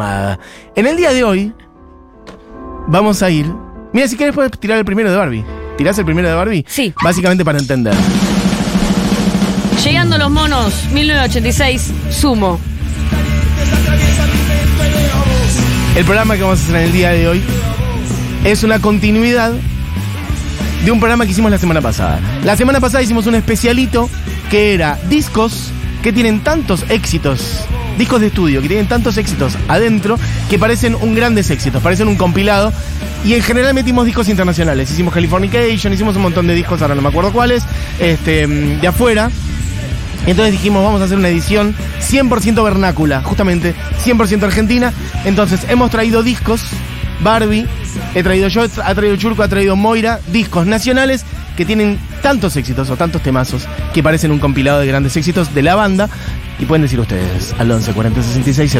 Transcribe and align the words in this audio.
llamada. 0.00 0.38
En 0.74 0.86
el 0.86 0.96
día 0.96 1.12
de 1.12 1.24
hoy, 1.24 1.52
vamos 2.86 3.22
a 3.22 3.30
ir. 3.30 3.46
Mira, 3.92 4.08
si 4.08 4.16
quieres 4.16 4.34
puedes 4.34 4.52
tirar 4.58 4.78
el 4.78 4.84
primero 4.84 5.10
de 5.10 5.16
Barbie. 5.16 5.44
¿Tirás 5.76 5.98
el 5.98 6.04
primero 6.04 6.28
de 6.28 6.34
Barbie? 6.34 6.64
Sí. 6.68 6.92
Básicamente 7.02 7.44
para 7.44 7.58
entender. 7.58 7.94
Llegando 9.84 10.18
los 10.18 10.30
monos, 10.30 10.74
1986, 10.92 11.92
Sumo. 12.10 12.60
El 15.96 16.04
programa 16.04 16.36
que 16.36 16.42
vamos 16.42 16.60
a 16.60 16.62
hacer 16.62 16.76
en 16.76 16.82
el 16.82 16.92
día 16.92 17.10
de 17.10 17.28
hoy 17.28 17.42
es 18.44 18.62
una 18.62 18.78
continuidad 18.78 19.52
de 20.84 20.90
un 20.90 20.98
programa 20.98 21.24
que 21.24 21.32
hicimos 21.32 21.50
la 21.50 21.58
semana 21.58 21.80
pasada. 21.80 22.20
La 22.44 22.56
semana 22.56 22.80
pasada 22.80 23.02
hicimos 23.02 23.26
un 23.26 23.34
especialito 23.34 24.08
que 24.50 24.74
era 24.74 24.98
discos 25.08 25.70
que 26.02 26.12
tienen 26.12 26.40
tantos 26.40 26.84
éxitos, 26.88 27.64
discos 28.00 28.20
de 28.22 28.28
estudio 28.28 28.62
que 28.62 28.68
tienen 28.68 28.88
tantos 28.88 29.18
éxitos 29.18 29.58
adentro 29.68 30.18
que 30.48 30.58
parecen 30.58 30.94
un 30.94 31.14
grandes 31.14 31.50
éxitos, 31.50 31.82
parecen 31.82 32.08
un 32.08 32.16
compilado. 32.16 32.72
Y 33.26 33.34
en 33.34 33.42
general 33.42 33.74
metimos 33.74 34.06
discos 34.06 34.28
internacionales. 34.30 34.90
Hicimos 34.90 35.12
Californication, 35.12 35.92
hicimos 35.92 36.16
un 36.16 36.22
montón 36.22 36.46
de 36.46 36.54
discos, 36.54 36.80
ahora 36.80 36.94
no 36.94 37.02
me 37.02 37.10
acuerdo 37.10 37.30
cuáles, 37.30 37.62
este, 37.98 38.46
de 38.46 38.86
afuera. 38.86 39.30
Entonces 40.26 40.52
dijimos, 40.52 40.82
vamos 40.82 41.02
a 41.02 41.04
hacer 41.04 41.18
una 41.18 41.28
edición 41.28 41.74
100% 42.00 42.64
vernácula, 42.64 43.22
justamente 43.22 43.74
100% 44.02 44.44
argentina. 44.44 44.94
Entonces 45.26 45.60
hemos 45.68 45.90
traído 45.90 46.22
discos, 46.22 46.62
Barbie, 47.22 47.66
he 48.14 48.22
traído 48.22 48.48
yo, 48.48 48.62
ha 48.62 48.94
traído 48.94 49.16
Churco, 49.16 49.42
ha 49.42 49.48
traído 49.48 49.76
Moira, 49.76 50.20
discos 50.28 50.66
nacionales 50.66 51.26
que 51.54 51.66
tienen 51.66 51.98
tantos 52.22 52.56
éxitos 52.56 52.88
o 52.88 52.96
tantos 52.96 53.22
temazos 53.22 53.68
que 53.92 54.02
parecen 54.02 54.30
un 54.30 54.38
compilado 54.38 54.80
de 54.80 54.86
grandes 54.86 55.14
éxitos 55.18 55.54
de 55.54 55.62
la 55.62 55.74
banda. 55.74 56.08
Y 56.60 56.66
pueden 56.66 56.82
decir 56.82 57.00
ustedes 57.00 57.54
al 57.58 57.70
11 57.70 57.92
40 57.92 58.22
66 58.22 58.70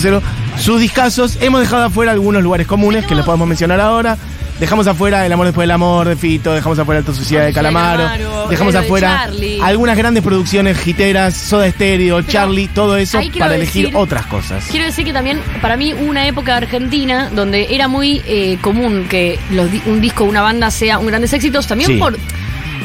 000 0.00 0.22
sus 0.58 0.80
discazos. 0.80 1.36
Hemos 1.40 1.60
dejado 1.60 1.84
afuera 1.84 2.12
algunos 2.12 2.42
lugares 2.42 2.66
comunes 2.66 3.04
que 3.06 3.14
les 3.14 3.24
podemos 3.24 3.46
mencionar 3.46 3.80
ahora. 3.80 4.16
Dejamos 4.58 4.86
afuera 4.86 5.26
El 5.26 5.32
amor 5.34 5.44
después 5.44 5.64
del 5.64 5.72
amor 5.72 6.08
de 6.08 6.16
Fito, 6.16 6.54
dejamos 6.54 6.78
afuera 6.78 7.00
Alta 7.00 7.12
Sociedad 7.12 7.44
de 7.44 7.52
Calamaro, 7.52 8.48
dejamos 8.48 8.72
de 8.72 8.78
afuera 8.78 9.24
Charlie. 9.26 9.60
algunas 9.60 9.98
grandes 9.98 10.22
producciones 10.22 10.78
giteras, 10.78 11.34
Soda 11.36 11.70
Stereo, 11.70 12.22
Charlie, 12.22 12.66
todo 12.68 12.96
eso 12.96 13.20
para 13.38 13.54
elegir 13.54 13.88
decir- 13.88 13.96
otras 13.98 14.24
cosas. 14.24 14.64
Quiero 14.70 14.86
decir 14.86 15.04
que 15.04 15.12
también, 15.12 15.40
para 15.60 15.76
mí, 15.76 15.92
hubo 15.92 16.08
una 16.08 16.26
época 16.26 16.56
argentina 16.56 17.28
donde 17.34 17.74
era 17.74 17.86
muy 17.86 18.22
eh, 18.26 18.56
común 18.62 19.04
que 19.10 19.38
los 19.50 19.68
un 19.84 20.00
disco, 20.00 20.24
una 20.24 20.40
banda 20.40 20.70
sea 20.70 20.98
un 21.00 21.06
grandes 21.08 21.34
éxitos, 21.34 21.66
también 21.66 21.90
Sí. 21.90 21.98
por 21.98 22.16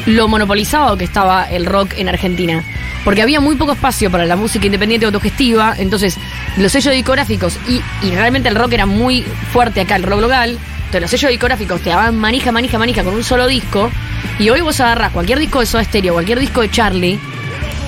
lo 0.06 0.28
monopolizado 0.28 0.96
que 0.96 1.04
estaba 1.04 1.44
el 1.44 1.66
rock 1.66 1.94
en 1.96 2.08
Argentina. 2.08 2.64
Porque 3.04 3.22
había 3.22 3.40
muy 3.40 3.56
poco 3.56 3.72
espacio 3.72 4.10
para 4.10 4.26
la 4.26 4.36
música 4.36 4.66
independiente 4.66 5.06
autogestiva, 5.06 5.74
entonces 5.76 6.16
los 6.56 6.70
sellos 6.70 6.94
discográficos, 6.94 7.58
y, 7.68 7.80
y 8.06 8.10
realmente 8.12 8.48
el 8.48 8.54
rock 8.54 8.72
era 8.72 8.86
muy 8.86 9.22
fuerte 9.52 9.80
acá, 9.80 9.96
el 9.96 10.04
rock 10.04 10.20
local, 10.20 10.50
entonces 10.50 11.00
los 11.00 11.10
sellos 11.10 11.30
discográficos 11.30 11.80
te 11.80 11.90
daban 11.90 12.16
manija, 12.16 12.52
manija, 12.52 12.78
manija 12.78 13.02
con 13.02 13.14
un 13.14 13.24
solo 13.24 13.48
disco, 13.48 13.90
y 14.38 14.50
hoy 14.50 14.60
vos 14.60 14.78
agarrás 14.80 15.12
cualquier 15.12 15.40
disco 15.40 15.60
de 15.60 15.66
Soda 15.66 15.84
Stereo, 15.84 16.12
cualquier 16.12 16.38
disco 16.38 16.60
de 16.60 16.70
Charlie, 16.70 17.18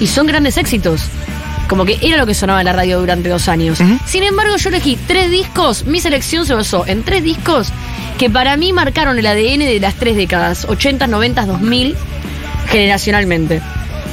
y 0.01 0.07
son 0.09 0.27
grandes 0.27 0.57
éxitos. 0.57 1.09
Como 1.69 1.87
que 1.87 1.99
era 2.03 2.19
lo 2.19 2.27
que 2.27 2.35
sonaba 2.35 2.61
en 2.61 2.67
la 2.67 2.75
radio 2.75 3.01
durante 3.01 3.31
dos 3.31 3.49
años. 3.49 3.79
Sin 4.05 4.23
embargo, 4.23 4.57
yo 4.59 4.69
elegí 4.69 4.99
tres 5.07 5.31
discos. 5.31 5.87
Mi 5.87 5.99
selección 5.99 6.45
se 6.45 6.53
basó 6.53 6.87
en 6.87 7.03
tres 7.03 7.25
discos 7.25 7.73
que 8.19 8.31
para 8.31 8.57
mí 8.57 8.73
marcaron 8.73 9.19
el 9.19 9.27
ADN 9.27 9.61
de 9.61 9.79
las 9.81 9.95
tres 9.95 10.17
décadas: 10.17 10.65
80, 10.69 11.07
90, 11.07 11.47
2000, 11.47 11.97
generacionalmente. 12.69 13.61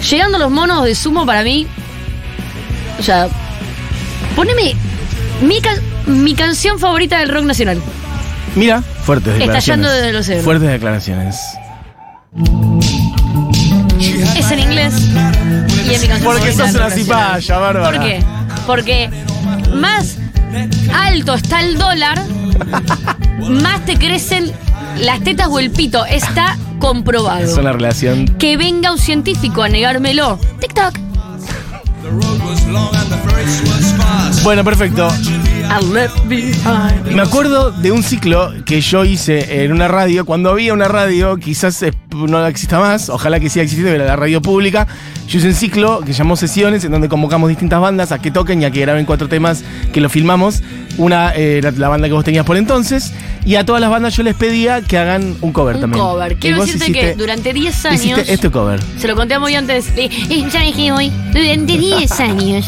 Llegando 0.10 0.38
a 0.38 0.40
los 0.40 0.52
monos 0.52 0.84
de 0.86 0.96
sumo, 0.96 1.26
para 1.26 1.44
mí. 1.44 1.68
O 3.00 3.04
sea, 3.04 3.28
poneme 4.36 4.76
mi, 5.42 5.60
ca- 5.62 5.80
mi 6.08 6.34
canción 6.36 6.80
favorita 6.80 7.20
del 7.20 7.30
rock 7.30 7.46
nacional. 7.46 7.82
Mira, 8.56 8.82
fuertes 8.82 9.34
declaraciones. 9.34 9.64
Estallando 9.64 9.92
desde 9.92 10.10
el 10.10 10.16
océano. 10.16 10.44
Fuertes 10.44 10.70
declaraciones. 10.70 11.36
Es 14.36 14.52
en 14.52 14.60
inglés 14.60 14.94
y 15.86 15.94
es 15.94 16.02
mi 16.02 16.08
canción 16.08 16.24
Porque 16.24 16.52
favorita 16.52 16.68
sos 16.68 16.76
una 16.76 16.90
cipaya, 16.90 17.58
bárbara. 17.60 17.92
¿Por 17.92 18.00
qué? 18.06 18.24
Porque 18.66 19.10
más 19.76 20.18
alto 20.94 21.36
está 21.36 21.62
el 21.62 21.78
dólar, 21.78 22.22
más 23.50 23.86
te 23.86 23.98
crecen 23.98 24.52
las 24.98 25.22
tetas 25.24 25.48
o 25.50 25.60
el 25.60 25.72
pito. 25.72 26.06
Está 26.06 26.58
comprobado. 26.80 27.44
Es 27.44 27.58
una 27.58 27.74
relación. 27.74 28.26
Que 28.38 28.58
venga 28.58 28.92
un 28.92 29.00
científico 29.00 29.64
a 29.64 29.70
negármelo. 29.70 30.40
TikTok. 30.60 30.98
Bueno, 34.44 34.64
perfecto. 34.64 35.10
I 35.72 35.80
left 35.94 36.28
behind. 36.28 37.06
Me 37.16 37.22
acuerdo 37.22 37.72
de 37.72 37.92
un 37.94 38.04
ciclo 38.04 38.52
que 38.66 38.82
yo 38.82 39.06
hice 39.06 39.64
en 39.64 39.72
una 39.72 39.88
radio, 39.88 40.26
cuando 40.26 40.50
había 40.50 40.74
una 40.74 40.90
radio, 40.90 41.38
quizás 41.38 41.82
no 42.12 42.46
exista 42.46 42.78
más, 42.80 43.10
ojalá 43.10 43.40
que 43.40 43.50
siga 43.50 43.64
existiendo, 43.64 43.96
era 43.96 44.04
la 44.06 44.16
radio 44.18 44.42
pública. 44.42 44.86
Yo 45.30 45.38
hice 45.40 45.48
un 45.48 45.54
ciclo 45.54 46.02
que 46.02 46.12
llamó 46.12 46.36
Sesiones, 46.36 46.84
en 46.84 46.92
donde 46.92 47.08
convocamos 47.08 47.48
distintas 47.48 47.80
bandas 47.80 48.12
a 48.12 48.20
que 48.20 48.32
toquen 48.32 48.62
y 48.62 48.66
a 48.66 48.72
que 48.72 48.82
graben 48.82 49.06
cuatro 49.06 49.30
temas 49.30 49.64
que 49.94 50.02
lo 50.02 50.10
filmamos. 50.10 50.62
Una 50.98 51.34
eh, 51.36 51.60
era 51.60 51.72
la 51.72 51.88
banda 51.88 52.08
que 52.08 52.14
vos 52.14 52.26
tenías 52.26 52.46
por 52.46 52.58
entonces, 52.58 53.14
y 53.46 53.56
a 53.56 53.66
todas 53.66 53.80
las 53.80 53.90
bandas 53.90 54.14
yo 54.18 54.24
les 54.24 54.36
pedía 54.36 54.82
que 54.82 54.98
hagan 54.98 55.38
un 55.40 55.54
cover 55.54 55.76
Un 55.76 55.82
también. 55.82 56.04
cover. 56.04 56.36
Quiero 56.36 56.60
decirte 56.66 56.88
hiciste- 56.88 57.00
que 57.12 57.16
durante 57.16 57.54
10 57.54 57.86
años. 57.86 58.20
Este 58.28 58.50
cover. 58.50 58.82
Se 58.98 59.08
lo 59.08 59.16
conté 59.16 59.36
a 59.36 59.40
muy 59.40 59.56
antes. 59.56 59.88
Eh, 59.96 60.10
eh, 60.30 60.44
ya 60.52 60.62
dije 60.64 60.92
hoy. 60.92 61.10
Durante 61.32 61.78
10 61.78 62.20
años. 62.20 62.66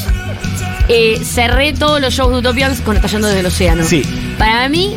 Eh, 0.90 1.20
cerré 1.24 1.74
todos 1.74 2.02
los 2.02 2.14
shows 2.14 2.32
de 2.32 2.38
Utopians 2.40 2.82
con 2.82 2.96
Estallando 2.96 3.28
desde 3.28 3.40
el 3.42 3.46
Océano. 3.46 3.84
Sí. 3.84 4.04
Para 4.38 4.68
mí 4.70 4.96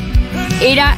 era 0.61 0.97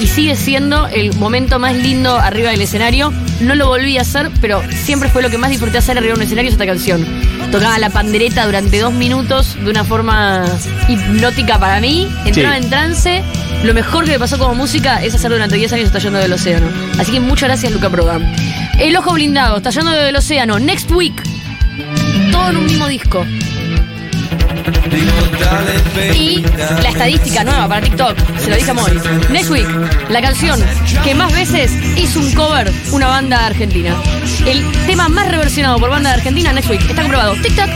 y 0.00 0.06
sigue 0.08 0.34
siendo 0.34 0.88
el 0.88 1.14
momento 1.14 1.58
más 1.60 1.76
lindo 1.76 2.16
arriba 2.18 2.50
del 2.50 2.60
escenario. 2.62 3.12
No 3.40 3.54
lo 3.54 3.68
volví 3.68 3.98
a 3.98 4.02
hacer, 4.02 4.30
pero 4.40 4.60
siempre 4.84 5.08
fue 5.08 5.22
lo 5.22 5.30
que 5.30 5.38
más 5.38 5.50
disfruté 5.50 5.78
hacer 5.78 5.96
arriba 5.96 6.14
de 6.14 6.18
un 6.20 6.22
escenario 6.24 6.48
es 6.48 6.54
esta 6.54 6.66
canción. 6.66 7.06
Tocaba 7.52 7.78
la 7.78 7.90
pandereta 7.90 8.44
durante 8.46 8.80
dos 8.80 8.92
minutos 8.92 9.56
de 9.62 9.70
una 9.70 9.84
forma 9.84 10.44
hipnótica 10.88 11.58
para 11.58 11.80
mí. 11.80 12.08
Entraba 12.24 12.56
Sí. 12.56 12.62
en 12.64 12.70
trance. 12.70 13.22
Lo 13.62 13.74
mejor 13.74 14.04
que 14.04 14.12
me 14.12 14.18
pasó 14.18 14.38
como 14.38 14.54
música 14.54 15.02
es 15.04 15.14
hacer 15.14 15.30
durante 15.30 15.54
10 15.56 15.72
años 15.72 15.86
Estallando 15.86 16.18
del 16.18 16.32
Océano. 16.32 16.66
Así 16.98 17.12
que 17.12 17.20
muchas 17.20 17.48
gracias, 17.50 17.70
Luca 17.72 17.88
Prodan. 17.90 18.34
El 18.80 18.96
Ojo 18.96 19.12
Blindado, 19.12 19.58
Estallando 19.58 19.92
del 19.92 20.16
Océano, 20.16 20.58
Next 20.58 20.90
Week. 20.90 21.14
Todo 22.32 22.50
en 22.50 22.56
un 22.56 22.64
mismo 22.66 22.88
disco. 22.88 23.24
Y 26.14 26.44
la 26.82 26.88
estadística 26.88 27.44
nueva 27.44 27.68
para 27.68 27.80
TikTok, 27.82 28.16
se 28.38 28.50
lo 28.50 28.56
dije 28.56 28.70
a 28.70 28.74
Mori. 28.74 29.00
Next 29.30 29.50
Week, 29.50 29.68
la 30.08 30.20
canción 30.20 30.60
que 31.04 31.14
más 31.14 31.32
veces 31.32 31.72
hizo 31.96 32.20
un 32.20 32.32
cover 32.34 32.72
una 32.92 33.08
banda 33.08 33.46
argentina. 33.46 33.94
El 34.46 34.64
tema 34.86 35.08
más 35.08 35.28
reversionado 35.30 35.78
por 35.78 35.90
banda 35.90 36.10
de 36.10 36.16
Argentina, 36.16 36.52
Next 36.52 36.70
Week. 36.70 36.80
Está 36.80 37.02
comprobado. 37.02 37.34
TikTok. 37.34 37.68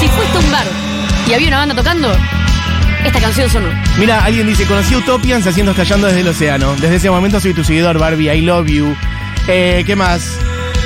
Si 0.00 0.08
fuiste 0.08 0.38
un 0.38 0.52
bar 0.52 0.66
y 1.28 1.34
había 1.34 1.48
una 1.48 1.58
banda 1.58 1.74
tocando, 1.74 2.12
esta 3.04 3.20
canción 3.20 3.48
sonó. 3.50 3.68
Mira, 3.98 4.24
alguien 4.24 4.46
dice, 4.46 4.64
conocí 4.64 4.94
Utopians 4.96 5.46
haciendo 5.46 5.72
Estallando 5.72 6.06
desde 6.06 6.20
el 6.20 6.28
Océano. 6.28 6.74
Desde 6.76 6.96
ese 6.96 7.10
momento 7.10 7.40
soy 7.40 7.54
tu 7.54 7.64
seguidor, 7.64 7.98
Barbie, 7.98 8.30
I 8.30 8.40
love 8.42 8.66
you. 8.68 8.94
Eh, 9.46 9.82
¿Qué 9.86 9.96
más? 9.96 10.38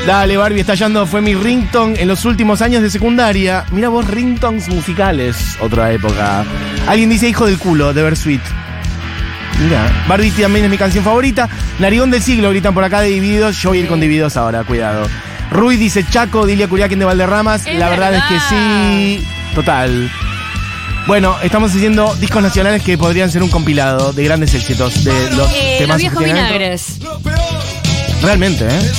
Dale, 0.06 0.36
Barbie, 0.36 0.60
Estallando 0.60 1.06
fue 1.06 1.20
mi 1.20 1.34
ringtone 1.34 2.00
en 2.00 2.08
los 2.08 2.24
últimos 2.24 2.60
años 2.62 2.82
de 2.82 2.90
secundaria. 2.90 3.64
Mira 3.70 3.88
vos, 3.88 4.06
ringtones 4.08 4.68
musicales, 4.68 5.56
otra 5.60 5.92
época. 5.92 6.44
Alguien 6.86 7.08
dice 7.08 7.28
Hijo 7.28 7.46
del 7.46 7.58
culo, 7.58 7.94
de 7.94 8.02
Versuit. 8.02 8.42
Mira, 9.62 10.04
Barbie 10.08 10.30
también 10.32 10.64
es 10.64 10.70
mi 10.70 10.78
canción 10.78 11.04
favorita. 11.04 11.48
Narigón 11.78 12.10
del 12.10 12.22
siglo, 12.22 12.50
gritan 12.50 12.74
por 12.74 12.84
acá 12.84 13.00
de 13.00 13.08
Divididos. 13.08 13.56
Yo 13.60 13.70
voy 13.70 13.78
a 13.78 13.80
ir 13.82 13.86
con 13.86 14.00
Divididos 14.00 14.36
ahora, 14.36 14.64
cuidado. 14.64 15.08
Rui 15.52 15.76
dice 15.76 16.04
Chaco, 16.08 16.46
Dilia 16.46 16.66
Curiaquín 16.66 16.98
de 16.98 17.04
Valderramas. 17.04 17.66
Es 17.66 17.78
La 17.78 17.88
verdad, 17.90 18.14
es 18.14 18.22
que 18.24 18.40
sí. 18.48 19.26
Total. 19.54 20.10
Bueno, 21.06 21.36
estamos 21.42 21.72
haciendo 21.74 22.14
discos 22.16 22.42
nacionales 22.42 22.82
que 22.82 22.96
podrían 22.96 23.30
ser 23.30 23.42
un 23.42 23.50
compilado 23.50 24.12
de 24.12 24.24
grandes 24.24 24.54
éxitos 24.54 25.02
de 25.04 25.30
los 25.32 25.50
Eh, 25.52 25.76
temas 25.78 25.96
los 25.96 25.98
viejos 25.98 26.24
vinagres. 26.24 26.84
Realmente, 28.22 28.66
¿eh? 28.68 28.92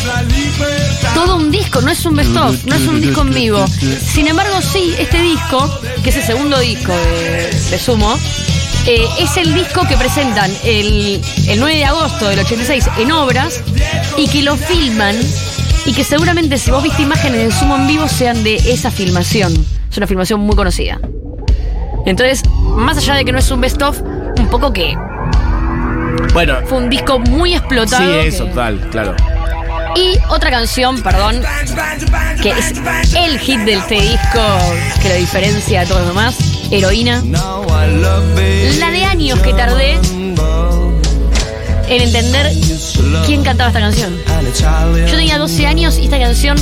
Todo 1.14 1.38
un 1.38 1.50
disco, 1.50 1.82
no 1.82 1.90
es 1.90 2.06
un 2.06 2.16
best 2.16 2.36
of, 2.36 2.66
no 2.66 2.76
es 2.76 2.82
un 2.88 3.00
disco 3.00 3.22
en 3.22 3.34
vivo. 3.34 3.66
Sin 3.68 4.28
embargo, 4.28 4.62
sí, 4.62 4.94
este 5.00 5.22
disco, 5.22 5.80
que 6.04 6.10
es 6.10 6.18
el 6.18 6.24
segundo 6.24 6.60
disco 6.60 6.92
de, 6.92 7.50
de 7.72 7.80
Sumo, 7.80 8.14
eh, 8.86 9.06
es 9.20 9.38
el 9.38 9.54
disco 9.54 9.88
que 9.88 9.96
presentan 9.96 10.52
el, 10.66 11.22
el 11.48 11.60
9 11.60 11.78
de 11.78 11.86
agosto 11.86 12.28
del 12.28 12.40
86 12.40 12.86
en 12.98 13.12
obras 13.14 13.62
y 14.18 14.28
que 14.28 14.42
lo 14.42 14.58
filman 14.58 15.16
y 15.86 15.94
que 15.94 16.04
seguramente 16.04 16.58
si 16.58 16.70
vos 16.70 16.84
viste 16.84 17.02
imágenes 17.02 17.48
de 17.48 17.52
Sumo 17.58 17.78
en 17.78 17.88
vivo 17.88 18.10
sean 18.10 18.44
de 18.44 18.56
esa 18.56 18.92
filmación. 18.92 19.54
Es 19.90 19.96
una 19.98 20.08
filmación 20.08 20.42
muy 20.42 20.56
conocida. 20.58 21.00
Entonces, 22.06 22.44
más 22.76 22.98
allá 22.98 23.16
de 23.16 23.26
que 23.26 23.32
no 23.32 23.40
es 23.40 23.50
un 23.52 23.62
best 23.62 23.82
of, 23.82 24.02
un 24.02 24.48
poco 24.50 24.74
que 24.74 24.96
Bueno, 26.34 26.56
fue 26.66 26.78
un 26.80 26.90
disco 26.90 27.20
muy 27.20 27.52
sí, 27.52 27.56
explotado. 27.56 28.20
eso, 28.22 28.44
que- 28.46 28.50
total, 28.52 28.90
claro. 28.92 29.16
Y 29.96 30.18
otra 30.30 30.50
canción, 30.50 31.02
perdón, 31.04 31.40
que 32.42 32.50
es 32.50 32.74
el 33.16 33.38
hit 33.40 33.60
del 33.60 33.78
este 33.80 34.02
disco 34.02 34.42
que 35.02 35.10
lo 35.10 35.16
diferencia 35.16 35.82
de 35.82 35.86
todo 35.86 36.00
lo 36.00 36.08
demás, 36.08 36.36
Heroína. 36.72 37.22
La 38.80 38.90
de 38.90 39.06
años 39.06 39.38
que 39.40 39.54
tardé 39.54 40.00
en 41.88 42.02
entender 42.02 42.52
quién 43.28 43.44
cantaba 43.44 43.70
esta 43.70 43.82
canción. 43.82 44.18
Yo 45.08 45.16
tenía 45.16 45.38
12 45.38 45.68
años 45.68 45.98
y 46.00 46.06
esta 46.06 46.18
canción 46.20 46.58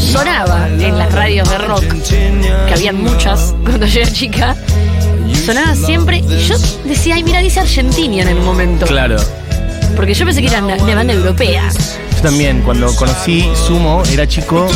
sonaba 0.00 0.68
en 0.68 0.98
las 0.98 1.12
radios 1.12 1.48
de 1.48 1.58
rock, 1.58 1.84
que 2.04 2.72
habían 2.74 3.02
muchas 3.02 3.54
cuando 3.64 3.86
yo 3.86 4.00
era 4.00 4.10
chica. 4.10 4.56
Sonaba 5.46 5.74
siempre 5.74 6.18
y 6.18 6.38
yo 6.46 6.56
decía, 6.84 7.14
ay, 7.14 7.24
mira, 7.24 7.40
dice 7.40 7.60
Argentina 7.60 8.22
en 8.22 8.28
el 8.28 8.40
momento. 8.40 8.86
Claro. 8.86 9.16
Porque 9.96 10.14
yo 10.14 10.24
pensé 10.24 10.40
que 10.40 10.48
era 10.48 10.62
una, 10.62 10.76
una 10.76 10.94
banda 10.94 11.12
europea. 11.12 11.68
Yo 12.16 12.22
también, 12.22 12.62
cuando 12.62 12.94
conocí 12.96 13.48
Sumo, 13.54 14.02
era 14.12 14.26
chico. 14.26 14.66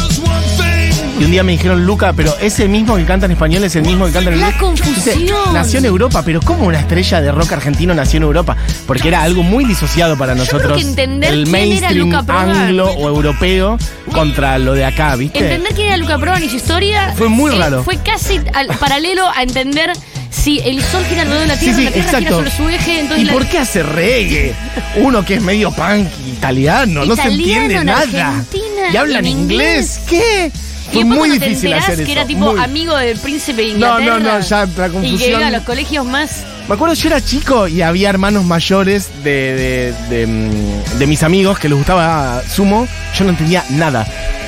Y 1.18 1.24
un 1.24 1.30
día 1.30 1.44
me 1.44 1.52
dijeron, 1.52 1.86
Luca, 1.86 2.12
pero 2.12 2.34
ese 2.40 2.66
mismo 2.66 2.96
que 2.96 3.04
canta 3.04 3.26
en 3.26 3.32
español 3.32 3.62
es 3.62 3.76
el 3.76 3.82
mismo 3.84 4.06
que 4.06 4.12
canta 4.12 4.30
en 4.32 4.40
La 4.40 4.46
inglés. 4.48 4.60
confusión. 4.60 4.94
Dice, 5.20 5.32
nació 5.52 5.78
en 5.78 5.84
Europa, 5.84 6.22
pero 6.24 6.40
¿cómo 6.42 6.64
una 6.66 6.80
estrella 6.80 7.20
de 7.20 7.30
rock 7.30 7.52
argentino 7.52 7.94
nació 7.94 8.16
en 8.16 8.24
Europa? 8.24 8.56
Porque 8.86 9.08
era 9.08 9.22
algo 9.22 9.44
muy 9.44 9.64
disociado 9.64 10.16
para 10.18 10.34
nosotros. 10.34 10.76
que 10.76 10.82
entender 10.88 11.32
el 11.32 11.44
quién 11.44 11.54
era 11.54 11.90
mainstream 11.90 12.10
Luca 12.10 12.24
anglo 12.40 12.90
o 12.90 13.08
europeo 13.08 13.78
contra 14.12 14.58
lo 14.58 14.72
de 14.74 14.84
acá, 14.84 15.14
¿viste? 15.14 15.38
Entender 15.38 15.72
quién 15.74 15.86
era 15.88 15.96
Luca 15.98 16.18
Prodan 16.18 16.42
y 16.42 16.48
su 16.48 16.56
historia 16.56 17.14
Fue 17.16 17.28
muy 17.28 17.54
eh, 17.54 17.58
raro. 17.58 17.84
Fue 17.84 17.96
casi 17.98 18.40
al- 18.52 18.66
paralelo 18.78 19.28
a 19.36 19.42
entender 19.44 19.92
si 20.30 20.58
el 20.64 20.82
sol 20.82 21.04
gira 21.08 21.22
alrededor 21.22 21.42
de 21.42 21.46
la 21.46 21.54
Sí, 21.56 21.60
Tierra, 21.66 21.78
sí, 21.78 21.84
la 21.84 21.90
Tierra 21.92 22.08
gira 22.08 22.18
exacto. 22.18 22.36
sobre 22.38 22.50
su 22.56 22.68
eje. 22.68 23.00
Entonces 23.00 23.22
¿Y 23.22 23.26
la- 23.26 23.32
por 23.34 23.46
qué 23.46 23.58
hace 23.60 23.82
reggae? 23.84 24.52
Uno 24.96 25.24
que 25.24 25.34
es 25.34 25.42
medio 25.42 25.70
punk 25.70 26.08
italiano, 26.26 27.04
no 27.04 27.14
se 27.14 27.22
entiende 27.22 27.76
en 27.76 27.86
nada. 27.86 28.00
Argentina, 28.00 28.90
y 28.92 28.96
hablan 28.96 29.24
en 29.26 29.30
inglés. 29.38 30.00
¿Qué? 30.08 30.50
Fue 30.94 31.04
muy 31.04 31.38
te 31.38 31.46
difícil 31.46 31.66
enterás 31.72 31.84
hacer 31.84 32.00
eso. 32.00 32.06
que 32.06 32.12
era 32.12 32.26
tipo 32.26 32.52
muy- 32.52 32.60
amigo 32.62 32.96
del 32.96 33.18
príncipe 33.18 33.62
de 33.62 33.68
No, 33.68 33.74
Inglaterra. 33.98 34.18
no, 34.18 34.32
no, 34.38 34.40
ya 34.40 34.58
la 34.58 34.64
Y 34.64 34.90
que 34.90 34.92
confusión- 34.92 35.30
iba 35.40 35.46
a 35.46 35.50
los 35.50 35.62
colegios 35.64 36.06
más. 36.06 36.30
Me 36.68 36.74
acuerdo, 36.74 36.94
yo 36.94 37.08
era 37.08 37.20
chico 37.20 37.68
y 37.68 37.82
había 37.82 38.08
hermanos 38.08 38.44
mayores 38.44 39.08
de, 39.22 39.54
de, 39.54 39.94
de, 40.16 40.26
mm, 40.26 40.98
de 40.98 41.06
mis 41.06 41.22
amigos 41.22 41.58
que 41.58 41.68
les 41.68 41.76
gustaba 41.76 42.42
sumo. 42.48 42.88
Yo 43.18 43.24
no 43.24 43.30
entendía 43.30 43.64
nada. 43.70 44.06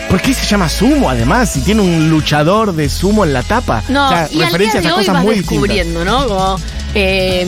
¿Por 0.09 0.21
qué 0.23 0.33
se 0.33 0.47
llama 0.47 0.69
sumo 0.69 1.11
además? 1.11 1.51
Si 1.53 1.61
tiene 1.61 1.83
un 1.83 2.09
luchador 2.09 2.75
de 2.75 2.89
sumo 2.89 3.25
en 3.25 3.33
la 3.33 3.43
tapa. 3.43 3.83
No, 3.89 4.07
O 4.07 4.09
sea, 4.11 4.21
y 4.21 4.23
al 4.23 4.31
día 4.31 4.45
referencias 4.47 4.83
de 4.85 4.89
a 4.89 4.93
hoy 4.95 4.99
cosas 5.01 5.15
vas 5.15 5.25
muy 5.25 5.35
distintas. 5.35 5.63
descubriendo, 5.69 6.05
¿no? 6.05 6.29
Como, 6.29 6.61
eh, 6.95 7.47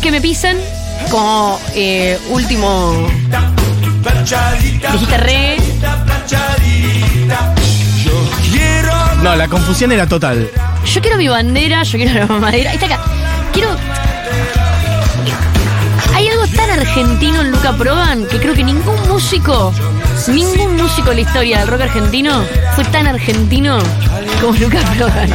que 0.00 0.10
me 0.10 0.20
pisen 0.20 0.56
como 1.10 1.60
eh, 1.74 2.18
último. 2.30 3.06
Dijiste 4.92 5.16
re. 5.18 5.56
No, 9.24 9.34
la 9.34 9.48
confusión 9.48 9.90
era 9.90 10.06
total. 10.06 10.50
Yo 10.84 11.00
quiero 11.00 11.16
mi 11.16 11.28
bandera, 11.28 11.82
yo 11.82 11.96
quiero 11.96 12.12
la 12.12 12.26
mamadera. 12.26 12.68
Ahí 12.68 12.76
está 12.76 12.94
acá. 12.94 13.00
Quiero. 13.54 13.74
Hay 16.14 16.28
algo 16.28 16.46
tan 16.48 16.68
argentino 16.68 17.40
en 17.40 17.50
Luca 17.50 17.72
Prodan 17.72 18.26
que 18.26 18.38
creo 18.38 18.52
que 18.52 18.62
ningún 18.62 19.08
músico, 19.08 19.72
ningún 20.28 20.76
músico 20.76 21.12
en 21.12 21.16
la 21.16 21.22
historia 21.22 21.60
del 21.60 21.68
rock 21.68 21.80
argentino 21.80 22.44
fue 22.74 22.84
tan 22.84 23.06
argentino 23.06 23.78
como 24.42 24.58
Luca 24.58 24.80
Prodan. 24.94 25.30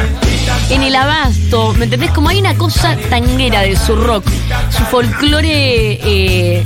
En 0.70 0.82
el 0.84 0.94
abasto, 0.94 1.74
¿me 1.74 1.86
entendés? 1.86 2.12
Como 2.12 2.28
hay 2.28 2.38
una 2.38 2.54
cosa 2.54 2.96
tanguera 3.10 3.62
de 3.62 3.74
su 3.74 3.96
rock, 3.96 4.24
su 4.70 4.84
folclore 4.84 5.98
eh, 6.00 6.64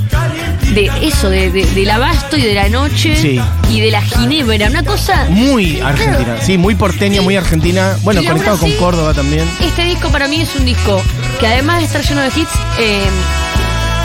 de 0.75 0.91
eso, 1.01 1.29
de, 1.29 1.49
de- 1.51 1.65
del 1.65 1.89
abasto 1.89 2.37
y 2.37 2.41
de 2.43 2.53
la 2.53 2.69
noche 2.69 3.15
Sí. 3.15 3.39
y 3.69 3.79
de 3.81 3.89
la 3.91 4.01
ginebra, 4.01 4.67
una 4.67 4.83
cosa 4.83 5.25
Muy 5.29 5.79
argentina. 5.79 6.35
Sí, 6.41 6.57
muy 6.57 6.75
porteña, 6.75 7.21
muy 7.21 7.35
argentina. 7.35 7.97
Bueno, 8.03 8.21
conectado 8.23 8.57
con 8.59 8.71
Córdoba 8.73 9.13
también. 9.13 9.49
Este 9.61 9.83
disco 9.85 10.09
para 10.09 10.27
mí 10.27 10.41
es 10.41 10.53
un 10.55 10.65
disco 10.65 11.01
que 11.39 11.47
además 11.47 11.79
de 11.79 11.85
estar 11.85 12.01
lleno 12.03 12.21
de 12.21 12.27
hits, 12.27 12.51
eh, 12.79 13.05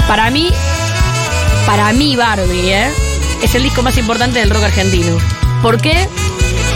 para 0.08 0.30
mí, 0.30 0.48
para 1.66 1.92
mí 1.92 2.16
Barbie, 2.16 2.72
¿eh? 2.72 2.90
es 3.42 3.54
el 3.54 3.62
disco 3.62 3.82
más 3.82 3.96
importante 3.98 4.38
del 4.38 4.50
rock 4.50 4.64
argentino. 4.64 5.18
¿Por 5.62 5.80
qué? 5.80 6.08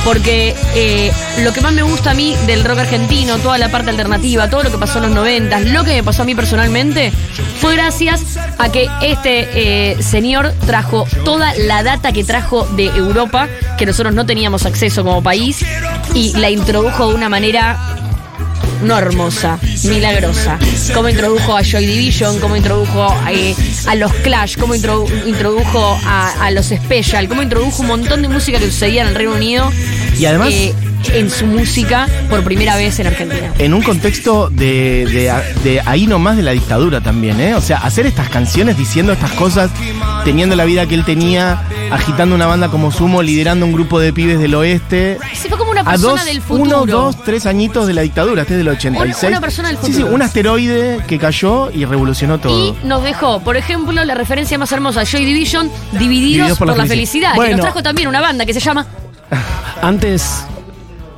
Porque 0.05 0.55
eh, 0.75 1.12
lo 1.43 1.53
que 1.53 1.61
más 1.61 1.73
me 1.73 1.83
gusta 1.83 2.11
a 2.11 2.15
mí 2.15 2.37
del 2.47 2.65
rock 2.65 2.81
argentino, 2.81 3.39
toda 3.39 3.59
la 3.59 3.71
parte 3.71 3.91
alternativa, 3.91 4.51
todo 4.51 4.62
lo 4.62 4.71
que 4.71 4.79
pasó 4.79 4.99
en 4.99 5.05
los 5.05 5.12
90, 5.12 5.61
lo 5.61 5.85
que 5.85 5.95
me 5.95 6.03
pasó 6.03 6.23
a 6.23 6.25
mí 6.25 6.35
personalmente, 6.35 7.12
fue 7.61 7.75
gracias 7.75 8.39
a 8.59 8.71
que 8.71 8.89
este 9.03 9.93
eh, 9.93 10.03
señor 10.03 10.53
trajo 10.67 11.06
toda 11.25 11.55
la 11.55 11.83
data 11.83 12.12
que 12.12 12.25
trajo 12.25 12.67
de 12.77 12.87
Europa, 12.87 13.49
que 13.79 13.87
nosotros 13.87 14.15
no 14.15 14.27
teníamos 14.27 14.67
acceso 14.67 15.05
como 15.05 15.23
país, 15.23 15.65
y 16.15 16.33
la 16.37 16.50
introdujo 16.50 17.09
de 17.09 17.15
una 17.15 17.29
manera 17.29 17.79
no 18.85 18.97
hermosa, 18.97 19.59
milagrosa. 19.85 20.59
Cómo 20.95 21.09
introdujo 21.09 21.57
a 21.57 21.63
Joy 21.63 21.87
Division, 21.87 22.39
cómo 22.41 22.57
introdujo 22.57 23.15
eh, 23.31 23.55
a 23.87 23.95
los 23.95 24.13
Clash, 24.15 24.57
cómo 24.59 24.75
introdu- 24.75 25.09
introdujo 25.27 25.99
a, 26.05 26.33
a 26.47 26.51
los 26.51 26.67
Special, 26.67 27.29
cómo 27.29 27.43
introdujo 27.43 27.83
un 27.83 27.89
montón 27.89 28.23
de 28.23 28.29
música 28.29 28.59
que 28.59 28.67
sucedía 28.67 29.03
en 29.03 29.09
el 29.09 29.15
Reino 29.15 29.33
Unido. 29.35 29.71
Y 30.19 30.27
además- 30.27 30.51
eh, 30.53 30.75
en 31.13 31.29
su 31.31 31.45
música 31.45 32.09
por 32.31 32.43
primera 32.45 32.77
vez 32.77 32.99
en 32.99 33.07
Argentina. 33.09 33.53
En 33.59 33.75
un 33.75 33.83
contexto 33.83 34.49
de, 34.49 35.05
de, 35.13 35.31
de 35.63 35.83
ahí 35.85 36.07
nomás 36.07 36.39
de 36.39 36.43
la 36.43 36.53
dictadura 36.53 37.03
también, 37.03 37.39
¿eh? 37.43 37.55
O 37.55 37.61
sea, 37.61 37.77
hacer 37.77 38.07
estas 38.07 38.31
canciones 38.31 38.79
diciendo 38.79 39.13
estas 39.13 39.33
cosas, 39.33 39.71
teniendo 40.25 40.57
la 40.57 40.65
vida 40.65 40.87
que 40.87 40.95
él 40.95 41.05
tenía, 41.05 41.63
agitando 41.91 42.35
una 42.35 42.47
banda 42.47 42.69
como 42.71 42.91
Sumo, 42.91 43.21
liderando 43.23 43.67
un 43.67 43.73
grupo 43.75 44.01
de 44.01 44.15
pibes 44.15 44.39
del 44.41 44.55
oeste. 44.55 45.19
Sí, 45.35 45.49
fue 45.51 45.59
como 45.59 45.63
una 45.75 45.82
A 45.82 45.93
persona 45.93 46.12
dos, 46.15 46.25
del 46.25 46.41
futuro. 46.43 46.82
uno, 46.82 46.87
dos, 46.87 47.23
tres 47.25 47.47
añitos 47.47 47.87
de 47.87 47.94
la 47.94 48.03
dictadura, 48.03 48.43
este 48.43 48.55
es 48.55 48.59
del 48.59 48.69
86. 48.69 49.31
Una- 49.31 49.41
persona 49.41 49.69
del 49.69 49.79
Sí, 49.79 49.87
sí, 49.87 49.93
futuro. 49.94 50.15
un 50.15 50.23
asteroide 50.23 51.00
que 51.06 51.19
cayó 51.19 51.71
y 51.71 51.85
revolucionó 51.85 52.38
todo. 52.38 52.53
Y 52.82 52.87
nos 52.87 53.03
dejó, 53.03 53.41
por 53.41 53.56
ejemplo, 53.56 54.05
la 54.05 54.15
referencia 54.15 54.56
más 54.59 54.73
hermosa, 54.73 55.05
Joy 55.05 55.25
Division, 55.25 55.71
Divididos, 55.93 56.59
por, 56.59 56.76
la 56.76 56.87
felicidad, 56.87 57.32
que 57.32 57.37
Bueno. 57.37 57.56
nos 57.59 57.67
trajo 57.67 57.82
también 57.82 58.09
una 58.09 58.21
banda 58.21 58.47
que 58.47 58.55
se 58.55 58.61
llama 58.61 58.87
Antes, 59.82 60.44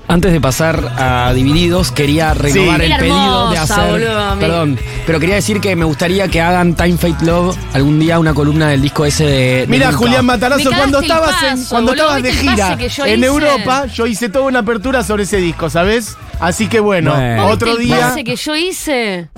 antes 0.09 0.33
de 0.33 0.41
pasar 0.41 0.93
a 0.97 1.33
Divididos, 1.35 1.91
quería 1.93 2.33
renovar 2.35 2.81
Sí. 2.81 2.87
el 2.93 2.99
pedido 2.99 3.51
de 3.51 3.59
hacer. 3.59 3.91
boludo, 3.91 4.37
perdón, 4.39 4.79
pero 5.07 5.19
quería 5.21 5.35
decir 5.35 5.61
que 5.61 5.75
me 5.77 5.85
gustaría 5.85 6.29
que 6.29 6.41
hagan 6.41 6.75
Time 6.75 6.97
Fate 6.97 7.25
Love 7.25 7.57
algún 7.75 7.99
día 7.99 8.19
una 8.19 8.33
columna 8.33 8.69
del 8.69 8.83
disco 8.83 9.05
ese 9.05 9.25
de. 9.25 9.61
de 9.63 9.67
Mira. 9.67 9.93
Julián 9.93 10.25
Matarazo, 10.25 10.71
cuando 10.77 10.99
el 10.99 11.05
estabas, 11.05 11.43
en, 11.43 11.65
cuando 11.67 11.91
boludo, 11.93 12.05
estabas 12.05 12.23
de 12.23 12.31
¿viste 12.31 12.47
el 12.47 12.53
gira 12.55 12.73
en 13.07 13.19
hice? 13.19 13.27
Europa, 13.27 13.87
yo 13.87 14.07
hice 14.07 14.29
toda 14.29 14.45
una 14.47 14.61
apertura 14.61 15.03
sobre 15.03 15.25
ese 15.25 15.39
disco, 15.39 15.71
¿sabes? 15.71 16.17
Así 16.41 16.69
que 16.69 16.81
bueno, 16.81 17.13
Bueno. 17.15 17.43
¿Vos 17.45 17.55
otro 17.55 17.73
el 17.73 17.79
día. 17.79 17.99
pase 18.01 18.23
que 18.25 18.37
yo 18.37 18.55
hice? 18.55 19.29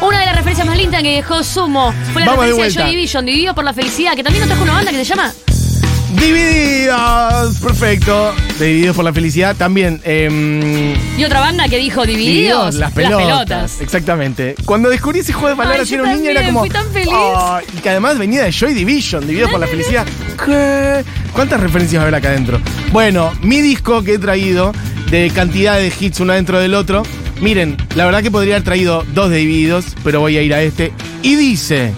Una 0.00 0.20
de 0.20 0.26
las 0.26 0.34
referencias 0.36 0.66
más 0.66 0.76
lindas 0.76 1.02
que 1.02 1.16
dejó 1.16 1.42
Sumo 1.42 1.92
fue 2.12 2.20
la 2.22 2.26
Vamos 2.32 2.44
de 2.44 2.50
referencia 2.50 2.52
de 2.52 2.52
vuelta. 2.54 2.82
Joy 2.82 2.90
Division, 2.90 3.26
Divididos 3.26 3.54
por 3.54 3.64
la 3.64 3.72
felicidad, 3.72 4.14
que 4.14 4.22
también 4.22 4.40
nos 4.40 4.48
trajo 4.48 4.62
una 4.64 4.74
banda 4.74 4.90
que 4.90 4.96
se 4.98 5.04
llama 5.04 5.32
Divididos, 6.12 7.56
perfecto. 7.60 8.34
Divididos 8.58 8.96
por 8.96 9.04
la 9.04 9.12
felicidad. 9.12 9.56
También, 9.56 10.00
em, 10.04 10.94
y 11.16 11.24
otra 11.24 11.40
banda 11.40 11.68
que 11.68 11.78
dijo 11.78 12.04
Divididos, 12.04 12.74
las 12.74 12.92
pelotas. 12.92 13.80
Exactamente. 13.80 14.54
Cuando 14.64 14.90
descubrí 14.90 15.20
ese 15.20 15.32
juego 15.32 15.48
de 15.50 15.56
palabras 15.56 15.88
yo 15.88 15.96
era 15.96 16.04
un 16.04 16.16
niño, 16.16 16.30
era 16.30 16.44
como. 16.44 16.60
fui 16.60 16.70
tan 16.70 16.90
feliz. 16.92 17.12
Y 17.76 17.80
que 17.80 17.90
además 17.90 18.18
venía 18.18 18.44
de 18.44 18.52
Joy 18.52 18.74
Division, 18.74 19.26
Divididos 19.26 19.50
por 19.50 19.60
la 19.60 19.66
felicidad. 19.66 20.06
¿Qué? 20.44 21.04
¿Cuántas 21.32 21.60
referencias 21.60 22.00
va 22.00 22.04
a 22.04 22.08
haber 22.08 22.14
acá 22.16 22.28
adentro? 22.28 22.60
Bueno, 22.92 23.32
mi 23.42 23.60
disco 23.60 24.02
que 24.02 24.14
he 24.14 24.18
traído, 24.18 24.72
de 25.10 25.30
cantidad 25.30 25.76
de 25.76 25.92
hits 25.98 26.20
uno 26.20 26.32
dentro 26.34 26.60
del 26.60 26.74
otro. 26.74 27.02
Miren, 27.40 27.76
la 27.96 28.04
verdad 28.04 28.22
que 28.22 28.30
podría 28.30 28.56
haber 28.56 28.64
traído 28.64 29.04
dos 29.14 29.30
de 29.30 29.38
Divididos, 29.38 29.86
pero 30.04 30.20
voy 30.20 30.36
a 30.36 30.42
ir 30.42 30.54
a 30.54 30.62
este. 30.62 30.92
Y 31.22 31.36
dice. 31.36 31.92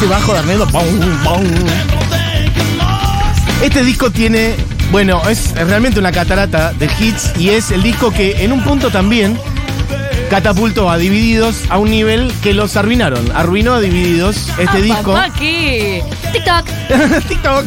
Ese 0.00 0.08
bajo 0.08 0.32
de 0.32 0.56
pum. 0.72 0.86
Este 3.62 3.84
disco 3.84 4.10
tiene, 4.10 4.54
bueno, 4.90 5.20
es 5.28 5.52
realmente 5.54 6.00
una 6.00 6.10
catarata 6.10 6.72
de 6.72 6.88
hits 6.98 7.32
y 7.38 7.50
es 7.50 7.70
el 7.70 7.82
disco 7.82 8.10
que 8.10 8.42
en 8.42 8.52
un 8.52 8.64
punto 8.64 8.88
también 8.88 9.38
catapultó 10.30 10.88
a 10.90 10.96
Divididos 10.96 11.64
a 11.68 11.76
un 11.76 11.90
nivel 11.90 12.32
que 12.42 12.54
los 12.54 12.78
arruinaron. 12.78 13.30
Arruinó 13.34 13.74
a 13.74 13.80
Divididos 13.80 14.48
este 14.58 14.78
Ah, 14.78 14.80
disco. 14.80 15.12
Papá, 15.12 15.34
¿qué? 15.38 16.02
TikTok. 16.32 16.64
TikTok. 17.28 17.66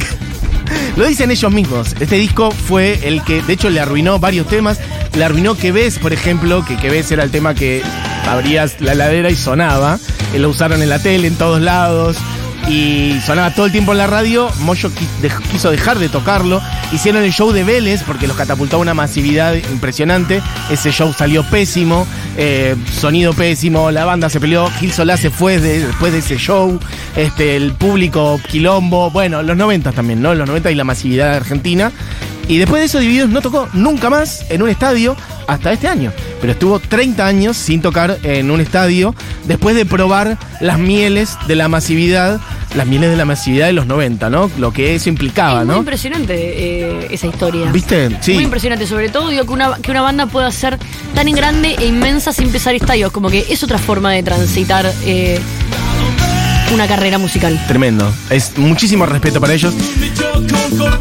Lo 0.96 1.06
dicen 1.06 1.30
ellos 1.30 1.52
mismos. 1.52 1.96
Este 2.00 2.16
disco 2.16 2.50
fue 2.50 3.00
el 3.08 3.24
que, 3.24 3.44
de 3.44 3.54
hecho, 3.54 3.70
le 3.70 3.80
arruinó 3.80 4.18
varios 4.18 4.48
temas. 4.48 4.80
Le 5.16 5.24
arruinó 5.24 5.54
Que 5.54 5.72
ves, 5.72 6.00
por 6.00 6.12
ejemplo, 6.14 6.66
que 6.66 6.78
Que 6.78 6.90
ves 6.90 7.12
era 7.12 7.24
el 7.24 7.30
tema 7.30 7.54
que 7.54 7.84
abrías 8.28 8.76
la 8.80 8.94
heladera 8.94 9.30
y 9.30 9.36
sonaba. 9.36 10.00
Eh, 10.34 10.40
Lo 10.40 10.50
usaron 10.50 10.82
en 10.82 10.90
la 10.90 11.00
tele, 11.00 11.28
en 11.28 11.36
todos 11.36 11.62
lados. 11.62 12.18
y 12.70 13.20
sonaba 13.26 13.52
todo 13.54 13.66
el 13.66 13.74
tiempo 13.74 13.92
en 13.92 13.98
la 13.98 14.08
radio. 14.08 14.50
Moyo 14.60 14.90
quiso 15.52 15.70
dejar 15.70 16.00
de 16.00 16.08
tocarlo. 16.08 16.62
Hicieron 16.94 17.22
el 17.24 17.34
show 17.34 17.52
de 17.52 17.66
Vélez 17.66 18.04
porque 18.08 18.26
los 18.26 18.38
catapultó 18.38 18.78
a 18.78 18.80
una 18.80 18.94
masividad 18.94 19.54
impresionante. 19.56 20.42
Ese 20.72 20.92
show 20.94 21.12
salió 21.12 21.44
pésimo, 21.44 22.08
eh, 22.38 22.76
sonido 23.02 23.34
pésimo, 23.34 23.92
la 23.92 24.06
banda 24.06 24.30
se 24.30 24.40
peleó. 24.40 24.70
Gil 24.80 24.94
Solá 24.94 25.18
se 25.18 25.30
fue 25.30 25.60
de- 25.60 25.88
después 25.88 26.14
de 26.14 26.20
ese 26.20 26.38
show. 26.38 26.80
Este, 27.18 27.58
el 27.58 27.74
público 27.74 28.40
quilombo. 28.50 29.12
Bueno, 29.12 29.44
los 29.44 29.58
90 29.58 29.92
también, 29.92 30.22
¿no? 30.22 30.34
Los 30.34 30.48
90 30.48 30.72
y 30.72 30.76
la 30.76 30.86
masividad 30.86 31.36
Argentina. 31.36 31.92
Y 32.48 32.60
después 32.60 32.80
de 32.82 32.86
eso, 32.86 33.00
Divididos 33.00 33.30
no 33.30 33.42
tocó 33.42 33.68
nunca 33.74 34.10
más 34.10 34.46
en 34.50 34.62
un 34.62 34.70
estadio 34.70 35.18
hasta 35.48 35.72
este 35.72 35.88
año. 35.88 36.12
Pero 36.42 36.54
estuvo 36.54 36.80
30 36.80 37.26
años 37.26 37.58
sin 37.58 37.82
tocar 37.82 38.18
en 38.24 38.52
un 38.52 38.62
estadio 38.62 39.16
después 39.46 39.76
de 39.76 39.86
probar 39.86 40.38
las 40.60 40.80
mieles 40.80 41.38
de 41.48 41.56
la 41.56 41.68
masividad, 41.68 42.40
las 42.76 42.88
mieles 42.88 43.10
de 43.10 43.18
la 43.18 43.26
masividad 43.26 43.68
de 43.68 43.74
los 43.74 43.86
90, 43.86 44.30
¿no? 44.30 44.50
Lo 44.58 44.72
que 44.72 44.96
eso 44.96 45.10
implicaba, 45.10 45.62
es 45.62 45.66
muy 45.66 45.76
¿no? 45.76 45.80
impresionante 45.80 46.34
eh, 46.36 47.08
esa 47.12 47.28
historia. 47.28 47.72
¿Viste? 47.72 48.10
Sí. 48.22 48.34
Muy 48.34 48.44
impresionante, 48.44 48.88
sobre 48.88 49.10
todo 49.10 49.30
digo 49.30 49.46
que 49.46 49.54
una, 49.54 49.76
que 49.78 49.92
una 49.92 50.02
banda 50.02 50.26
pueda 50.28 50.52
ser 50.52 50.78
tan 51.14 51.32
grande 51.32 51.76
e 51.80 51.86
inmensa 51.86 52.34
sin 52.34 52.52
pisar 52.52 52.76
estadios, 52.76 53.12
como 53.12 53.30
que 53.30 53.46
es 53.50 53.64
otra 53.64 53.78
forma 53.78 54.12
de 54.12 54.24
transitar 54.24 54.92
eh, 55.06 55.40
una 56.74 56.88
carrera 56.88 57.18
musical. 57.18 57.62
Tremendo. 57.68 58.12
Es 58.30 58.58
muchísimo 58.58 59.06
respeto 59.06 59.40
para 59.40 59.54
ellos. 59.54 59.74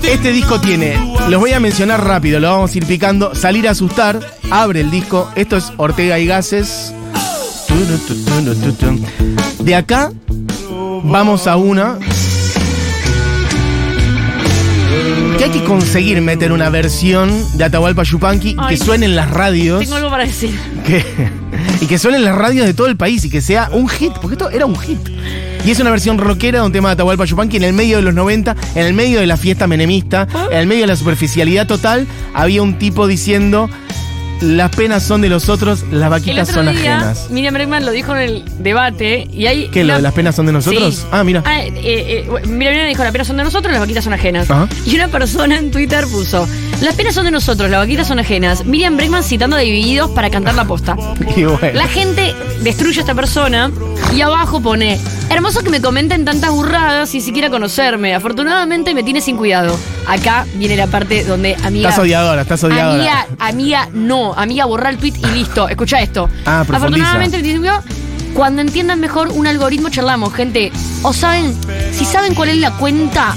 Este 0.03 0.33
disco 0.33 0.61
tiene, 0.61 0.97
los 1.29 1.41
voy 1.41 1.53
a 1.53 1.61
mencionar 1.61 2.05
rápido, 2.05 2.39
lo 2.41 2.51
vamos 2.51 2.75
a 2.75 2.79
ir 2.79 2.87
picando. 2.87 3.35
Salir 3.35 3.67
a 3.69 3.71
asustar, 3.73 4.21
abre 4.51 4.81
el 4.81 4.91
disco. 4.91 5.31
Esto 5.35 5.57
es 5.57 5.73
Ortega 5.77 6.19
y 6.19 6.27
Gases. 6.27 6.93
De 9.61 9.75
acá 9.75 10.13
vamos 11.05 11.47
a 11.47 11.57
una 11.57 11.99
que 15.39 15.45
hay 15.45 15.51
que 15.51 15.65
conseguir 15.65 16.21
meter 16.21 16.53
una 16.53 16.69
versión 16.69 17.31
de 17.57 17.65
Atahualpa 17.65 18.03
Yupanqui 18.03 18.57
Ay. 18.59 18.77
que 18.77 18.85
suene 18.85 19.07
en 19.07 19.17
las 19.17 19.31
radios. 19.31 19.81
Tengo 19.81 19.95
algo 19.97 20.11
para 20.11 20.25
decir. 20.27 20.57
que- 20.87 21.42
y 21.83 21.87
que 21.87 21.99
suene 21.99 22.19
en 22.19 22.25
las 22.25 22.37
radios 22.37 22.65
de 22.65 22.75
todo 22.75 22.87
el 22.87 22.97
país 22.97 23.25
y 23.25 23.29
que 23.29 23.41
sea 23.41 23.69
un 23.73 23.89
hit, 23.89 24.13
porque 24.23 24.35
esto 24.35 24.49
era 24.51 24.67
un 24.67 24.79
hit. 24.79 25.01
Y 25.65 25.71
es 25.73 25.81
una 25.81 25.91
versión 25.91 26.17
rockera 26.17 26.61
de 26.61 26.67
un 26.67 26.71
tema 26.71 26.91
de 26.91 26.93
Atahualpa 26.93 27.25
Yupanqui 27.25 27.57
en 27.57 27.65
el 27.65 27.73
medio 27.73 27.97
de 27.97 28.05
los 28.05 28.15
90, 28.15 28.55
en 28.77 28.87
el 28.87 28.95
medio 28.95 29.19
de 29.19 29.27
la 29.27 29.37
fiesta 29.37 29.67
menemista, 29.67 30.29
en 30.53 30.59
el 30.59 30.69
medio 30.69 30.83
de 30.83 30.87
la 30.87 30.97
superficialidad 30.97 31.67
total, 31.67 32.07
había 32.35 32.63
un 32.63 32.79
tipo 32.79 33.09
diciendo, 33.09 33.69
las 34.43 34.75
penas 34.75 35.03
son 35.03 35.21
de 35.23 35.29
los 35.29 35.49
otros, 35.49 35.85
las 35.91 36.05
El 36.05 36.11
vaquitas 36.11 36.51
otro 36.51 36.65
son 36.65 36.75
día, 36.75 36.99
ajenas. 36.99 37.31
Miriam 37.31 37.55
Bregman 37.55 37.87
lo 37.87 37.93
dijo 37.93 38.15
en 38.17 38.23
el 38.23 38.45
debate 38.59 39.29
y 39.33 39.47
hay. 39.47 39.69
¿Qué, 39.69 39.85
lo 39.85 39.95
de 39.95 40.03
las 40.03 40.13
penas 40.13 40.35
son 40.35 40.47
de 40.47 40.53
nosotros? 40.53 40.97
Sí. 40.97 41.07
Ah, 41.13 41.25
mira. 41.25 41.43
Ah, 41.47 41.63
eh, 41.63 41.73
eh, 41.85 42.29
Miriam 42.47 42.75
Bregman 42.75 42.89
dijo: 42.89 43.03
las 43.05 43.13
penas 43.13 43.27
son 43.29 43.37
de 43.37 43.45
nosotros, 43.45 43.73
las 43.73 43.81
vaquitas 43.81 44.05
son 44.05 44.13
ajenas. 44.13 44.51
Ajá. 44.51 44.69
Y 44.85 44.97
una 44.97 45.09
persona 45.09 45.57
en 45.59 45.71
Twitter 45.71 46.07
puso: 46.07 46.49
Las 46.81 46.95
penas 46.95 47.15
son 47.15 47.25
de 47.25 47.31
nosotros, 47.31 47.71
las 47.71 47.81
vaquitas 47.81 48.09
son 48.09 48.19
ajenas. 48.19 48.65
Miriam 48.65 48.97
Bregman 48.97 49.23
citando 49.23 49.57
a 49.57 49.61
Divididos 49.61 50.11
para 50.11 50.29
cantar 50.31 50.55
la 50.55 50.65
posta. 50.65 50.97
Y 51.37 51.45
bueno. 51.45 51.79
La 51.79 51.87
gente 51.87 52.35
destruye 52.63 52.99
a 52.99 53.01
esta 53.03 53.15
persona 53.15 53.71
y 54.15 54.21
abajo 54.21 54.61
pone: 54.61 54.99
Hermoso 55.33 55.63
que 55.63 55.71
me 55.71 55.81
comenten 55.81 56.27
tantas 56.27 56.51
burradas 56.51 57.09
sin 57.09 57.23
siquiera 57.23 57.49
conocerme. 57.49 58.15
Afortunadamente 58.15 58.93
me 58.93 59.03
tiene 59.03 59.23
sin 59.23 59.39
cuidado. 59.39 59.79
Acá 60.07 60.47
viene 60.57 60.77
la 60.77 60.89
parte 60.89 61.25
donde 61.25 61.57
amiga. 61.65 61.89
Estás 61.89 62.03
odiadora, 62.03 62.43
estás 62.43 62.63
odiadora. 62.65 62.95
Amiga, 62.95 63.27
amiga, 63.39 63.89
no. 63.95 64.35
Amiga, 64.35 64.67
borra 64.67 64.91
el 64.91 64.99
tweet 64.99 65.15
y 65.17 65.27
listo. 65.29 65.71
Escucha 65.71 66.03
esto. 66.03 66.29
Ah. 66.45 66.61
Afortunadamente 66.61 67.39
me 67.39 67.43
tiene 67.43 67.59
sin 67.59 67.63
cuidado. 67.63 67.83
Cuando 68.35 68.61
entiendan 68.61 69.01
mejor 69.01 69.29
un 69.29 69.47
algoritmo 69.47 69.89
charlamos, 69.89 70.35
gente. 70.35 70.71
O 71.03 71.15
saben, 71.15 71.57
si 71.93 72.05
saben 72.05 72.35
cuál 72.35 72.51
es 72.51 72.59
la 72.59 72.73
cuenta 72.73 73.35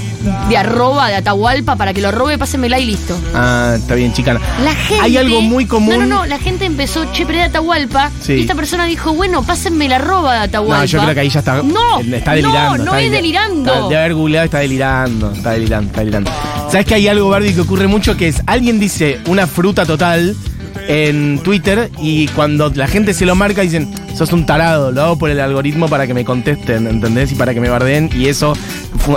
de 0.48 0.56
arroba 0.56 1.08
de 1.08 1.14
Atahualpa 1.16 1.76
para 1.76 1.92
que 1.94 2.00
lo 2.00 2.10
robe, 2.12 2.38
pásenmela 2.38 2.78
y 2.78 2.86
listo. 2.86 3.16
Ah, 3.34 3.74
está 3.76 3.94
bien, 3.94 4.12
chicana. 4.12 4.40
La 4.64 4.74
gente. 4.74 5.02
Hay 5.04 5.16
algo 5.16 5.40
muy 5.42 5.66
común. 5.66 5.94
No, 5.98 6.06
no, 6.06 6.16
no. 6.18 6.26
La 6.26 6.38
gente 6.38 6.64
empezó, 6.64 7.04
che, 7.12 7.24
pero 7.26 7.38
de 7.38 7.44
Atahualpa. 7.44 8.10
Sí. 8.20 8.34
Y 8.34 8.40
esta 8.42 8.54
persona 8.54 8.84
dijo, 8.86 9.12
bueno, 9.14 9.42
pásenme 9.42 9.88
la 9.88 9.96
arroba 9.96 10.34
de 10.34 10.40
Atahualpa. 10.40 10.78
No, 10.78 10.84
yo 10.84 11.00
creo 11.02 11.14
que 11.14 11.20
ahí 11.20 11.28
ya 11.30 11.40
está. 11.40 11.62
No, 11.62 12.00
está 12.00 12.32
delirando. 12.32 12.78
No, 12.78 12.84
no 12.84 12.84
está 12.84 13.00
es 13.00 13.06
delir- 13.08 13.16
delirando. 13.16 13.74
está- 13.74 13.88
de 13.88 13.96
haber 13.98 14.14
googleado, 14.14 14.44
está 14.44 14.58
delirando. 14.58 15.32
Está 15.32 15.50
delirando, 15.52 15.86
está 15.88 16.00
delirando. 16.00 16.30
¿Sabes 16.70 16.86
que 16.86 16.94
hay 16.94 17.08
algo, 17.08 17.28
Verdi, 17.30 17.54
que 17.54 17.60
ocurre 17.60 17.86
mucho? 17.86 18.16
Que 18.16 18.28
es 18.28 18.42
alguien 18.46 18.80
dice 18.80 19.20
una 19.26 19.46
fruta 19.46 19.86
total 19.86 20.34
en 20.88 21.38
Twitter 21.40 21.90
y 22.00 22.28
cuando 22.28 22.70
la 22.74 22.86
gente 22.86 23.14
se 23.14 23.26
lo 23.26 23.34
marca 23.34 23.62
dicen, 23.62 23.92
sos 24.16 24.32
un 24.32 24.46
tarado, 24.46 24.92
lo 24.92 25.02
hago 25.02 25.18
por 25.18 25.30
el 25.30 25.40
algoritmo 25.40 25.88
para 25.88 26.06
que 26.06 26.14
me 26.14 26.24
contesten, 26.24 26.86
¿entendés? 26.86 27.32
Y 27.32 27.34
para 27.34 27.54
que 27.54 27.60
me 27.60 27.68
bardeen 27.68 28.10
y 28.14 28.26
eso 28.26 28.54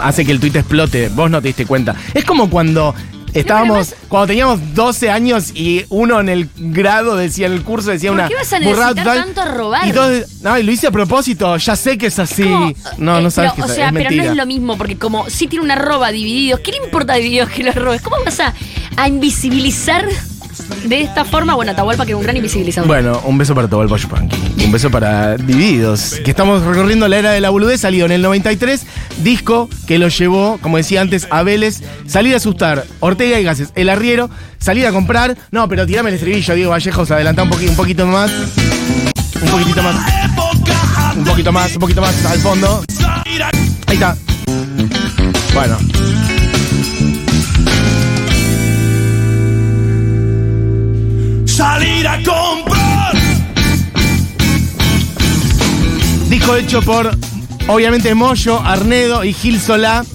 hace 0.01 0.25
que 0.25 0.31
el 0.31 0.39
tweet 0.39 0.55
explote. 0.55 1.09
Vos 1.09 1.29
no 1.29 1.41
te 1.41 1.47
diste 1.49 1.65
cuenta. 1.65 1.95
Es 2.13 2.25
como 2.25 2.49
cuando 2.49 2.93
estábamos, 3.33 3.95
cuando 4.07 4.27
teníamos 4.27 4.73
12 4.73 5.09
años 5.09 5.51
y 5.53 5.85
uno 5.89 6.19
en 6.19 6.29
el 6.29 6.49
grado 6.57 7.15
decía, 7.15 7.47
en 7.47 7.53
el 7.53 7.63
curso 7.63 7.91
decía 7.91 8.09
¿Por 8.09 8.19
una 8.19 8.27
qué 8.27 8.35
vas 8.35 8.53
a 8.53 8.59
necesitar 8.59 8.95
total, 8.95 9.23
tanto 9.23 9.41
a 9.41 9.45
robar? 9.45 9.87
Y 9.87 9.91
todos, 9.91 10.41
no, 10.41 10.57
y 10.57 10.63
lo 10.63 10.71
hice 10.71 10.87
a 10.87 10.91
propósito, 10.91 11.55
ya 11.57 11.75
sé 11.75 11.97
que 11.97 12.07
es 12.07 12.19
así. 12.19 12.43
Como, 12.43 12.73
no, 12.97 13.19
eh, 13.19 13.21
no 13.23 13.31
sabes 13.31 13.51
pero, 13.51 13.55
que 13.55 13.61
O 13.61 13.65
es, 13.65 13.75
sea, 13.75 13.87
es 13.87 13.93
pero 13.93 14.03
mentira. 14.05 14.25
no 14.25 14.31
es 14.31 14.37
lo 14.37 14.45
mismo, 14.45 14.77
porque 14.77 14.97
como 14.97 15.29
si 15.29 15.47
tiene 15.47 15.65
una 15.65 15.75
arroba 15.75 16.11
divididos, 16.11 16.59
¿qué 16.61 16.71
le 16.71 16.77
importa 16.77 17.13
a 17.13 17.15
divididos 17.17 17.49
que 17.49 17.63
lo 17.63 17.71
robes? 17.71 18.01
¿Cómo 18.01 18.17
vas 18.25 18.39
a, 18.39 18.53
a 18.97 19.07
invisibilizar 19.07 20.07
de 20.85 21.01
esta 21.01 21.25
forma? 21.25 21.55
Bueno, 21.55 21.71
Atahualpa 21.71 22.05
que 22.05 22.11
era 22.11 22.17
un 22.17 22.23
gran 22.23 22.35
invisibilizador. 22.35 22.87
Bueno, 22.87 23.21
un 23.25 23.37
beso 23.37 23.53
para 23.55 23.67
el 23.67 23.89
Yupanqui. 23.97 24.63
Un 24.65 24.71
beso 24.71 24.89
para 24.89 25.35
Divididos. 25.37 26.15
Que 26.23 26.31
estamos 26.31 26.63
recorriendo 26.63 27.07
la 27.07 27.17
era 27.17 27.31
de 27.31 27.41
la 27.41 27.49
boludez. 27.49 27.81
Salió 27.81 28.05
en 28.05 28.11
el 28.11 28.21
93. 28.21 28.85
Disco 29.23 29.69
que 29.87 29.99
lo 29.99 30.07
llevó, 30.07 30.57
como 30.61 30.77
decía 30.77 31.01
antes, 31.01 31.27
a 31.29 31.43
Vélez. 31.43 31.81
Salir 32.07 32.33
a 32.33 32.37
asustar. 32.37 32.85
Ortega 32.99 33.39
y 33.39 33.43
Gases. 33.43 33.69
El 33.75 33.89
arriero. 33.89 34.29
Salir 34.59 34.85
a 34.87 34.91
comprar. 34.91 35.37
No, 35.51 35.67
pero 35.67 35.85
tirame 35.85 36.09
el 36.09 36.15
estribillo, 36.15 36.53
Diego 36.55 36.71
Vallejos. 36.71 37.11
Adelantá 37.11 37.43
un, 37.43 37.49
poqui- 37.49 37.69
un 37.69 37.75
poquito 37.75 38.05
más. 38.05 38.31
Un 39.41 39.49
poquitito 39.49 39.81
más. 39.83 39.95
Un 41.15 41.23
poquito 41.25 41.51
más, 41.51 41.73
un 41.73 41.79
poquito 41.79 42.01
más 42.01 42.25
al 42.25 42.39
fondo. 42.39 42.83
Ahí 43.87 43.95
está. 43.95 44.15
Bueno. 45.53 45.77
Salir 51.59 52.07
a 52.07 52.15
comprar. 52.23 53.13
Disco 56.29 56.55
hecho 56.55 56.81
por, 56.81 57.11
obviamente, 57.67 58.15
Moyo, 58.15 58.61
Arnedo 58.61 59.25
y 59.25 59.33
Gil 59.33 59.59
Solá. 59.59 60.05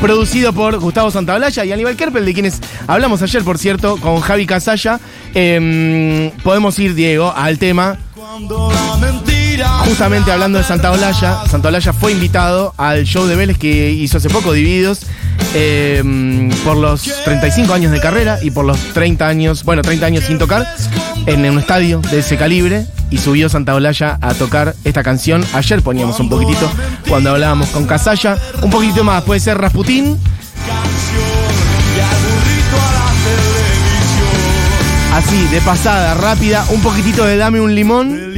Producido 0.00 0.52
por 0.52 0.76
Gustavo 0.80 1.12
Santaolalla 1.12 1.64
y 1.64 1.70
Aníbal 1.70 1.94
Kerpel, 1.94 2.24
de 2.24 2.34
quienes 2.34 2.58
hablamos 2.88 3.22
ayer, 3.22 3.44
por 3.44 3.58
cierto, 3.58 3.96
con 3.98 4.20
Javi 4.22 4.44
Casalla. 4.44 4.98
Em, 5.34 6.32
podemos 6.42 6.76
ir, 6.80 6.96
Diego, 6.96 7.32
al 7.32 7.58
tema. 7.58 7.96
Cuando 8.16 8.72
la 8.72 8.96
mentira. 8.96 9.31
Justamente 9.86 10.32
hablando 10.32 10.58
de 10.58 10.64
Santaolalla, 10.64 11.44
Santaolalla 11.48 11.92
fue 11.92 12.12
invitado 12.12 12.74
al 12.76 13.04
show 13.04 13.26
de 13.26 13.36
Vélez 13.36 13.58
que 13.58 13.90
hizo 13.90 14.18
hace 14.18 14.30
poco, 14.30 14.52
Divididos, 14.52 15.00
em, 15.54 16.50
por 16.64 16.76
los 16.76 17.02
35 17.24 17.72
años 17.74 17.92
de 17.92 18.00
carrera 18.00 18.38
y 18.42 18.50
por 18.50 18.64
los 18.64 18.78
30 18.92 19.26
años, 19.26 19.64
bueno, 19.64 19.82
30 19.82 20.06
años 20.06 20.24
sin 20.24 20.38
tocar, 20.38 20.66
en 21.26 21.48
un 21.48 21.58
estadio 21.58 22.00
de 22.10 22.20
ese 22.20 22.36
calibre. 22.36 22.86
Y 23.10 23.18
subió 23.18 23.50
Santaolalla 23.50 24.18
a 24.22 24.32
tocar 24.32 24.74
esta 24.84 25.02
canción. 25.02 25.44
Ayer 25.52 25.82
poníamos 25.82 26.18
un 26.18 26.30
poquitito 26.30 26.70
cuando 27.08 27.30
hablábamos 27.30 27.68
con 27.68 27.86
Casalla. 27.86 28.38
Un 28.62 28.70
poquitito 28.70 29.04
más, 29.04 29.22
puede 29.24 29.38
ser 29.38 29.58
Rasputín. 29.58 30.18
Así, 35.12 35.46
de 35.48 35.60
pasada, 35.60 36.14
rápida, 36.14 36.64
un 36.70 36.80
poquitito 36.80 37.26
de 37.26 37.36
Dame 37.36 37.60
un 37.60 37.74
limón. 37.74 38.32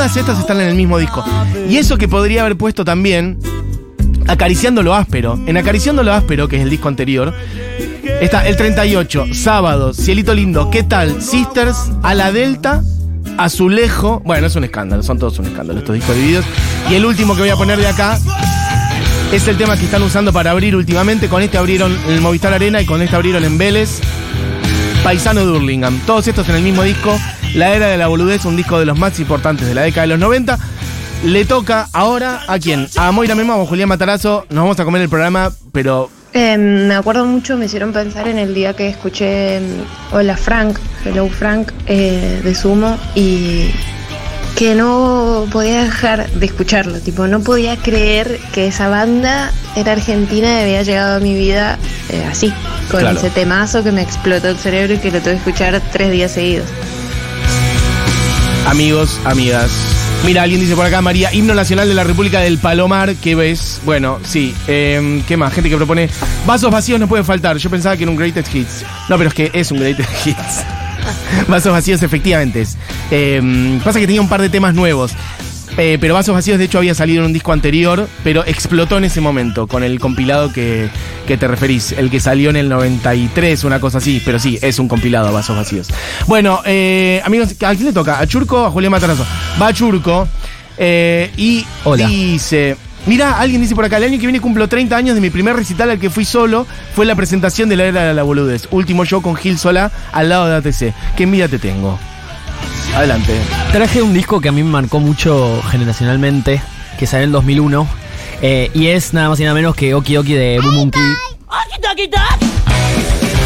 Todas 0.00 0.16
estas 0.16 0.38
están 0.38 0.58
en 0.62 0.68
el 0.68 0.76
mismo 0.76 0.96
disco. 0.96 1.22
Y 1.68 1.76
eso 1.76 1.98
que 1.98 2.08
podría 2.08 2.40
haber 2.40 2.56
puesto 2.56 2.86
también 2.86 3.38
Acariciando 4.28 4.82
lo 4.82 4.94
áspero. 4.94 5.38
En 5.44 5.58
Acariciando 5.58 6.02
lo 6.02 6.14
áspero, 6.14 6.48
que 6.48 6.56
es 6.56 6.62
el 6.62 6.70
disco 6.70 6.88
anterior, 6.88 7.34
está 8.22 8.48
el 8.48 8.56
38, 8.56 9.26
Sábado, 9.34 9.92
Cielito 9.92 10.32
Lindo, 10.32 10.70
¿qué 10.70 10.84
tal? 10.84 11.20
Sisters, 11.20 11.76
A 12.02 12.14
la 12.14 12.32
Delta, 12.32 12.82
Azulejo. 13.36 14.22
Bueno, 14.24 14.46
es 14.46 14.56
un 14.56 14.64
escándalo, 14.64 15.02
son 15.02 15.18
todos 15.18 15.38
un 15.38 15.48
escándalo 15.48 15.80
estos 15.80 15.94
discos 15.94 16.16
divididos. 16.16 16.46
Y 16.88 16.94
el 16.94 17.04
último 17.04 17.34
que 17.34 17.42
voy 17.42 17.50
a 17.50 17.56
poner 17.56 17.78
de 17.78 17.88
acá 17.88 18.18
es 19.34 19.46
el 19.48 19.58
tema 19.58 19.76
que 19.76 19.84
están 19.84 20.02
usando 20.02 20.32
para 20.32 20.52
abrir 20.52 20.76
últimamente. 20.76 21.28
Con 21.28 21.42
este 21.42 21.58
abrieron 21.58 21.94
el 22.08 22.22
Movistar 22.22 22.54
Arena 22.54 22.80
y 22.80 22.86
con 22.86 23.02
este 23.02 23.16
abrieron 23.16 23.44
en 23.44 23.58
Vélez. 23.58 24.00
Paisano 25.04 25.44
de 25.44 25.52
Hurlingham. 25.52 26.00
Todos 26.06 26.26
estos 26.26 26.48
en 26.48 26.54
el 26.54 26.62
mismo 26.62 26.84
disco. 26.84 27.14
La 27.54 27.74
Era 27.74 27.88
de 27.88 27.96
la 27.96 28.06
Boludez, 28.08 28.44
un 28.44 28.56
disco 28.56 28.78
de 28.78 28.86
los 28.86 28.98
más 28.98 29.18
importantes 29.18 29.66
de 29.66 29.74
la 29.74 29.82
década 29.82 30.02
de 30.02 30.08
los 30.08 30.18
90. 30.18 30.58
Le 31.24 31.44
toca 31.44 31.88
ahora 31.92 32.40
a 32.48 32.58
quién? 32.58 32.88
A 32.96 33.10
Moira 33.12 33.34
Memo 33.34 33.56
o 33.56 33.66
Julián 33.66 33.88
Matarazo. 33.88 34.46
Nos 34.50 34.62
vamos 34.62 34.80
a 34.80 34.84
comer 34.84 35.02
el 35.02 35.08
programa, 35.08 35.50
pero 35.72 36.08
Eh, 36.32 36.56
me 36.56 36.94
acuerdo 36.94 37.24
mucho, 37.26 37.56
me 37.56 37.66
hicieron 37.66 37.92
pensar 37.92 38.28
en 38.28 38.38
el 38.38 38.54
día 38.54 38.74
que 38.74 38.88
escuché 38.88 39.60
mm, 39.60 40.14
Hola 40.14 40.36
Frank, 40.36 40.78
Hello 41.04 41.28
Frank, 41.28 41.72
eh, 41.86 42.40
de 42.44 42.54
Sumo, 42.54 42.96
y 43.16 43.70
que 44.56 44.74
no 44.76 45.46
podía 45.50 45.82
dejar 45.84 46.30
de 46.30 46.46
escucharlo. 46.46 47.00
Tipo, 47.00 47.26
no 47.26 47.40
podía 47.40 47.76
creer 47.76 48.38
que 48.52 48.68
esa 48.68 48.88
banda 48.88 49.50
era 49.74 49.92
argentina 49.92 50.48
y 50.60 50.62
había 50.62 50.82
llegado 50.84 51.16
a 51.16 51.20
mi 51.20 51.34
vida 51.34 51.78
eh, 52.10 52.24
así, 52.30 52.52
con 52.90 53.00
Claro. 53.00 53.18
ese 53.18 53.30
temazo 53.30 53.82
que 53.82 53.90
me 53.92 54.02
explotó 54.02 54.48
el 54.48 54.56
cerebro 54.56 54.94
y 54.94 54.98
que 54.98 55.10
lo 55.10 55.18
tuve 55.18 55.32
que 55.32 55.38
escuchar 55.38 55.82
tres 55.92 56.12
días 56.12 56.30
seguidos. 56.30 56.68
Amigos, 58.70 59.18
amigas. 59.24 59.70
Mira, 60.24 60.42
alguien 60.42 60.60
dice 60.60 60.76
por 60.76 60.86
acá, 60.86 61.00
María, 61.02 61.34
himno 61.34 61.54
nacional 61.54 61.88
de 61.88 61.94
la 61.94 62.04
República 62.04 62.38
del 62.40 62.58
Palomar, 62.58 63.16
¿qué 63.16 63.34
ves? 63.34 63.80
Bueno, 63.84 64.20
sí. 64.24 64.54
eh, 64.68 65.22
¿Qué 65.26 65.36
más? 65.36 65.52
Gente 65.52 65.68
que 65.68 65.76
propone 65.76 66.08
vasos 66.46 66.70
vacíos 66.70 67.00
no 67.00 67.08
puede 67.08 67.24
faltar. 67.24 67.56
Yo 67.56 67.68
pensaba 67.68 67.96
que 67.96 68.04
era 68.04 68.12
un 68.12 68.16
Greatest 68.16 68.54
Hits. 68.54 68.84
No, 69.08 69.16
pero 69.18 69.28
es 69.28 69.34
que 69.34 69.50
es 69.52 69.72
un 69.72 69.80
Greatest 69.80 70.08
Hits. 70.26 70.64
vasos 71.48 71.72
vacíos 71.72 72.00
efectivamente. 72.02 72.64
Eh, 73.10 73.80
pasa 73.82 73.98
que 73.98 74.06
tenía 74.06 74.20
un 74.20 74.28
par 74.28 74.40
de 74.40 74.48
temas 74.48 74.72
nuevos. 74.72 75.12
Eh, 75.76 75.98
pero 76.00 76.14
Vasos 76.14 76.34
Vacíos, 76.34 76.58
de 76.58 76.64
hecho, 76.64 76.78
había 76.78 76.94
salido 76.94 77.20
en 77.20 77.26
un 77.26 77.32
disco 77.32 77.52
anterior, 77.52 78.08
pero 78.24 78.44
explotó 78.44 78.98
en 78.98 79.04
ese 79.04 79.20
momento 79.20 79.66
con 79.66 79.82
el 79.82 79.98
compilado 80.00 80.52
que, 80.52 80.88
que 81.26 81.36
te 81.36 81.48
referís, 81.48 81.92
el 81.92 82.10
que 82.10 82.20
salió 82.20 82.50
en 82.50 82.56
el 82.56 82.68
93, 82.68 83.64
una 83.64 83.80
cosa 83.80 83.98
así, 83.98 84.20
pero 84.24 84.38
sí, 84.38 84.58
es 84.62 84.78
un 84.78 84.88
compilado, 84.88 85.32
Vasos 85.32 85.56
Vacíos. 85.56 85.88
Bueno, 86.26 86.60
eh, 86.64 87.22
amigos, 87.24 87.52
¿a 87.62 87.74
quién 87.74 87.86
le 87.86 87.92
toca? 87.92 88.18
¿A 88.18 88.26
Churco 88.26 88.62
o 88.62 88.66
a 88.66 88.70
Julián 88.70 88.90
Matarazo? 88.90 89.24
Va 89.60 89.68
a 89.68 89.72
Churco 89.72 90.28
eh, 90.76 91.30
y 91.36 91.64
Hola. 91.84 92.06
dice... 92.06 92.76
Mirá, 93.06 93.40
alguien 93.40 93.62
dice 93.62 93.74
por 93.74 93.86
acá, 93.86 93.96
el 93.96 94.04
año 94.04 94.18
que 94.18 94.26
viene 94.26 94.42
cumplo 94.42 94.68
30 94.68 94.94
años 94.94 95.14
de 95.14 95.22
mi 95.22 95.30
primer 95.30 95.56
recital 95.56 95.88
al 95.88 95.98
que 95.98 96.10
fui 96.10 96.26
solo, 96.26 96.66
fue 96.94 97.06
la 97.06 97.14
presentación 97.14 97.70
de 97.70 97.76
la 97.76 97.84
era 97.84 98.04
de 98.04 98.12
la 98.12 98.22
boludez. 98.22 98.68
Último 98.70 99.06
show 99.06 99.22
con 99.22 99.36
Gil 99.36 99.58
Sola 99.58 99.90
al 100.12 100.28
lado 100.28 100.46
de 100.46 100.56
ATC. 100.56 100.94
¿Qué 101.16 101.22
envidia 101.22 101.48
te 101.48 101.58
tengo? 101.58 101.98
Adelante. 102.94 103.36
Traje 103.72 104.02
un 104.02 104.12
disco 104.12 104.40
que 104.40 104.48
a 104.48 104.52
mí 104.52 104.62
me 104.62 104.70
marcó 104.70 105.00
mucho 105.00 105.62
generacionalmente, 105.70 106.60
que 106.98 107.06
salió 107.06 107.24
en 107.24 107.28
el 107.28 107.32
2001, 107.32 107.86
eh, 108.42 108.70
y 108.74 108.88
es 108.88 109.14
nada 109.14 109.28
más 109.28 109.40
y 109.40 109.44
nada 109.44 109.54
menos 109.54 109.74
que 109.74 109.94
Oki 109.94 110.16
Oki 110.16 110.34
de 110.34 110.60
Boom 110.60 110.90
Kid. 110.90 111.00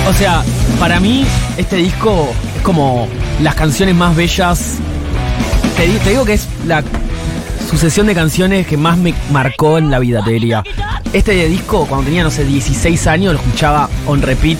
O 0.09 0.13
sea, 0.13 0.43
para 0.79 1.01
mí 1.01 1.25
este 1.57 1.77
disco 1.77 2.29
es 2.57 2.63
como 2.63 3.09
las 3.43 3.55
canciones 3.55 3.95
más 3.95 4.15
bellas. 4.15 4.77
Te 5.77 6.11
digo 6.11 6.25
que 6.25 6.35
es 6.35 6.47
la 6.67 6.83
sucesión 7.69 8.07
de 8.07 8.15
canciones 8.15 8.67
que 8.67 8.77
más 8.77 8.99
me 8.99 9.15
marcó 9.31 9.79
en 9.79 9.91
la 9.91 9.99
vida, 9.99 10.23
te 10.25 10.33
diría. 10.33 10.63
Este 11.13 11.49
disco, 11.49 11.87
cuando 11.87 12.07
tenía, 12.07 12.23
no 12.23 12.31
sé, 12.31 12.45
16 12.45 13.07
años, 13.07 13.35
lo 13.35 13.41
escuchaba 13.41 13.89
on 14.07 14.21
repeat, 14.23 14.59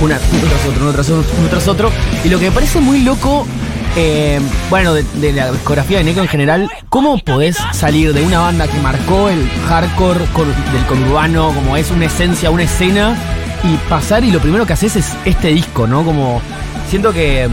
una, 0.00 0.18
uno 0.32 0.48
tras 0.48 0.66
otro, 0.66 0.82
uno 0.82 0.92
tras 0.92 1.10
otro, 1.10 1.32
uno 1.38 1.48
tras 1.48 1.68
otro. 1.68 1.92
Y 2.24 2.28
lo 2.28 2.38
que 2.38 2.46
me 2.46 2.52
parece 2.52 2.80
muy 2.80 3.00
loco, 3.02 3.46
eh, 3.96 4.40
bueno, 4.70 4.94
de, 4.94 5.32
la 5.32 5.50
discografía 5.52 5.98
de 5.98 6.04
Neko 6.04 6.20
en 6.20 6.28
general, 6.28 6.70
¿cómo 6.88 7.18
podés 7.18 7.58
salir 7.72 8.12
de 8.14 8.22
una 8.22 8.38
banda 8.40 8.66
que 8.66 8.78
marcó 8.80 9.28
el 9.28 9.48
hardcore 9.68 10.24
cor- 10.32 10.46
del 10.72 10.84
conurbano, 10.86 11.52
como 11.54 11.76
es 11.76 11.90
una 11.90 12.06
esencia, 12.06 12.50
una 12.50 12.62
escena, 12.64 13.16
y 13.64 13.76
pasar 13.88 14.24
y 14.24 14.30
lo 14.30 14.40
primero 14.40 14.66
que 14.66 14.72
haces 14.72 14.96
es 14.96 15.06
este 15.24 15.48
disco, 15.48 15.86
¿no? 15.86 16.04
Como 16.04 16.40
siento 16.88 17.12
que, 17.12 17.48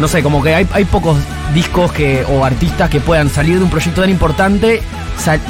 no 0.00 0.08
sé, 0.08 0.22
como 0.22 0.42
que 0.42 0.54
hay, 0.54 0.66
hay 0.72 0.84
pocos 0.84 1.16
discos 1.54 1.92
que 1.92 2.24
o 2.28 2.44
artistas 2.44 2.90
que 2.90 3.00
puedan 3.00 3.30
salir 3.30 3.58
de 3.58 3.64
un 3.64 3.70
proyecto 3.70 4.00
tan 4.00 4.10
importante 4.10 4.82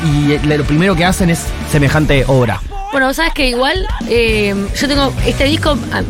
y 0.05 0.39
lo 0.47 0.65
primero 0.65 0.95
que 0.97 1.05
hacen 1.05 1.31
es 1.31 1.41
semejante 1.71 2.25
obra. 2.27 2.61
Bueno, 2.91 3.13
sabes 3.15 3.33
que 3.35 3.49
igual 3.49 3.87
eh, 4.09 4.55
yo 4.81 4.89
tengo 4.89 5.13
este 5.27 5.45
disco, 5.45 5.77
ah, 5.93 6.03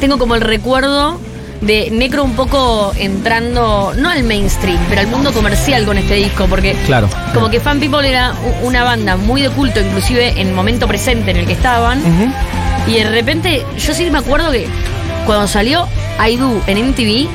tengo 0.00 0.18
como 0.18 0.34
el 0.34 0.40
recuerdo 0.40 1.20
de 1.66 1.90
Necro 1.90 2.24
un 2.24 2.34
poco 2.34 2.92
entrando, 2.96 3.92
no 3.96 4.10
al 4.10 4.22
mainstream, 4.24 4.78
pero 4.88 5.00
al 5.00 5.06
mundo 5.06 5.32
comercial 5.32 5.84
con 5.86 5.96
este 5.98 6.14
disco, 6.14 6.46
porque 6.46 6.74
Claro. 6.86 7.08
como 7.32 7.48
que 7.50 7.60
Fan 7.60 7.80
People 7.80 8.08
era 8.08 8.34
una 8.62 8.84
banda 8.84 9.16
muy 9.16 9.42
de 9.42 9.50
culto, 9.50 9.80
inclusive 9.80 10.40
en 10.40 10.48
el 10.48 10.54
momento 10.54 10.86
presente 10.86 11.30
en 11.30 11.38
el 11.38 11.46
que 11.46 11.52
estaban, 11.54 12.00
y 12.86 12.94
de 12.94 13.08
repente 13.10 13.64
yo 13.78 13.94
sí 13.94 14.10
me 14.10 14.18
acuerdo 14.18 14.50
que 14.50 14.66
cuando 15.26 15.46
salió 15.48 15.86
I 16.26 16.36
Do 16.36 16.60
en 16.66 16.78
MTV, 16.78 17.28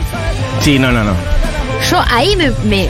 Sí, 0.62 0.78
no, 0.78 0.92
no, 0.92 1.04
no. 1.04 1.14
yo 1.90 2.02
ahí 2.12 2.36
me, 2.36 2.52
me- 2.66 2.90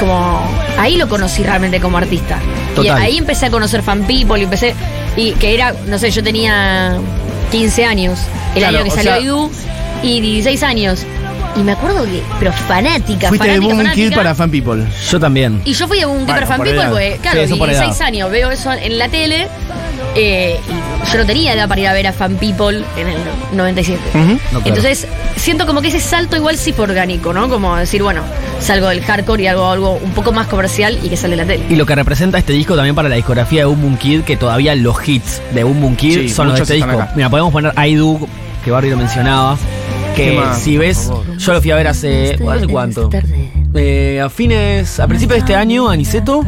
como 0.00 0.40
ahí 0.78 0.96
lo 0.96 1.08
conocí 1.08 1.42
realmente 1.44 1.80
como 1.80 1.98
artista. 1.98 2.38
Total. 2.74 2.98
Y 2.98 3.04
ahí 3.04 3.18
empecé 3.18 3.46
a 3.46 3.50
conocer 3.50 3.82
Fan 3.82 4.02
People 4.06 4.40
y 4.40 4.42
empecé 4.44 4.74
y 5.16 5.32
que 5.34 5.54
era, 5.54 5.72
no 5.86 5.98
sé, 5.98 6.10
yo 6.10 6.22
tenía 6.24 6.96
15 7.52 7.84
años, 7.84 8.18
el 8.56 8.60
Claro, 8.62 8.78
año 8.78 8.84
que 8.86 8.90
salió 8.90 9.12
sea- 9.12 9.20
Idu 9.20 9.50
y 10.04 10.20
16 10.20 10.62
años. 10.62 11.04
Y 11.56 11.60
me 11.62 11.70
acuerdo 11.72 12.04
que, 12.04 12.20
pero 12.40 12.52
fanática, 12.52 13.28
Fuiste 13.28 13.46
de 13.46 13.54
fanática, 13.54 13.60
Boom 13.60 13.76
fanática. 13.76 13.94
Kid 14.10 14.14
para 14.16 14.34
Fan 14.34 14.50
People. 14.50 14.84
Yo 15.10 15.20
también. 15.20 15.60
Y 15.64 15.72
yo 15.72 15.86
fui 15.86 16.00
a 16.00 16.08
un 16.08 16.24
Bueno, 16.26 16.26
Keeper 16.26 16.46
Fan 16.48 16.58
People 16.58 16.80
edad. 16.80 16.90
porque, 16.90 17.18
claro, 17.22 17.38
Sí, 17.38 17.44
eso 17.44 17.58
por 17.58 17.68
16 17.68 17.96
edad. 17.96 18.06
años, 18.08 18.30
veo 18.30 18.50
eso 18.50 18.72
en 18.72 18.98
la 18.98 19.08
tele. 19.08 19.46
eh, 20.16 20.58
y 21.06 21.10
yo 21.12 21.18
no 21.18 21.26
tenía 21.26 21.52
edad 21.54 21.68
para 21.68 21.80
ir 21.80 21.86
a 21.88 21.92
ver 21.92 22.06
a 22.08 22.12
Fan 22.12 22.36
People 22.36 22.84
en 22.96 23.08
el 23.08 23.16
97. 23.52 24.00
Ujú. 24.14 24.20
No, 24.20 24.38
claro. 24.38 24.62
Entonces, 24.64 25.06
siento 25.36 25.66
como 25.66 25.80
que 25.82 25.88
ese 25.88 26.00
salto 26.00 26.36
igual 26.36 26.56
sí 26.56 26.72
fue 26.72 26.84
orgánico, 26.84 27.32
¿no? 27.32 27.48
Como 27.48 27.76
decir, 27.76 28.02
bueno, 28.02 28.22
salgo 28.60 28.88
del 28.88 29.02
hardcore 29.02 29.42
y 29.44 29.46
hago 29.46 29.68
algo 29.70 29.92
un 30.02 30.10
poco 30.12 30.32
más 30.32 30.46
comercial 30.48 30.98
y 31.02 31.08
que 31.08 31.16
sale 31.16 31.34
en 31.34 31.38
la 31.40 31.46
tele. 31.46 31.64
Y 31.68 31.76
lo 31.76 31.86
que 31.86 31.94
representa 31.94 32.38
este 32.38 32.52
disco 32.52 32.74
también 32.74 32.94
para 32.96 33.08
la 33.08 33.14
discografía 33.16 33.60
de 33.60 33.64
Boom 33.66 33.80
Boom 33.82 33.96
Kid, 33.96 34.20
que 34.22 34.36
todavía 34.36 34.74
los 34.74 34.96
hits 35.06 35.40
de 35.52 35.62
Boom 35.64 35.80
Boom 35.80 35.96
Kid 35.96 36.14
Sí, 36.14 36.28
son 36.30 36.48
los 36.48 36.56
de 36.56 36.62
este 36.62 36.74
disco. 36.74 36.90
acá. 36.90 37.12
Mira, 37.16 37.28
podemos 37.30 37.52
poner 37.52 37.72
I 37.78 37.94
Do, 37.94 38.18
que 38.64 38.70
Barry 38.70 38.90
lo 38.90 38.96
mencionaba. 38.96 39.56
¿Qué 40.14 40.40
Que 40.40 40.60
si 40.60 40.76
ves, 40.76 41.10
yo 41.38 41.52
lo 41.52 41.60
fui 41.60 41.70
a 41.70 41.76
ver 41.76 41.88
hace. 41.88 42.38
¿Hace 42.48 42.66
cuánto? 42.68 43.10
Eh, 43.74 44.20
a 44.20 44.30
fines. 44.30 45.00
A 45.00 45.08
principios 45.08 45.36
de 45.36 45.40
este 45.40 45.54
año, 45.54 45.88
Aniceto. 45.88 46.44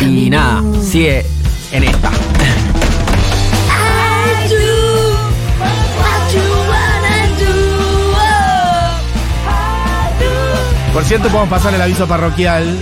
Y 0.00 0.30
nada, 0.30 0.62
sigue 0.82 1.24
en 1.72 1.84
esta. 1.84 2.10
Por 10.92 11.04
cierto, 11.04 11.28
podemos 11.28 11.48
pasar 11.48 11.74
el 11.74 11.82
aviso 11.82 12.08
parroquial. 12.08 12.76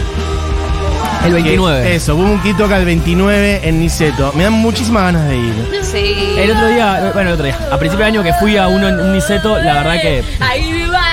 El 1.24 1.34
que 1.34 1.42
29. 1.42 1.94
eso, 1.94 2.16
Boom 2.16 2.40
Kid 2.42 2.56
toca 2.56 2.78
el 2.78 2.84
29 2.84 3.60
en 3.64 3.80
Niceto. 3.80 4.32
Me 4.34 4.44
dan 4.44 4.52
muchísimas 4.54 5.04
ganas 5.04 5.28
de 5.28 5.36
ir. 5.36 5.54
Sí. 5.82 6.34
El 6.38 6.50
otro 6.50 6.68
día, 6.68 7.10
bueno, 7.12 7.30
el 7.30 7.34
otro 7.34 7.46
día, 7.46 7.58
a 7.70 7.78
principio 7.78 8.04
de 8.04 8.10
año 8.12 8.22
que 8.22 8.32
fui 8.34 8.56
a 8.56 8.68
uno 8.68 8.88
en 8.88 9.00
un 9.00 9.12
Niceto, 9.12 9.58
la 9.58 9.74
verdad 9.74 10.00
que. 10.00 10.22
Ahí 10.40 10.84
va. 10.92 11.08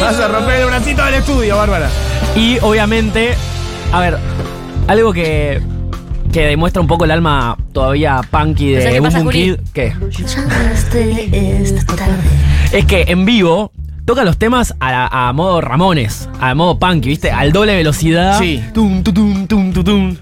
Vas 0.00 0.20
a 0.20 0.28
romper 0.28 0.60
el 0.60 0.66
bracito 0.66 1.04
del 1.04 1.14
estudio, 1.14 1.56
Bárbara. 1.56 1.88
Y 2.36 2.58
obviamente, 2.60 3.34
a 3.92 4.00
ver, 4.00 4.18
algo 4.86 5.12
que, 5.12 5.60
que 6.32 6.46
demuestra 6.46 6.80
un 6.80 6.86
poco 6.86 7.04
el 7.06 7.10
alma 7.10 7.56
todavía 7.72 8.20
punky 8.30 8.74
¿Sabes 8.74 8.84
de 8.84 8.90
qué 8.92 9.00
Boom 9.00 9.10
pasa, 9.10 9.18
Boom 9.18 9.32
Juli? 9.32 9.56
Kid, 9.56 9.56
¿qué? 9.72 9.94
Es 12.72 12.84
que 12.84 13.04
en 13.08 13.24
vivo 13.24 13.72
toca 14.06 14.24
los 14.24 14.38
temas 14.38 14.74
a, 14.80 15.28
a 15.28 15.32
modo 15.34 15.60
Ramones, 15.60 16.28
a 16.40 16.54
modo 16.54 16.78
punky, 16.78 17.08
¿viste? 17.10 17.30
Al 17.30 17.52
doble 17.52 17.74
velocidad. 17.74 18.38
Sí. 18.38 18.64
Tum, 18.72 19.02
tu, 19.02 19.12
tum, 19.12 19.46
tum, 19.46 19.72
tu, 19.72 19.84
tum. 19.84 20.16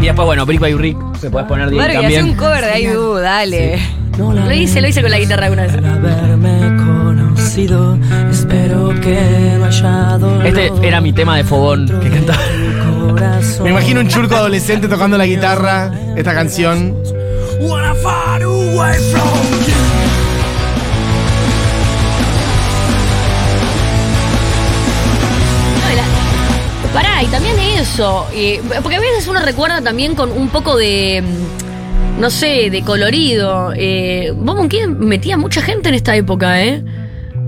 Y 0.00 0.06
después, 0.06 0.26
bueno, 0.26 0.44
Brick 0.44 0.60
by 0.60 0.74
Rick, 0.74 0.98
se 1.18 1.30
puede 1.30 1.46
poner 1.46 1.70
bien 1.70 1.78
Barbie, 1.82 1.94
también. 1.94 2.20
hace 2.20 2.30
un 2.30 2.36
cover 2.36 2.64
de 2.64 2.80
Idu, 2.80 3.14
dale. 3.14 3.80
Lo 4.18 4.52
hice, 4.52 4.80
lo 4.80 4.88
hice 4.88 5.00
con 5.02 5.10
la 5.10 5.18
guitarra 5.18 5.46
alguna 5.46 5.62
vez. 5.62 5.74
haberme 5.74 6.76
conocido. 6.76 7.98
Espero 8.30 8.92
que 9.00 9.56
no 9.58 9.64
haya 9.64 10.18
dolor. 10.18 10.46
Este 10.46 10.70
era 10.86 11.00
mi 11.00 11.12
tema 11.12 11.36
de 11.36 11.44
fogón 11.44 11.86
que 12.00 12.10
cantaba. 12.10 12.38
Me 13.62 13.70
imagino 13.70 14.00
un 14.00 14.08
churco 14.08 14.36
adolescente 14.36 14.88
tocando 14.88 15.16
la 15.16 15.26
guitarra, 15.26 15.90
esta 16.16 16.34
canción. 16.34 16.94
Wanna 17.60 17.94
far 17.94 18.42
away 18.42 18.98
from 19.10 19.66
you. 19.66 19.83
Pará, 26.94 27.22
y 27.22 27.26
también 27.26 27.56
eso. 27.80 28.26
eh, 28.32 28.62
porque 28.82 28.96
a 28.96 29.00
veces 29.00 29.26
uno 29.26 29.40
recuerda 29.40 29.82
también 29.82 30.14
con 30.14 30.30
un 30.32 30.48
poco 30.48 30.76
de. 30.76 31.22
mm, 31.22 32.20
No 32.20 32.30
sé, 32.30 32.70
de 32.70 32.82
colorido. 32.82 33.72
Eh, 33.76 34.32
Bob 34.36 34.68
Kid 34.68 34.86
metía 34.86 35.36
mucha 35.36 35.60
gente 35.60 35.88
en 35.88 35.96
esta 35.96 36.14
época, 36.14 36.62
¿eh? 36.62 36.84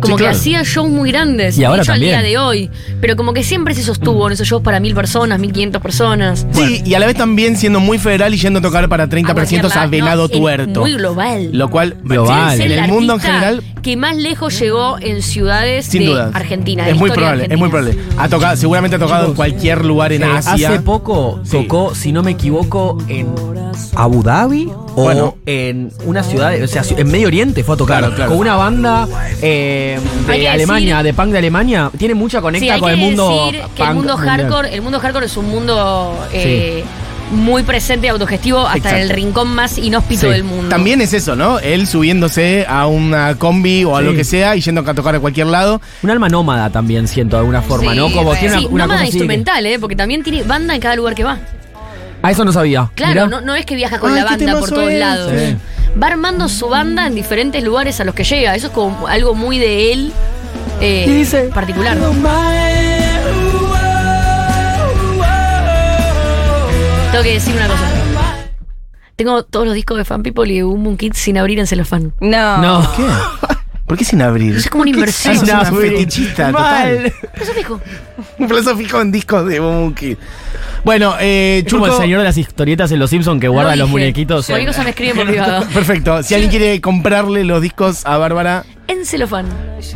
Como 0.00 0.16
Sí, 0.16 0.22
claro. 0.22 0.32
que 0.32 0.38
hacía 0.38 0.62
shows 0.62 0.88
muy 0.90 1.10
grandes. 1.10 1.56
Y 1.58 1.64
ahora 1.64 1.78
de 1.78 1.82
hecho, 1.84 1.92
también. 1.92 2.14
al 2.14 2.22
día 2.22 2.28
de 2.30 2.38
hoy. 2.38 2.70
Pero 3.00 3.16
como 3.16 3.32
que 3.32 3.42
siempre 3.42 3.74
se 3.74 3.82
sostuvo 3.82 4.26
en 4.26 4.34
esos 4.34 4.46
shows 4.46 4.62
para 4.62 4.78
mil 4.80 4.94
personas, 4.94 5.38
mil 5.38 5.52
quinientos 5.52 5.80
personas. 5.80 6.46
Sí, 6.52 6.82
y 6.84 6.94
a 6.94 6.98
la 6.98 7.06
vez 7.06 7.16
también 7.16 7.56
siendo 7.56 7.80
muy 7.80 7.98
federal 7.98 8.34
y 8.34 8.36
yendo 8.38 8.58
a 8.58 8.62
tocar 8.62 8.88
para 8.88 9.08
30 9.08 9.32
A 9.32 9.34
cualquier 9.34 9.60
precintos 9.62 9.76
a. 9.76 9.86
Venado 9.86 10.28
No, 10.28 10.34
es 10.34 10.40
Tuerto. 10.40 10.80
Muy 10.80 10.92
global. 10.94 11.48
Lo 11.52 11.70
cual, 11.70 11.96
Global. 12.02 12.60
en 12.60 12.72
el 12.72 12.88
mundo 12.88 13.14
en 13.14 13.20
general, 13.20 13.62
que 13.82 13.96
más 13.96 14.16
lejos 14.16 14.58
llegó 14.58 14.98
en 15.00 15.22
ciudades 15.22 15.86
Sin 15.86 16.02
de 16.02 16.08
duda. 16.08 16.30
Argentina. 16.34 16.84
de 16.84 16.90
Es 16.92 16.96
muy 16.96 17.10
probable, 17.10 17.46
es 17.50 17.58
muy 17.58 17.68
probable. 17.68 17.96
Ha 18.18 18.28
tocado, 18.28 18.56
seguramente 18.56 18.96
ha 18.96 18.98
tocado 18.98 19.28
en 19.28 19.34
cualquier 19.34 19.84
lugar 19.84 20.12
en 20.12 20.22
Eh, 20.24 20.26
Asia. 20.26 20.68
Hace 20.70 20.80
poco 20.80 21.40
Sí. 21.44 21.52
tocó, 21.62 21.94
si 21.94 22.12
no 22.12 22.22
me 22.22 22.32
equivoco, 22.32 22.98
en 23.08 23.28
Abu 23.94 24.22
Dhabi 24.22 24.68
o 24.70 25.02
Bueno. 25.02 25.36
en 25.46 25.90
una 26.04 26.22
ciudad, 26.22 26.54
o 26.62 26.66
sea, 26.66 26.82
en 26.96 27.08
Medio 27.10 27.26
Oriente 27.28 27.62
fue 27.64 27.74
a 27.74 27.78
tocar 27.78 27.98
Claro, 28.00 28.14
claro. 28.14 28.30
con 28.32 28.40
una 28.40 28.56
banda 28.56 29.08
eh, 29.42 29.98
de 30.26 30.48
Alemania, 30.48 30.96
decir- 30.98 31.04
de 31.04 31.14
punk 31.14 31.28
de 31.32 31.38
Alemania. 31.38 31.90
Tiene 31.96 32.14
mucha 32.14 32.38
Sí, 32.38 32.42
conecta 32.42 32.74
hay 32.74 32.80
con 32.80 32.88
que 32.88 32.94
el 32.94 33.00
mundo 33.00 33.46
decir 33.46 33.62
que 33.74 33.82
el 33.82 33.94
mundo 33.94 34.16
mundial. 34.16 34.40
hardcore, 34.40 34.74
el 34.74 34.82
mundo 34.82 35.00
hardcore 35.00 35.26
es 35.26 35.36
un 35.36 35.48
mundo 35.48 36.18
eh, 36.32 36.84
muy 37.32 37.64
presente 37.64 38.06
y 38.06 38.10
autogestivo 38.10 38.60
hasta 38.60 38.76
Exacto. 38.78 38.98
el 38.98 39.10
rincón 39.10 39.48
más 39.48 39.78
inhóspito 39.78 40.22
Sí. 40.22 40.28
del 40.28 40.44
mundo. 40.44 40.68
También 40.68 41.00
es 41.00 41.12
eso, 41.12 41.34
¿no? 41.34 41.58
Él 41.58 41.86
subiéndose 41.88 42.64
a 42.68 42.86
una 42.86 43.34
combi 43.36 43.82
o 43.84 43.96
a 43.96 44.00
Sí. 44.00 44.06
lo 44.06 44.14
que 44.14 44.22
sea 44.22 44.54
y 44.54 44.60
yendo 44.60 44.82
a 44.82 44.94
tocar 44.94 45.14
a 45.16 45.20
cualquier 45.20 45.48
lado. 45.48 45.80
Un 46.04 46.10
alma 46.10 46.28
nómada 46.28 46.70
también 46.70 47.08
siento 47.08 47.34
de 47.36 47.40
alguna 47.40 47.62
forma, 47.62 47.92
Sí, 47.92 47.98
¿no? 47.98 48.12
Como 48.12 48.32
tiene 48.36 48.58
Sí, 48.60 48.64
una, 48.66 48.74
una 48.74 48.84
nómada 48.84 49.00
cosa 49.00 49.02
así 49.08 49.12
que- 49.12 49.16
instrumental, 49.18 49.66
¿eh? 49.66 49.78
Porque 49.80 49.96
también 49.96 50.22
tiene 50.22 50.44
banda 50.44 50.74
en 50.74 50.80
cada 50.80 50.94
lugar 50.94 51.14
que 51.16 51.24
va. 51.24 51.38
Ah, 52.26 52.30
eso 52.32 52.44
no 52.44 52.52
sabía. 52.52 52.90
Claro, 52.96 53.28
no, 53.28 53.40
no 53.40 53.54
es 53.54 53.64
que 53.64 53.76
viaja 53.76 54.00
con 54.00 54.10
Ay, 54.10 54.16
la 54.18 54.24
banda 54.24 54.58
por 54.58 54.68
todos 54.68 54.90
es. 54.90 54.98
lados. 54.98 55.30
Sí. 55.36 55.56
Va 56.02 56.08
armando 56.08 56.48
su 56.48 56.68
banda 56.68 57.06
en 57.06 57.14
diferentes 57.14 57.62
lugares 57.62 58.00
a 58.00 58.04
los 58.04 58.16
que 58.16 58.24
llega. 58.24 58.56
Eso 58.56 58.66
es 58.66 58.72
como 58.72 59.06
algo 59.06 59.34
muy 59.36 59.58
de 59.60 59.92
él 59.92 60.12
eh, 60.80 61.04
Y 61.06 61.12
dice- 61.12 61.50
particular. 61.54 61.96
Tengo 67.12 67.22
que 67.24 67.32
decir 67.32 67.54
una 67.54 67.66
cosa. 67.68 67.84
Tengo 69.16 69.42
todos 69.44 69.64
los 69.66 69.74
discos 69.74 69.96
de 69.96 70.04
Fan 70.04 70.22
People 70.22 70.52
y 70.52 70.56
de 70.56 70.62
Boom 70.64 70.84
Boom 70.84 70.96
Kids 70.98 71.16
sin 71.16 71.38
abrir 71.38 71.58
en 71.58 71.66
celofán. 71.66 72.12
No. 72.20 72.58
No. 72.58 72.92
¿Qué? 72.96 73.04
¿Por 73.86 73.96
qué 73.96 74.04
sin 74.04 74.20
abrir? 74.20 74.56
Es 74.56 74.68
como 74.68 74.82
una 74.82 74.90
inversión. 74.90 75.34
Es 75.36 75.42
una 75.42 75.62
No, 75.70 75.76
fetichista 75.76 76.50
mal. 76.50 77.12
total. 77.12 77.54
Fijo. 77.54 77.80
Un 78.38 78.48
plazo 78.48 78.76
fijo 78.76 79.00
en 79.00 79.12
discos 79.12 79.46
de 79.46 79.60
Boom 79.60 79.94
Kid. 79.94 80.16
Bueno, 80.84 81.14
eh, 81.20 81.62
Es 81.64 81.72
como 81.72 81.86
el 81.86 81.92
señor 81.92 82.18
de 82.20 82.24
las 82.24 82.36
historietas 82.36 82.90
en 82.90 82.98
Los 82.98 83.10
Simpsons 83.10 83.40
que 83.40 83.48
guarda 83.48 83.76
Lo 83.76 83.82
los 83.84 83.90
muñequitos. 83.90 84.46
Cualquier 84.46 84.68
cosa 84.70 84.82
me 84.82 84.90
escriben 84.90 85.16
por 85.16 85.26
privado. 85.28 85.66
Perfecto. 85.74 86.22
Si 86.24 86.34
alguien 86.34 86.50
quiere 86.50 86.80
comprarle 86.80 87.44
los 87.44 87.62
discos 87.62 88.04
a 88.06 88.18
Bárbara, 88.18 88.64
En 88.88 89.04
celofán. 89.04 89.46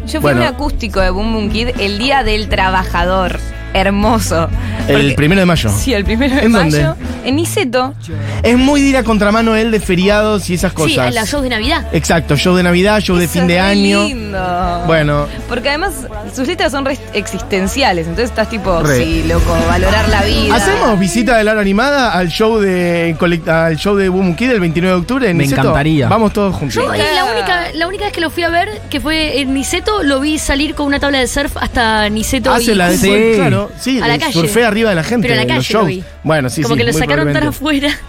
Yo 0.07 0.21
fui 0.21 0.21
Bueno. 0.21 0.41
a 0.43 0.49
un 0.49 0.55
acústico 0.55 1.01
de 1.01 1.11
Boom 1.11 1.33
Boom 1.33 1.51
Kid 1.51 1.69
el 1.79 1.99
día 1.99 2.23
del 2.25 2.49
trabajador. 2.49 3.39
Hermoso. 3.73 4.49
el 4.89 5.15
primero 5.15 5.39
de 5.41 5.47
mayo. 5.47 5.71
Sí, 5.71 5.95
el 5.95 6.05
primero 6.05 6.35
de 6.35 6.43
¿En 6.43 6.51
mayo. 6.51 6.89
dónde? 6.89 7.05
En 7.25 7.37
Niceto. 7.37 7.95
Es 8.43 8.59
muy 8.59 8.81
de 8.83 8.89
ir 8.89 8.97
a 8.97 9.05
contramano 9.05 9.55
él 9.55 9.71
de 9.71 9.79
feriados 9.79 10.51
y 10.51 10.55
esas 10.55 10.73
Sí, 10.73 10.77
cosas. 10.77 11.07
en 11.07 11.15
los 11.15 11.29
shows 11.29 11.45
de 11.45 11.51
Navidad. 11.51 11.87
Exacto, 11.93 12.37
show 12.37 12.57
de 12.57 12.65
Navidad, 12.65 12.99
show 13.01 13.15
de 13.17 13.29
fin 13.29 13.43
es 13.43 13.47
de 13.49 13.55
re 13.55 13.61
año. 13.61 14.03
lindo. 14.03 14.83
Bueno, 14.89 15.29
Porque 15.49 15.69
además 15.69 15.93
sus 16.35 16.49
letras 16.49 16.73
son 16.73 16.85
re 16.85 16.99
existenciales. 17.15 18.09
Entonces 18.09 18.31
estás 18.31 18.49
tipo, 18.51 18.83
Re. 18.83 18.97
sí, 19.05 19.23
loco, 19.29 19.57
valorar 19.69 20.09
la 20.09 20.23
vida. 20.25 20.57
¿hacemos 20.57 20.99
visita 20.99 21.37
de 21.37 21.45
la 21.45 21.53
hora 21.53 21.61
animada 21.61 22.11
al 22.13 22.29
show 22.29 22.59
de 22.59 23.17
al 23.47 23.77
show 23.77 23.95
de 23.95 24.09
Boom 24.09 24.35
Kid 24.35 24.51
el 24.51 24.59
29 24.59 24.97
de 24.97 25.01
octubre 25.01 25.31
en 25.31 25.37
Me 25.37 25.45
Niceto? 25.45 25.61
encantaría. 25.63 26.09
Vamos 26.09 26.33
todos 26.33 26.57
juntos. 26.57 26.75
Yo 26.75 26.93
Sí. 26.93 26.99
la, 27.15 27.25
única, 27.25 27.61
la 27.75 27.87
única 27.87 28.05
vez 28.07 28.13
que 28.13 28.21
lo 28.21 28.31
fui 28.31 28.43
a 28.43 28.49
ver, 28.49 28.80
que 28.89 29.01
fue 29.01 29.41
en 29.41 29.53
Niceto, 29.55 30.03
lo 30.03 30.21
vi 30.21 30.39
salir 30.39 30.75
con 30.75 30.87
una 30.87 30.99
tabla 31.01 31.19
de 31.19 31.27
surf 31.27 31.57
hasta 31.57 32.09
Niceto 32.09 32.53
Hace 32.53 32.73
y 32.73 32.75
la 32.75 32.89
de 32.91 32.97
Sí. 32.99 33.07
Fue- 33.09 33.33
claro, 33.37 33.71
sí, 33.79 34.01
A 34.01 34.09
la 34.09 34.19
calle. 34.19 34.33
surfea 34.33 34.69
arriba 34.69 34.91
de 34.91 34.97
la 34.97 35.05
gente 35.05 35.29
Pero 35.29 35.41
en 35.41 35.47
la 35.47 35.55
calle 35.55 35.67
lo 35.73 35.81
shows. 35.81 35.87
vi. 35.89 36.05
Bueno, 36.25 36.49
sí, 36.51 36.63
como 36.63 36.75
sí, 36.75 36.79
que 36.79 36.85
lo 36.87 36.93
muy 36.93 37.01
sacaron 37.01 37.33
tan 37.33 37.45
afuera 37.49 37.89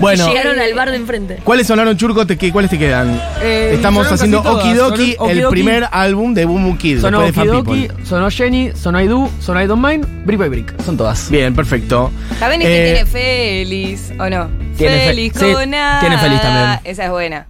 Bueno, 0.00 0.26
y 0.26 0.28
llegaron 0.30 0.58
al 0.60 0.72
bar 0.74 0.90
de 0.90 0.96
enfrente. 0.96 1.38
¿cuáles 1.42 1.66
sonaron 1.66 1.96
Churco? 1.96 2.24
Te- 2.26 2.36
qué- 2.38 2.52
¿Cuáles 2.52 2.70
te 2.70 2.78
quedan? 2.78 3.20
Eh, 3.42 3.72
Estamos 3.74 4.10
haciendo. 4.10 4.40
Okidoki, 4.40 5.14
Sonó 5.14 5.30
el 5.30 5.38
Okidoki. 5.38 5.50
primer 5.52 5.88
álbum 5.90 6.32
de 6.34 6.44
Boom 6.44 6.78
Kid, 6.78 7.00
Sonó 7.00 7.22
de 7.22 7.30
Okidoki, 7.30 7.88
sonó 8.04 8.30
Jenny, 8.30 8.70
sonó 8.74 9.00
I 9.00 9.08
Do, 9.08 9.28
sonó 9.40 9.60
I 9.62 9.66
Don't 9.66 9.84
Mind, 9.84 10.06
Brick 10.24 10.38
by 10.38 10.48
Brick. 10.48 10.82
Son 10.84 10.96
todas. 10.96 11.28
Bien, 11.30 11.54
perfecto. 11.54 12.12
¿Saben 12.38 12.60
Eh, 12.62 12.64
que 12.64 13.04
tiene 13.04 13.06
Feliz 13.06 14.12
o 14.18 14.28
no? 14.30 14.48
Tiene 14.76 14.98
fe- 14.98 15.06
Feliz 15.08 15.32
sí, 15.36 15.52
con 15.52 15.74
A. 15.74 15.98
tiene 16.00 16.18
Feliz 16.18 16.40
también. 16.40 16.80
Esa 16.84 17.04
es 17.04 17.10
buena. 17.10 17.46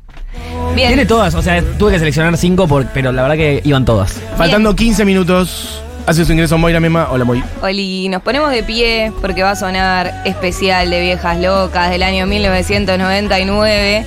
Bien. 0.74 0.88
Tiene 0.88 1.07
todas, 1.07 1.35
o 1.35 1.42
sea, 1.42 1.62
tuve 1.79 1.92
que 1.92 1.98
seleccionar 1.98 2.37
cinco, 2.37 2.66
por- 2.66 2.87
pero 2.88 3.12
la 3.12 3.22
verdad 3.22 3.37
que 3.37 3.61
iban 3.64 3.85
todas. 3.85 4.20
Faltando 4.37 4.74
15 4.74 5.05
minutos, 5.05 5.81
hace 6.07 6.24
su 6.24 6.33
ingreso 6.33 6.59
Moira 6.59 6.81
Mema. 6.81 7.09
Hola, 7.11 7.24
Moy. 7.24 7.42
Oli, 7.62 8.09
nos 8.09 8.22
ponemos 8.22 8.50
de 8.50 8.62
pie 8.62 9.12
porque 9.20 9.42
va 9.42 9.53
a 9.53 9.57
sonar 9.57 10.22
especial 10.24 10.90
de 10.90 11.00
Viejas 11.00 11.38
Locas 11.38 11.90
del 11.90 12.03
año 12.03 12.27
1999, 12.27 14.05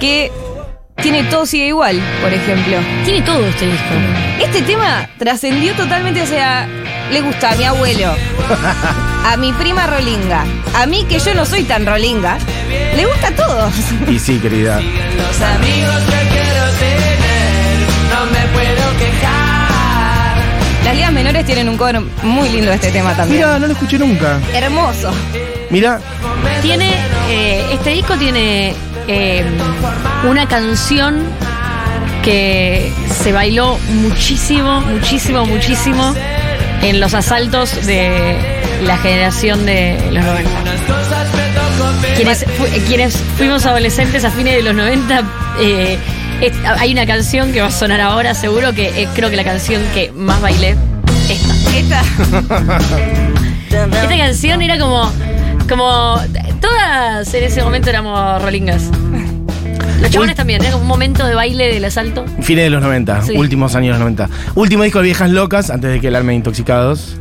que 0.00 0.32
tiene 1.02 1.24
todo 1.24 1.44
sigue 1.46 1.66
igual, 1.68 2.00
por 2.22 2.32
ejemplo. 2.32 2.76
Tiene 3.04 3.22
todo 3.22 3.44
este 3.46 3.66
disco. 3.66 3.94
Este 4.42 4.62
tema 4.62 5.08
trascendió 5.18 5.74
totalmente, 5.74 6.22
o 6.22 6.26
sea, 6.26 6.66
le 7.12 7.20
gusta 7.20 7.50
a 7.52 7.56
mi 7.56 7.64
abuelo, 7.64 8.12
a 9.24 9.36
mi 9.36 9.52
prima 9.52 9.86
Rolinga, 9.86 10.44
a 10.74 10.86
mí 10.86 11.04
que 11.08 11.18
yo 11.18 11.34
no 11.34 11.44
soy 11.44 11.64
tan 11.64 11.86
Rolinga, 11.86 12.38
le 12.96 13.04
gusta 13.06 13.28
a 13.28 13.32
todos. 13.32 13.74
Y 14.08 14.18
sí, 14.18 14.38
querida. 14.38 14.80
Los 14.80 15.40
amigos 15.40 15.96
que 16.04 16.28
quiero 16.28 16.64
tener, 16.78 17.78
no 18.10 18.26
me 18.26 18.46
puedo 18.54 18.98
quejar. 18.98 20.36
Las 20.84 20.94
ligas 20.94 21.12
menores 21.12 21.44
tienen 21.44 21.68
un 21.68 21.76
cover 21.76 22.00
muy 22.22 22.48
lindo 22.48 22.70
de 22.70 22.76
este 22.76 22.90
tema 22.90 23.14
también. 23.14 23.40
Mira, 23.42 23.58
no 23.58 23.66
lo 23.66 23.72
escuché 23.72 23.98
nunca. 23.98 24.38
Hermoso. 24.54 25.12
Mira, 25.70 26.00
Tiene, 26.62 26.94
eh, 27.28 27.66
este 27.72 27.90
disco 27.90 28.16
tiene 28.16 28.74
eh, 29.06 29.44
una 30.26 30.48
canción 30.48 31.22
que 32.24 32.90
se 33.22 33.32
bailó 33.32 33.78
muchísimo, 33.90 34.80
muchísimo, 34.80 35.44
muchísimo 35.44 36.14
en 36.80 37.00
los 37.00 37.12
asaltos 37.12 37.84
de 37.86 38.57
la 38.84 38.96
generación 38.98 39.64
de 39.66 39.98
los 40.12 40.24
90. 40.24 40.50
Quienes, 42.16 42.44
fu- 42.56 42.66
quienes 42.86 43.16
fuimos 43.36 43.64
adolescentes 43.66 44.24
a 44.24 44.30
fines 44.30 44.54
de 44.56 44.62
los 44.62 44.74
90, 44.74 45.22
eh, 45.60 45.98
es- 46.40 46.52
hay 46.78 46.92
una 46.92 47.06
canción 47.06 47.52
que 47.52 47.60
va 47.60 47.68
a 47.68 47.70
sonar 47.70 48.00
ahora, 48.00 48.34
seguro 48.34 48.72
que 48.74 49.02
es 49.02 49.08
creo 49.14 49.30
que 49.30 49.36
la 49.36 49.44
canción 49.44 49.82
que 49.94 50.10
más 50.12 50.40
bailé. 50.40 50.76
Esta. 51.28 51.76
Esta. 51.78 52.02
Esta 54.02 54.16
canción 54.16 54.62
era 54.62 54.78
como. 54.78 55.10
Como. 55.68 56.16
Todas 56.60 57.32
en 57.34 57.44
ese 57.44 57.62
momento 57.62 57.90
éramos 57.90 58.42
rolingas. 58.42 58.84
Los 60.00 60.10
chabones 60.10 60.36
también, 60.36 60.60
era 60.62 60.70
como 60.72 60.82
un 60.82 60.88
momento 60.88 61.26
de 61.26 61.34
baile 61.34 61.72
del 61.74 61.84
asalto. 61.84 62.24
fines 62.40 62.64
de 62.64 62.70
los 62.70 62.80
90, 62.80 63.22
Sí. 63.22 63.32
últimos 63.36 63.74
años 63.74 63.88
de 63.96 64.04
los 64.04 64.10
90. 64.16 64.28
Último 64.54 64.84
disco 64.84 65.00
de 65.00 65.04
Viejas 65.06 65.30
Locas, 65.30 65.70
antes 65.70 65.90
de 65.90 66.00
que 66.00 66.08
el 66.08 66.16
alma 66.16 66.30
de 66.30 66.36
Intoxicados. 66.36 67.16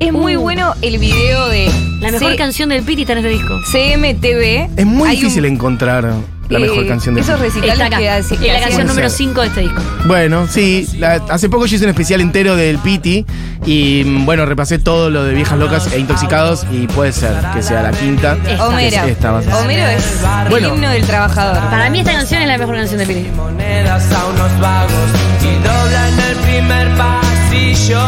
Es 0.00 0.12
muy 0.12 0.36
Uh. 0.36 0.40
bueno 0.40 0.74
el 0.82 0.98
video 0.98 1.48
de 1.48 1.70
La 2.00 2.10
mejor 2.10 2.30
C- 2.32 2.36
canción 2.36 2.70
del 2.70 2.82
Piti 2.82 3.02
está 3.02 3.12
en 3.12 3.18
este 3.18 3.30
disco. 3.30 3.58
CMTV. 3.70 4.70
Es 4.76 4.86
muy 4.86 5.08
Hay 5.10 5.16
difícil 5.16 5.44
un- 5.44 5.52
encontrar 5.52 6.04
la 6.48 6.58
eh, 6.58 6.62
mejor 6.62 6.86
canción 6.88 7.14
de 7.14 7.20
Esos 7.20 7.38
recitales 7.38 7.74
Está 7.74 7.86
acá. 7.86 7.98
que 7.98 8.08
hace- 8.10 8.34
Es 8.34 8.40
la 8.40 8.46
hacían- 8.46 8.60
canción 8.62 8.86
número 8.86 9.08
ser. 9.10 9.18
5 9.18 9.40
de 9.42 9.46
este 9.48 9.60
disco. 9.60 9.82
Bueno, 10.06 10.48
sí, 10.48 10.88
la- 10.98 11.20
hace 11.28 11.48
poco 11.50 11.66
yo 11.66 11.76
hice 11.76 11.84
un 11.84 11.90
especial 11.90 12.20
entero 12.22 12.56
del 12.56 12.78
Piti 12.78 13.26
y 13.66 14.02
mm, 14.06 14.24
bueno, 14.24 14.46
repasé 14.46 14.78
todo 14.78 15.10
lo 15.10 15.22
de 15.22 15.34
Viejas 15.34 15.58
Locas 15.58 15.92
e 15.92 15.98
Intoxicados 15.98 16.64
y 16.72 16.86
puede 16.88 17.12
ser 17.12 17.34
que 17.54 17.62
sea 17.62 17.82
la 17.82 17.90
quinta. 17.92 18.38
Esta. 18.48 18.66
Homero. 18.68 18.96
Es 18.96 19.10
esta, 19.12 19.34
Homero 19.34 19.86
es 19.86 20.04
Bueno. 20.48 20.68
el 20.68 20.74
himno 20.74 20.90
del 20.90 21.04
trabajador. 21.06 21.58
Para 21.70 21.90
mí 21.90 22.00
esta 22.00 22.12
canción 22.12 22.40
es 22.40 22.48
la 22.48 22.56
mejor 22.58 22.74
canción 22.74 22.98
del 22.98 23.06
Piti. 23.06 23.28
Monedas 23.36 24.10
a 24.12 24.26
unos 24.26 24.60
vagos 24.60 25.10
y 25.42 25.62
dobla 25.62 26.08
en 26.08 26.20
el 26.20 26.36
primer 26.36 26.88
pasillo 26.96 28.00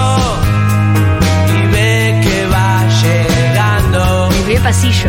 pasillo. 4.63 5.09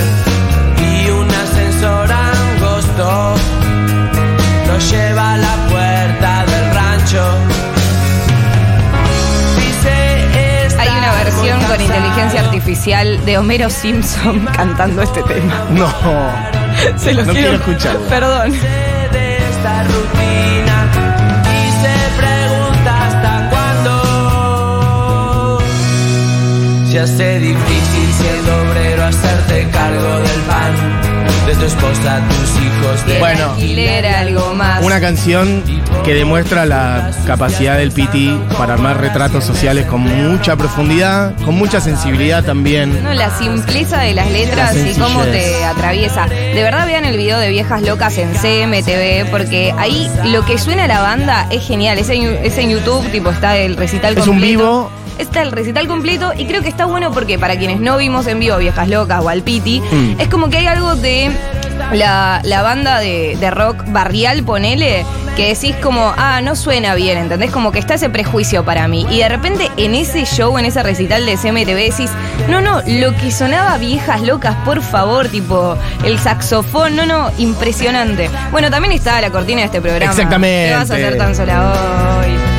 y 0.77 1.09
un 1.09 1.29
ascensor 1.29 2.11
angosto 2.11 3.35
nos 4.67 4.91
lleva 4.91 5.33
a 5.33 5.37
la 5.37 5.55
puerta 5.69 6.45
del 6.45 6.75
rancho. 6.75 7.23
Dice 9.57 10.77
Hay 10.79 10.89
una 10.89 11.13
versión 11.23 11.63
con 11.63 11.81
inteligencia 11.81 12.41
artificial 12.41 13.25
de 13.25 13.37
Homero 13.37 13.69
Simpson 13.69 14.45
cantando 14.55 15.01
este 15.03 15.21
tema. 15.23 15.65
No, 15.71 15.93
Se 16.97 17.13
los 17.13 17.27
No 17.27 17.33
quiero 17.33 17.53
escucharlo. 17.53 18.01
Perdón. 18.07 18.51
de 18.51 19.37
esta 19.37 19.83
rutina 19.83 20.62
se 26.93 26.99
hace 26.99 27.39
difícil 27.39 28.13
siendo 28.19 28.69
obrero 28.69 29.06
hacerte 29.06 29.67
cargo 29.71 30.19
del 30.19 30.41
pan 30.41 30.73
de 31.47 31.56
tu 31.56 31.65
esposa, 31.65 32.21
tus 32.29 32.62
hijos 32.62 33.06
de 33.08 33.17
Bueno. 33.19 33.49
alquiler, 33.53 34.06
algo 34.06 34.53
más. 34.53 34.84
Una 34.84 35.01
canción 35.01 35.63
que 36.06 36.13
demuestra 36.13 36.67
la 36.67 37.10
capacidad 37.25 37.79
del 37.79 37.91
Piti 37.91 38.39
para 38.60 38.75
armar 38.75 39.01
retratos 39.01 39.43
sociales 39.43 39.88
con 39.88 40.01
mucha 40.01 40.56
profundidad, 40.56 41.34
con 41.43 41.56
mucha 41.56 41.82
sensibilidad 41.82 42.43
también. 42.43 43.03
No, 43.03 43.12
la 43.12 43.36
simpleza 43.39 43.99
de 44.01 44.13
las 44.13 44.29
letras 44.32 44.75
La 44.75 44.89
y 44.89 44.93
cómo 44.93 45.23
te 45.23 45.65
atraviesa. 45.65 46.27
De 46.27 46.62
verdad 46.62 46.86
vean 46.86 47.06
el 47.06 47.17
video 47.17 47.39
de 47.39 47.49
Viejas 47.49 47.82
Locas 47.82 48.19
en 48.19 48.29
CMTV, 48.34 49.32
porque 49.32 49.73
ahí 49.79 50.08
lo 50.25 50.45
que 50.45 50.60
suena 50.60 50.86
la 50.88 51.01
banda 51.01 51.47
es 51.49 51.65
genial. 51.65 51.97
Es 51.97 52.10
en, 52.10 52.23
es 52.45 52.56
en 52.60 52.69
YouTube, 52.69 53.10
tipo 53.12 53.32
está 53.32 53.58
el 53.58 53.77
recital 53.77 54.13
Es 54.13 54.19
un 54.27 54.34
completo. 54.36 54.47
vivo. 54.62 55.02
Está 55.23 55.41
el 55.41 55.51
recital 55.51 55.88
completo 55.88 56.31
y 56.38 56.45
creo 56.45 56.62
que 56.62 56.69
está 56.69 56.86
bueno 56.86 57.12
porque 57.12 57.39
para 57.39 57.57
quienes 57.57 57.79
no 57.79 57.97
vimos 57.97 58.27
en 58.27 58.39
vivo 58.39 58.57
Viejas 58.57 58.88
Locas 58.89 59.21
o 59.23 59.29
al 59.29 59.41
Piti, 59.41 59.81
Mm. 59.91 60.19
es 60.19 60.27
como 60.27 60.49
que 60.49 60.57
hay 60.57 60.67
algo 60.67 60.95
de 60.95 61.31
la, 61.93 62.39
la 62.43 62.62
banda 62.62 62.99
de, 62.99 63.36
de 63.39 63.51
rock 63.51 63.83
barrial, 63.88 64.43
ponele, 64.43 65.05
que 65.36 65.47
decís 65.47 65.75
como, 65.81 66.13
ah, 66.17 66.41
no 66.41 66.55
suena 66.55 66.93
bien, 66.93 67.17
¿entendés? 67.17 67.49
Como 67.51 67.71
que 67.71 67.79
está 67.79 67.95
ese 67.95 68.09
prejuicio 68.09 68.63
para 68.63 68.88
mí. 68.88 69.07
Y 69.09 69.19
de 69.19 69.29
repente 69.29 69.71
en 69.77 69.95
ese 69.95 70.25
show, 70.25 70.57
en 70.59 70.65
ese 70.65 70.83
recital 70.83 71.25
de 71.25 71.36
CMTV, 71.38 71.75
decís, 71.75 72.12
no, 72.49 72.62
no, 72.62 72.81
lo 72.86 73.15
que 73.15 73.31
sonaba 73.31 73.77
viejas 73.77 74.21
locas, 74.21 74.55
por 74.65 74.81
favor, 74.81 75.27
tipo, 75.29 75.75
el 76.05 76.19
saxofón, 76.19 76.95
no, 76.95 77.05
no, 77.05 77.31
impresionante. 77.39 78.29
Bueno, 78.51 78.69
también 78.69 78.93
está 78.93 79.19
la 79.21 79.31
cortina 79.31 79.62
de 79.62 79.65
este 79.65 79.81
programa. 79.81 80.12
Exactamente. 80.12 80.69
¿Qué 80.69 80.75
vas 80.75 80.91
a 80.91 80.93
hacer 80.95 81.17
tan 81.17 81.36
sola 81.36 82.19
hoy? 82.21 82.52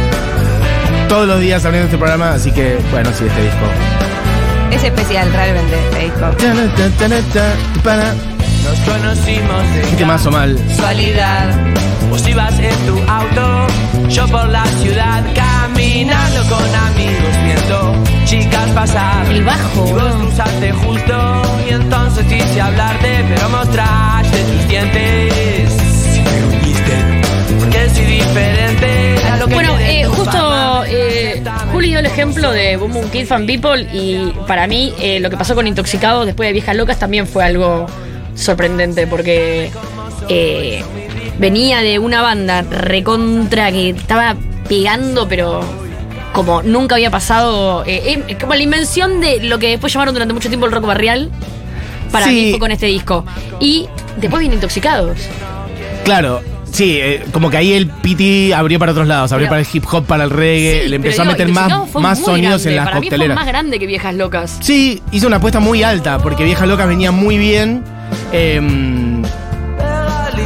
Todos 1.14 1.28
los 1.28 1.38
días 1.38 1.64
abriendo 1.64 1.84
este 1.84 1.96
programa, 1.96 2.32
así 2.32 2.50
que, 2.50 2.76
bueno, 2.90 3.08
sí, 3.16 3.24
este 3.24 3.40
disco. 3.40 3.66
Es 4.72 4.82
especial, 4.82 5.32
realmente, 5.32 5.76
este 5.86 6.00
disco. 6.06 6.18
Para. 7.84 8.12
Nos 8.64 8.78
conocimos 8.80 9.74
de 9.74 9.80
Qué 9.90 9.96
temazo 9.96 10.32
mal. 10.32 10.58
Casualidad. 10.70 11.54
Vos 12.10 12.26
ibas 12.26 12.58
en 12.58 12.76
tu 12.86 12.98
auto, 13.08 13.66
yo 14.08 14.26
por 14.26 14.48
la 14.48 14.66
ciudad 14.82 15.22
caminando 15.36 16.42
con 16.48 16.74
amigos 16.74 17.44
viendo 17.44 17.94
chicas 18.24 18.70
pasar. 18.70 19.24
El 19.30 19.44
bajo, 19.44 19.86
Y 19.86 19.92
vos 19.92 20.16
cruzaste 20.16 20.72
justo 20.72 21.42
y 21.70 21.74
entonces 21.74 22.26
quise 22.26 22.60
hablarte, 22.60 23.24
pero 23.28 23.48
mostraste 23.50 24.38
tus 24.42 24.68
dientes. 24.68 25.76
Me 26.24 26.56
uniste, 26.56 27.56
porque 27.60 27.90
soy 27.90 28.04
diferente 28.04 29.24
a 29.30 29.36
lo 29.36 29.46
que 29.46 29.54
Bueno, 29.54 29.78
eh, 29.78 30.06
justo 30.06 30.53
Juli 31.72 31.88
dio 31.88 31.98
el 31.98 32.06
ejemplo 32.06 32.50
de 32.52 32.76
Boom 32.76 32.92
Boom 32.92 33.10
Kid 33.10 33.26
Fan 33.26 33.46
People 33.46 33.82
y 33.92 34.32
para 34.46 34.66
mí 34.66 34.92
eh, 35.00 35.20
lo 35.20 35.30
que 35.30 35.36
pasó 35.36 35.54
con 35.54 35.66
Intoxicados 35.66 36.26
después 36.26 36.48
de 36.48 36.52
Viejas 36.52 36.76
Locas 36.76 36.98
también 36.98 37.26
fue 37.26 37.44
algo 37.44 37.86
sorprendente 38.34 39.06
porque 39.06 39.70
eh, 40.28 40.82
venía 41.38 41.80
de 41.80 41.98
una 41.98 42.22
banda 42.22 42.62
recontra 42.62 43.70
que 43.72 43.90
estaba 43.90 44.36
pegando 44.68 45.28
pero 45.28 45.60
como 46.32 46.62
nunca 46.64 46.96
había 46.96 47.10
pasado, 47.12 47.84
eh, 47.86 48.36
como 48.40 48.54
la 48.54 48.62
invención 48.62 49.20
de 49.20 49.40
lo 49.44 49.60
que 49.60 49.68
después 49.68 49.92
llamaron 49.92 50.14
durante 50.14 50.34
mucho 50.34 50.48
tiempo 50.48 50.66
el 50.66 50.72
rock 50.72 50.84
barrial. 50.84 51.30
Para 52.10 52.26
Sí. 52.26 52.32
mí 52.32 52.50
fue 52.50 52.58
con 52.58 52.72
este 52.72 52.86
disco. 52.86 53.24
Y 53.60 53.86
después 54.16 54.40
viene 54.40 54.56
Intoxicados. 54.56 55.16
Claro, 56.04 56.42
sí, 56.74 56.98
eh, 57.00 57.24
como 57.32 57.48
que 57.50 57.56
ahí 57.56 57.72
el 57.72 57.86
Piti 57.88 58.52
abrió 58.52 58.78
para 58.78 58.92
otros 58.92 59.06
lados, 59.06 59.32
abrió 59.32 59.46
Pero- 59.46 59.50
para 59.52 59.60
el 59.62 59.66
hip 59.72 59.84
hop, 59.90 60.04
para 60.04 60.24
el 60.24 60.30
reggae, 60.30 60.82
Sí, 60.84 60.88
le 60.90 60.96
empezó 60.96 61.22
a 61.22 61.24
digo, 61.24 61.32
meter 61.32 61.48
más, 61.48 61.72
fue 61.90 62.02
más 62.02 62.18
muy 62.18 62.26
sonidos 62.26 62.62
grande. 62.62 62.68
en 62.70 62.76
las 62.76 62.84
Para 62.84 62.96
mí 63.00 63.06
fue 63.06 63.10
cocteleras. 63.10 63.34
más 63.36 63.46
grande 63.46 63.78
que 63.78 63.86
Viejas 63.86 64.14
Locas. 64.14 64.56
Sí, 64.60 65.02
hizo 65.12 65.26
una 65.26 65.36
apuesta 65.36 65.60
muy 65.60 65.82
alta, 65.82 66.18
porque 66.18 66.44
Viejas 66.44 66.68
Locas 66.68 66.86
venía 66.88 67.10
muy 67.10 67.38
bien. 67.38 67.82
eh, 68.32 68.60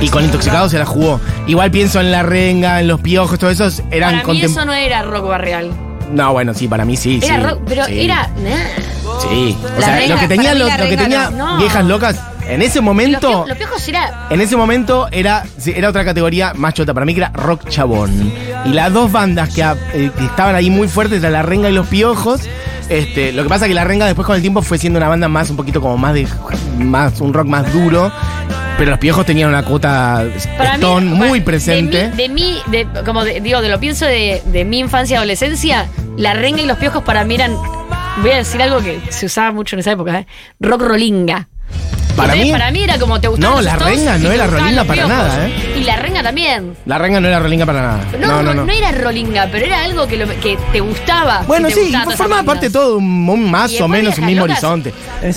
y 0.01 0.09
con 0.11 0.25
Intoxicados 0.25 0.71
se 0.71 0.79
la 0.79 0.87
jugó. 0.87 1.21
Igual 1.47 1.71
pienso 1.71 2.01
en 2.01 2.13
la 2.13 2.23
renga, 2.23 2.81
en 2.81 2.87
los 2.89 3.01
piojos, 3.01 3.39
todos 3.39 3.55
esos 3.55 3.83
eran 3.91 4.21
Para 4.21 4.33
mí 4.33 4.41
contem- 4.41 4.45
eso 4.51 4.65
no 4.65 4.73
era 4.73 5.03
rock 5.03 5.27
barrial. 5.29 5.71
No, 6.13 6.33
bueno, 6.33 6.55
sí, 6.55 6.69
para 6.69 6.85
mí 6.85 6.97
sí. 6.97 7.21
Era 7.23 7.37
sí, 7.37 7.43
rock, 7.43 7.61
pero 7.67 7.85
sí. 7.87 8.01
era. 8.01 8.29
nah. 8.43 9.21
Sí. 9.29 9.57
O 9.65 9.81
La 9.81 9.87
sea, 9.87 9.97
renga, 9.97 10.15
lo 10.15 10.21
que 10.21 10.29
tenía, 10.29 10.43
para 10.51 10.55
mí 10.55 10.59
lo, 10.61 10.67
la 10.69 10.77
lo 10.79 10.85
que 10.85 10.91
renga 10.91 11.03
tenía 11.03 11.31
no. 11.31 11.53
No. 11.55 11.59
Viejas 11.59 11.85
Locas, 11.85 12.21
en 12.49 12.63
ese 12.63 12.81
momento. 12.81 13.45
los 13.47 13.57
piojos 13.59 13.89
era. 13.89 14.27
En 14.31 14.41
ese 14.41 14.57
momento 14.57 15.09
era, 15.11 15.45
sí, 15.59 15.73
era 15.77 15.89
otra 15.89 16.05
categoría 16.05 16.53
más 16.55 16.75
chota. 16.75 16.95
Para 16.95 17.07
mí 17.07 17.15
que 17.15 17.21
era 17.21 17.31
rock 17.35 17.69
chabón. 17.69 18.33
Y 18.65 18.71
las 18.71 18.93
dos 18.93 19.11
bandas 19.13 19.51
que, 19.55 19.63
eh, 19.63 20.11
que 20.17 20.25
estaban 20.25 20.55
ahí 20.55 20.71
muy 20.71 20.89
fuertes 20.89 21.19
eran 21.21 21.33
La 21.33 21.43
Renga 21.43 21.69
y 21.69 21.73
Los 21.73 21.87
Piojos. 21.89 22.41
Este, 22.89 23.33
lo 23.33 23.43
que 23.43 23.49
pasa 23.51 23.69
que 23.69 23.75
La 23.75 23.85
Renga 23.85 24.07
después 24.07 24.25
con 24.27 24.35
el 24.37 24.41
tiempo 24.43 24.63
fue 24.63 24.79
siendo 24.79 24.99
una 24.99 25.09
banda 25.09 25.29
más, 25.29 25.51
un 25.51 25.57
poquito 25.57 25.81
como 25.81 25.97
más 25.99 26.15
de. 26.15 26.27
más 26.79 27.21
un 27.21 27.33
rock 27.35 27.47
más 27.47 27.73
duro. 27.73 28.11
Pero 28.79 28.91
Los 28.93 29.01
Piojos 29.01 29.27
tenían 29.27 29.49
una 29.49 29.65
cuota 29.65 30.25
muy 30.81 31.17
bueno, 31.29 31.45
presente. 31.45 32.11
De 32.11 32.29
mí, 32.29 32.61
de 32.69 32.79
mí, 32.85 32.87
de- 32.95 33.05
como 33.05 33.25
de- 33.25 33.41
digo, 33.41 33.61
de 33.61 33.69
lo 33.69 33.81
pienso 33.81 34.05
de, 34.07 34.41
de 34.47 34.65
mi 34.65 34.79
infancia 34.79 35.15
y 35.15 35.17
adolescencia, 35.17 35.89
la 36.17 36.35
renga 36.35 36.63
y 36.63 36.67
los 36.67 36.79
piojos 36.79 37.03
para 37.03 37.25
mí 37.25 37.35
eran. 37.35 37.55
Voy 38.23 38.31
a 38.33 38.37
decir 38.37 38.61
algo 38.63 38.81
que 38.81 39.01
se 39.11 39.27
usaba 39.27 39.53
mucho 39.53 39.77
en 39.77 39.81
esa 39.81 39.93
época, 39.93 40.21
¿eh? 40.21 40.27
Rock 40.61 40.83
rolinga. 40.83 41.49
Para 42.19 42.35
mí- 42.35 42.51
para 42.51 42.71
mí 42.71 42.83
era 42.85 42.99
como 42.99 43.21
te 43.21 43.29
gustaban 43.29 43.51
No, 43.57 43.57
los 43.63 43.65
la 43.67 43.73
Stones 43.79 43.97
renga 43.99 44.19
no 44.19 44.31
era 44.33 44.47
rolinga 44.47 44.85
para 44.85 45.07
nada, 45.07 45.47
¿eh? 45.49 45.75
Y 45.79 45.85
la 45.85 45.97
renga 45.97 46.23
también. 46.23 46.77
La 46.87 46.99
Renga 46.99 47.21
no 47.21 47.29
era 47.29 47.39
rolinga 47.41 47.65
para 47.67 47.81
nada. 47.83 48.05
No, 48.21 48.43
No, 48.43 48.55
no, 48.55 48.65
no. 48.65 48.73
era 48.73 48.93
rolinga, 48.93 49.49
pero 49.51 49.65
era 49.67 49.85
algo 49.85 50.07
que, 50.07 50.17
lo- 50.17 50.41
que 50.41 50.59
te 50.73 50.81
gustaba. 50.81 51.43
Bueno, 51.47 51.69
sí, 51.71 51.83
gustaba 51.85 52.11
formaba 52.17 52.43
parte 52.43 52.67
de 52.67 52.73
todo 52.73 52.99
un, 52.99 53.29
un 53.29 53.51
más 53.51 53.81
o 53.81 53.89
menos 53.89 54.19
un 54.19 54.27
mismo 54.27 54.47
Locas. 54.47 54.65
horizonte. 54.65 54.93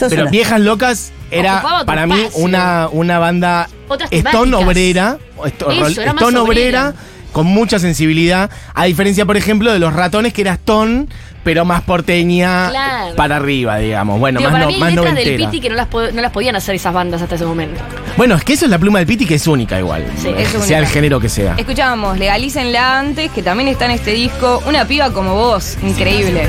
Pero 0.09 0.29
Viejas 0.29 0.59
Locas 0.59 1.11
era 1.29 1.63
para 1.85 2.05
mí 2.07 2.27
una, 2.33 2.89
una 2.91 3.19
banda 3.19 3.69
stone 4.11 4.55
obrera, 4.55 5.17
stone 5.45 6.37
obrera. 6.37 6.41
obrera, 6.41 6.93
con 7.31 7.45
mucha 7.47 7.79
sensibilidad, 7.79 8.49
a 8.73 8.85
diferencia, 8.85 9.25
por 9.25 9.37
ejemplo, 9.37 9.71
de 9.71 9.79
los 9.79 9.93
ratones 9.93 10.33
que 10.33 10.41
era 10.41 10.53
stone, 10.53 11.07
pero 11.43 11.65
más 11.65 11.81
porteña 11.81 12.69
Claro. 12.69 13.15
para 13.15 13.37
arriba, 13.37 13.77
digamos. 13.77 14.19
Bueno, 14.19 14.39
Digo, 14.39 14.51
más, 14.51 14.59
para 14.59 14.65
no, 14.65 14.67
mí 14.69 14.73
hay 14.75 14.79
más 14.79 14.89
letras 14.93 15.15
del 15.15 15.25
noventera. 15.25 15.49
Piti 15.51 15.61
que 15.61 15.69
no 15.69 15.75
las, 15.75 15.87
no 16.13 16.21
las 16.21 16.31
podían 16.31 16.55
hacer 16.55 16.75
esas 16.75 16.93
bandas 16.93 17.21
hasta 17.21 17.35
ese 17.35 17.45
momento. 17.45 17.81
Bueno, 18.17 18.35
es 18.35 18.43
que 18.43 18.53
eso 18.53 18.65
es 18.65 18.71
la 18.71 18.77
pluma 18.79 18.99
del 18.99 19.07
Piti 19.07 19.25
que 19.25 19.35
es 19.35 19.47
única 19.47 19.79
igual. 19.79 20.05
Sí, 20.21 20.29
es 20.37 20.49
sea 20.49 20.59
única. 20.59 20.77
el 20.79 20.87
género 20.87 21.19
que 21.19 21.29
sea. 21.29 21.55
Escuchábamos 21.57 22.17
Legalícenla 22.19 22.99
antes, 22.99 23.31
que 23.31 23.41
también 23.43 23.69
está 23.69 23.85
en 23.85 23.91
este 23.91 24.11
disco. 24.11 24.61
Una 24.67 24.85
piba 24.85 25.11
como 25.11 25.33
vos, 25.35 25.77
increíble. 25.81 26.47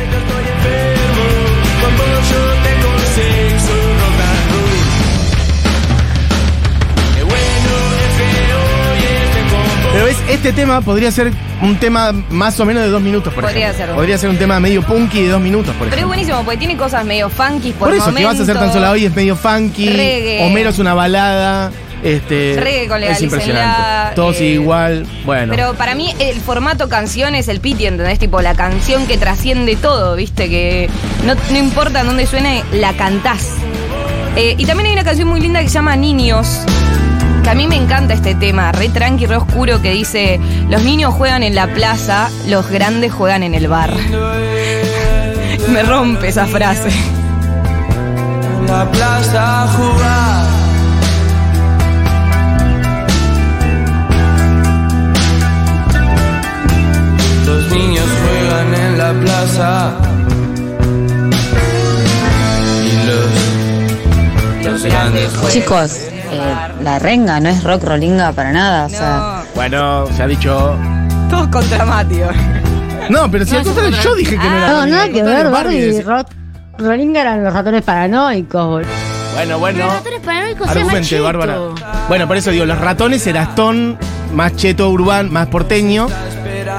Pero 9.92 10.07
ves, 10.07 10.16
este 10.28 10.52
tema 10.52 10.81
podría 10.81 11.11
ser 11.11 11.31
un 11.61 11.76
tema 11.76 12.12
más 12.31 12.59
o 12.61 12.64
menos 12.64 12.83
de 12.83 12.88
dos 12.88 13.02
minutos, 13.02 13.33
por 13.35 13.44
Podría 13.44 13.66
ejemplo. 13.66 13.87
ser. 13.87 13.94
Podría 13.94 14.18
ser 14.18 14.31
un 14.31 14.38
tema 14.38 14.59
medio 14.59 14.83
punky 14.83 15.22
de 15.22 15.28
dos 15.28 15.40
minutos, 15.40 15.74
por 15.74 15.81
Pero 15.81 15.87
es 15.88 15.92
ejemplo. 15.92 16.09
buenísimo 16.09 16.42
porque 16.44 16.57
tiene 16.59 16.76
cosas 16.76 17.05
medio 17.05 17.28
funky 17.28 17.72
por, 17.72 17.88
Por 17.88 17.96
eso, 17.98 18.14
que 18.14 18.24
vas 18.24 18.40
a 18.40 18.42
hacer 18.42 18.59
tan 18.59 18.72
sola 18.72 18.90
hoy 18.90 19.05
es 19.05 19.14
medio 19.14 19.37
funky. 19.37 19.88
Reggae. 19.90 20.46
Homero 20.46 20.70
es 20.70 20.78
una 20.78 20.94
balada. 20.94 21.70
Este, 22.02 22.57
Reggae 22.59 22.88
con 22.88 23.02
es 23.02 23.20
impresionante. 23.20 24.14
Todo 24.16 24.33
eh, 24.33 24.44
igual. 24.44 25.07
Bueno. 25.24 25.52
Pero 25.55 25.74
para 25.74 25.94
mí 25.94 26.12
el 26.18 26.40
formato 26.40 26.88
canción 26.88 27.35
es 27.35 27.48
el 27.48 27.61
piti, 27.61 27.87
¿entendés? 27.87 28.18
Tipo 28.18 28.40
la 28.40 28.55
canción 28.55 29.07
que 29.07 29.18
trasciende 29.18 29.76
todo, 29.76 30.16
¿viste? 30.16 30.48
Que 30.48 30.88
no, 31.24 31.35
no 31.35 31.59
importa 31.59 32.00
en 32.00 32.07
dónde 32.07 32.26
suene, 32.26 32.64
la 32.72 32.94
cantás. 32.94 33.50
Eh, 34.37 34.55
y 34.57 34.64
también 34.64 34.87
hay 34.88 34.94
una 34.94 35.05
canción 35.05 35.28
muy 35.28 35.40
linda 35.40 35.61
que 35.61 35.68
se 35.68 35.74
llama 35.74 35.94
Niños. 35.96 36.62
Que 37.42 37.50
a 37.50 37.55
mí 37.55 37.66
me 37.66 37.76
encanta 37.76 38.14
este 38.14 38.35
tema, 38.35 38.70
re 38.72 38.88
tranqui, 38.88 39.26
re 39.26 39.37
oscuro, 39.37 39.83
que 39.83 39.90
dice: 39.90 40.40
Los 40.68 40.83
niños 40.83 41.12
juegan 41.14 41.42
en 41.42 41.55
la 41.55 41.66
plaza, 41.66 42.31
los 42.46 42.68
grandes 42.70 43.12
juegan 43.12 43.42
en 43.42 43.55
el 43.55 43.68
bar. 43.68 43.92
me 45.68 45.83
rompe 45.83 46.28
esa 46.28 46.46
frase. 46.46 46.88
En 48.59 48.66
la 48.66 48.90
plaza 48.90 49.62
a 49.62 49.68
jugar. 49.68 50.46
Los 57.46 57.72
niños 57.72 58.07
juegan 58.22 58.74
en 58.74 58.98
la 58.98 59.12
plaza. 59.20 59.92
Y 62.85 63.07
los, 63.07 64.72
los 64.72 64.85
grandes 64.85 65.28
juegan. 65.33 65.52
Chicos, 65.52 66.12
eh, 66.33 66.83
la 66.83 66.99
renga 66.99 67.40
no 67.40 67.49
es 67.49 67.62
rock 67.64 67.85
rollinga 67.85 68.33
para 68.33 68.53
nada. 68.53 68.87
O 68.87 68.88
sea, 68.88 69.16
No, 69.18 69.45
Bueno, 69.55 70.07
se 70.14 70.23
ha 70.23 70.27
dicho. 70.27 70.77
todos 71.31 71.49
contra 71.49 71.85
Matio. 71.85 72.29
No, 73.09 73.31
pero 73.31 73.45
si 73.45 73.57
al 73.57 73.64
contrario, 73.64 73.97
yo 74.03 74.14
dije 74.14 74.31
que 74.38 74.49
no 74.49 74.57
era. 74.57 74.68
no, 74.68 74.79
Rolling, 74.81 74.90
nada 74.92 75.09
que 75.09 75.23
ver, 75.23 75.45
Barbie 75.45 75.53
Barbie. 75.53 75.81
decía- 75.81 76.05
Rock 76.05 76.29
rollinga 76.79 77.21
eran 77.21 77.45
los 77.45 77.53
ratones 77.53 77.83
paranoicos. 77.83 78.66
boludo. 78.66 78.88
Bueno, 79.35 79.59
bueno. 79.59 79.79
Pero 79.79 79.92
ratones 79.95 80.21
paranoicos 80.21 80.68
Argumente. 80.68 81.21
Bárbara. 81.21 81.59
Bueno, 82.09 82.29
por 82.29 82.37
eso 82.37 82.51
digo, 82.51 82.64
los 82.64 82.79
ratones 82.79 83.27
era 83.27 83.42
Stone, 83.42 83.97
más 84.35 84.55
cheto 84.57 84.88
urbano, 84.90 85.31
más 85.31 85.47
porteño. 85.49 86.07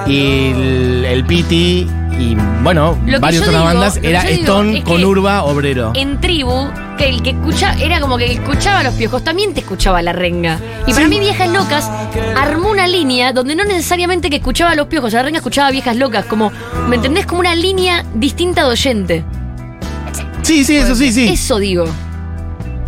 Y 0.08 0.52
el, 0.52 1.06
el 1.06 1.26
Piti 1.26 1.89
y, 2.32 2.38
bueno, 2.64 2.98
Lo 3.06 3.20
varias 3.20 3.42
otras 3.44 3.56
digo- 3.56 3.66
bandas 3.66 4.00
era 4.02 4.22
Stone 4.30 4.78
es 4.80 4.84
con 4.84 5.04
Urba 5.04 5.44
Obrero. 5.44 5.92
En 5.96 6.20
tribu, 6.22 6.70
que 6.98 7.10
el 7.10 7.22
que 7.22 7.32
escucha, 7.32 7.76
era 7.80 8.00
como 8.00 8.18
que 8.18 8.32
escuchaba 8.32 8.80
a 8.80 8.84
los 8.84 8.94
piojos, 8.94 9.24
también 9.24 9.54
te 9.54 9.60
escuchaba 9.62 10.02
la 10.02 10.14
renga. 10.14 10.60
Y 10.88 10.94
para 10.94 11.08
mí, 11.08 11.20
Viejas 11.20 11.50
Locas 11.50 11.90
armó 12.38 12.70
una 12.70 12.88
línea 12.88 13.34
donde 13.34 13.56
no 13.56 13.64
necesariamente 13.64 14.30
que 14.30 14.38
escuchaba 14.38 14.72
a 14.72 14.76
los 14.76 14.88
piojos, 14.88 15.14
la 15.14 15.24
renga 15.24 15.38
escuchaba 15.38 15.68
a 15.68 15.72
Viejas 15.72 15.96
Locas, 15.98 16.26
como, 16.26 16.52
¿me 16.90 16.96
entendés? 16.98 17.26
Como 17.26 17.40
una 17.42 17.56
línea 17.56 18.06
distinta 18.14 18.64
de 18.66 18.70
oyente. 18.72 19.26
Sí, 20.44 20.64
sí, 20.64 20.76
eso 20.78 20.96
sí, 20.96 21.12
sí. 21.12 21.28
Eso 21.30 21.58
digo. 21.58 21.86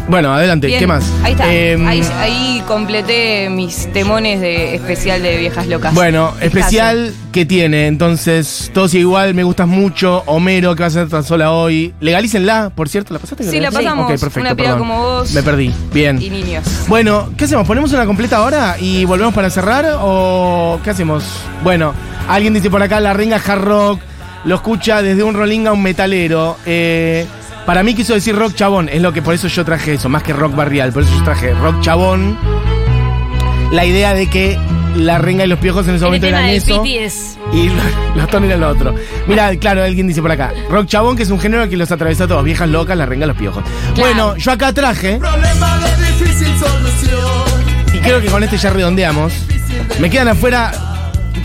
Bueno, 0.07 0.31
adelante, 0.31 0.67
Bien, 0.67 0.79
¿qué 0.79 0.87
más? 0.87 1.03
Ahí 1.23 1.31
está. 1.31 1.51
Em, 1.51 1.87
ahí, 1.87 2.01
ahí 2.19 2.63
completé 2.67 3.49
mis 3.49 3.91
temones 3.91 4.39
de 4.39 4.75
especial 4.75 5.23
de 5.23 5.37
viejas 5.37 5.65
locas. 5.65 5.95
Bueno, 5.95 6.31
especial 6.41 7.11
que 7.31 7.43
tiene, 7.45 7.87
entonces, 7.87 8.69
todos 8.71 8.93
igual, 8.93 9.33
me 9.33 9.43
gustas 9.43 9.67
mucho, 9.67 10.21
Homero, 10.27 10.75
que 10.75 10.81
va 10.83 10.87
a 10.87 10.91
ser 10.91 11.09
tan 11.09 11.23
sola 11.23 11.51
hoy. 11.51 11.95
Legalícenla, 12.01 12.69
por 12.75 12.87
cierto, 12.87 13.13
¿la 13.15 13.19
pasaste? 13.19 13.45
Sí, 13.49 13.59
la 13.59 13.71
pasamos. 13.71 14.05
Ok, 14.05 14.19
perfecto, 14.19 14.41
Una 14.41 14.55
perdón. 14.55 14.77
como 14.79 15.01
vos. 15.01 15.31
Me 15.33 15.41
perdí, 15.41 15.73
bien. 15.91 16.21
Y 16.21 16.29
niños. 16.29 16.63
Bueno, 16.87 17.29
¿qué 17.35 17.45
hacemos? 17.45 17.65
¿Ponemos 17.65 17.91
una 17.91 18.05
completa 18.05 18.37
ahora 18.37 18.77
y 18.79 19.05
volvemos 19.05 19.33
para 19.33 19.49
cerrar? 19.49 19.85
¿O 20.01 20.79
qué 20.83 20.91
hacemos? 20.91 21.23
Bueno, 21.63 21.95
alguien 22.29 22.53
dice 22.53 22.69
por 22.69 22.83
acá, 22.83 22.99
la 22.99 23.13
renga 23.13 23.37
hard 23.43 23.61
rock, 23.61 23.99
lo 24.45 24.53
escucha 24.53 25.01
desde 25.01 25.23
un 25.23 25.33
rolling 25.33 25.65
a 25.65 25.71
un 25.73 25.81
metalero. 25.81 26.57
Eh, 26.67 27.25
para 27.65 27.83
mí 27.83 27.95
quiso 27.95 28.13
decir 28.13 28.35
rock 28.35 28.53
chabón, 28.55 28.89
es 28.89 29.01
lo 29.01 29.11
que 29.13 29.21
por 29.21 29.33
eso 29.33 29.47
yo 29.47 29.65
traje 29.65 29.93
eso, 29.93 30.09
más 30.09 30.23
que 30.23 30.33
rock 30.33 30.55
barrial, 30.55 30.91
por 30.91 31.03
eso 31.03 31.13
yo 31.17 31.23
traje 31.23 31.53
rock 31.53 31.81
chabón. 31.81 32.37
La 33.71 33.85
idea 33.85 34.13
de 34.13 34.29
que 34.29 34.59
la 34.95 35.17
renga 35.17 35.43
y 35.43 35.47
los 35.47 35.59
piojos 35.59 35.87
en 35.87 35.95
ese 35.95 36.05
El 36.05 36.09
momento 36.09 36.27
tema 36.27 36.39
eran 36.39 36.51
del 36.51 36.57
eso. 36.57 36.83
Es. 36.85 37.37
Y 37.53 37.69
los 38.15 38.27
tonos 38.29 38.47
eran 38.47 38.61
lo 38.61 38.69
otro. 38.69 38.95
Mira, 39.27 39.55
claro, 39.57 39.83
alguien 39.83 40.07
dice 40.07 40.21
por 40.21 40.31
acá. 40.31 40.53
Rock 40.69 40.87
chabón, 40.87 41.17
que 41.17 41.23
es 41.23 41.29
un 41.29 41.39
género 41.39 41.67
que 41.67 41.75
los 41.75 41.91
atraviesa 41.91 42.25
a 42.25 42.27
todos. 42.27 42.43
Viejas 42.43 42.69
locas, 42.69 42.95
la 42.97 43.05
renga, 43.05 43.25
los 43.25 43.37
piojos. 43.37 43.63
Bueno, 43.97 44.37
yo 44.37 44.51
acá 44.51 44.71
traje. 44.71 45.19
Y 47.93 47.97
creo 47.99 48.21
que 48.21 48.27
con 48.27 48.43
este 48.43 48.57
ya 48.57 48.69
redondeamos. 48.69 49.33
Me 49.99 50.09
quedan 50.09 50.29
afuera 50.29 50.94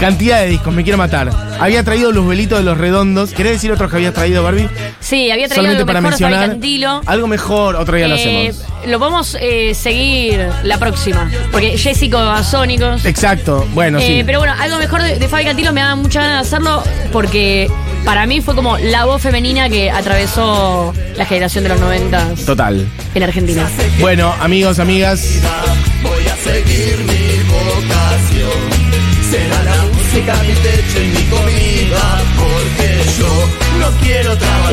cantidad 0.00 0.40
de 0.40 0.48
discos, 0.48 0.72
me 0.74 0.82
quiero 0.82 0.98
matar. 0.98 1.30
Había 1.60 1.84
traído 1.84 2.10
los 2.10 2.26
velitos 2.26 2.58
de 2.58 2.64
los 2.64 2.78
redondos. 2.78 3.32
¿Querés 3.32 3.52
decir 3.52 3.70
otros 3.70 3.90
que 3.90 3.96
habías 3.96 4.14
traído, 4.14 4.42
Barbie? 4.42 4.68
Sí, 5.00 5.30
había 5.30 5.46
traído 5.46 5.54
Solamente 5.56 5.80
algo 5.82 5.86
para 5.86 6.00
mejor, 6.00 6.12
Fabi 6.18 6.24
mencionar. 6.30 6.48
Cantilo. 6.50 7.02
Algo 7.06 7.26
mejor, 7.26 7.76
otro 7.76 7.96
día 7.96 8.08
lo 8.08 8.16
Eh, 8.16 8.48
hacemos. 8.48 8.64
lo 8.86 8.98
vamos 8.98 9.34
a 9.36 9.74
seguir 9.74 10.48
la 10.64 10.78
próxima. 10.78 11.30
Porque 11.52 11.76
Jessico 11.76 12.18
Sónicos. 12.42 13.04
Exacto, 13.04 13.66
bueno, 13.74 13.98
Eh, 13.98 14.06
sí. 14.06 14.22
Pero 14.24 14.38
bueno, 14.38 14.54
algo 14.58 14.78
mejor 14.78 15.02
de, 15.02 15.18
de 15.18 15.28
Fabi 15.28 15.44
Cantilo 15.44 15.72
me 15.72 15.80
da 15.82 15.94
mucha 15.96 16.20
ganas 16.22 16.36
de 16.50 16.56
hacerlo 16.56 16.82
porque 17.12 17.70
para 18.04 18.24
mí 18.26 18.40
fue 18.40 18.54
como 18.54 18.78
la 18.78 19.04
voz 19.04 19.20
femenina 19.20 19.68
que 19.68 19.90
atravesó 19.90 20.94
la 21.16 21.26
generación 21.26 21.64
de 21.64 21.70
los 21.70 21.80
90 21.80 22.34
Total. 22.46 22.86
en 23.14 23.22
Argentina. 23.22 23.68
Bueno, 24.00 24.34
amigos, 24.40 24.78
amigas. 24.78 25.40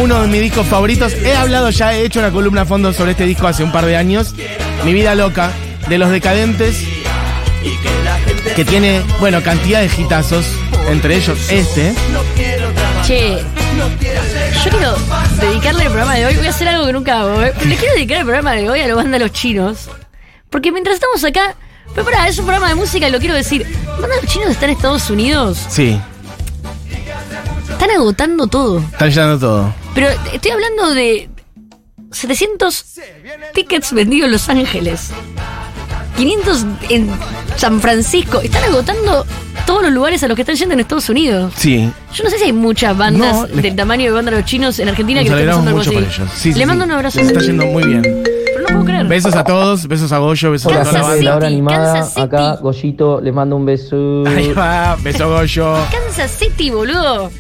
Uno 0.01 0.21
de 0.21 0.27
mis 0.27 0.41
discos 0.41 0.65
favoritos. 0.65 1.13
He 1.13 1.35
hablado 1.35 1.69
ya, 1.69 1.93
he 1.93 2.05
hecho 2.05 2.19
una 2.19 2.31
columna 2.31 2.61
a 2.61 2.65
fondo 2.65 2.91
sobre 2.91 3.11
este 3.11 3.25
disco 3.25 3.47
hace 3.47 3.63
un 3.63 3.71
par 3.71 3.85
de 3.85 3.95
años. 3.95 4.33
Mi 4.83 4.93
vida 4.93 5.13
loca, 5.13 5.51
de 5.87 5.97
los 5.99 6.09
decadentes. 6.09 6.83
Que 8.55 8.65
tiene, 8.65 9.01
bueno, 9.19 9.43
cantidad 9.43 9.81
de 9.81 9.91
hitazos. 9.95 10.45
Entre 10.89 11.17
ellos 11.17 11.37
este. 11.51 11.93
Che, 13.05 13.37
yo 13.37 14.71
quiero 14.71 14.95
dedicarle 15.39 15.83
el 15.83 15.89
programa 15.89 16.15
de 16.15 16.25
hoy. 16.25 16.35
Voy 16.35 16.47
a 16.47 16.49
hacer 16.49 16.67
algo 16.67 16.85
que 16.87 16.93
nunca 16.93 17.19
hago. 17.21 17.43
¿eh? 17.43 17.53
Le 17.65 17.75
quiero 17.75 17.93
dedicar 17.93 18.19
el 18.19 18.23
programa 18.23 18.53
de 18.53 18.69
hoy 18.69 18.79
a 18.79 18.87
la 18.87 18.95
banda 18.95 19.19
Los 19.19 19.33
Chinos. 19.33 19.89
Porque 20.49 20.71
mientras 20.71 20.95
estamos 20.95 21.23
acá. 21.23 21.55
Pero 21.93 22.06
pará, 22.06 22.28
es 22.28 22.38
un 22.38 22.45
programa 22.45 22.69
de 22.69 22.76
música 22.76 23.08
y 23.08 23.12
lo 23.12 23.19
quiero 23.19 23.36
decir. 23.36 23.65
¿Banda 24.00 24.15
Los 24.21 24.32
Chinos 24.32 24.50
está 24.52 24.65
en 24.65 24.71
Estados 24.71 25.10
Unidos? 25.10 25.58
Sí, 25.69 26.00
Están 27.71 27.91
agotando 27.91 28.47
todo. 28.47 28.80
están 28.80 29.10
llenando 29.10 29.39
todo. 29.39 29.73
Pero 29.95 30.08
estoy 30.34 30.52
hablando 30.52 30.93
de 30.93 31.30
700 32.12 32.86
tickets 33.54 33.93
vendidos 33.93 34.26
en 34.28 34.32
Los 34.32 34.50
Ángeles. 34.50 35.10
500 36.17 36.65
en 36.89 37.10
San 37.58 37.80
Francisco. 37.82 38.39
Están 38.41 38.63
agotando 38.65 39.26
todos 39.65 39.84
los 39.84 39.91
lugares 39.91 40.23
a 40.23 40.28
los 40.28 40.36
que 40.36 40.41
están 40.41 40.56
yendo 40.56 40.73
en 40.73 40.80
Estados 40.80 41.10
Unidos. 41.10 41.54
Sí. 41.56 41.91
Yo 42.13 42.23
no 42.23 42.30
sé 42.30 42.38
si 42.39 42.45
hay 42.45 42.54
muchas 42.54 42.97
bandas 42.97 43.36
No, 43.36 43.47
del 43.47 43.76
tamaño 43.76 44.06
de 44.06 44.12
banda 44.12 44.32
de 44.32 44.38
los 44.38 44.45
chinos 44.45 44.80
en 44.80 44.89
Argentina 44.89 45.21
Nos 45.21 45.28
que 45.30 45.34
alegramos 45.34 45.65
pasando 45.65 45.82
algo 45.82 46.08
así. 46.08 46.21
Sí, 46.36 46.38
sí, 46.38 46.50
Le 46.54 46.60
sí. 46.60 46.65
mando 46.65 46.86
un 46.86 46.91
abrazo. 46.91 47.19
Está 47.19 47.39
yendo 47.41 47.65
muy 47.67 47.84
bien. 47.84 48.23
Puedo 48.77 48.85
creer. 48.85 49.07
Besos 49.07 49.35
a 49.35 49.43
todos, 49.43 49.87
besos 49.87 50.11
a 50.11 50.19
Goyo, 50.19 50.51
besos 50.51 50.71
Hola 50.71 50.81
a 50.81 50.83
toda 50.83 50.99
la 51.01 51.07
de 51.07 51.13
City, 51.15 51.25
la 51.25 51.35
hora 51.35 51.47
animada, 51.47 51.93
Kansas 51.93 52.09
City. 52.09 52.21
acá 52.21 52.55
Goyito, 52.61 53.21
les 53.21 53.33
mando 53.33 53.55
un 53.55 53.65
beso. 53.65 54.23
Ahí 54.27 54.53
va, 54.53 54.95
beso 55.01 55.27
Goyo. 55.29 55.73
Kansas 55.91 56.29
City, 56.31 56.69
boludo. 56.69 57.31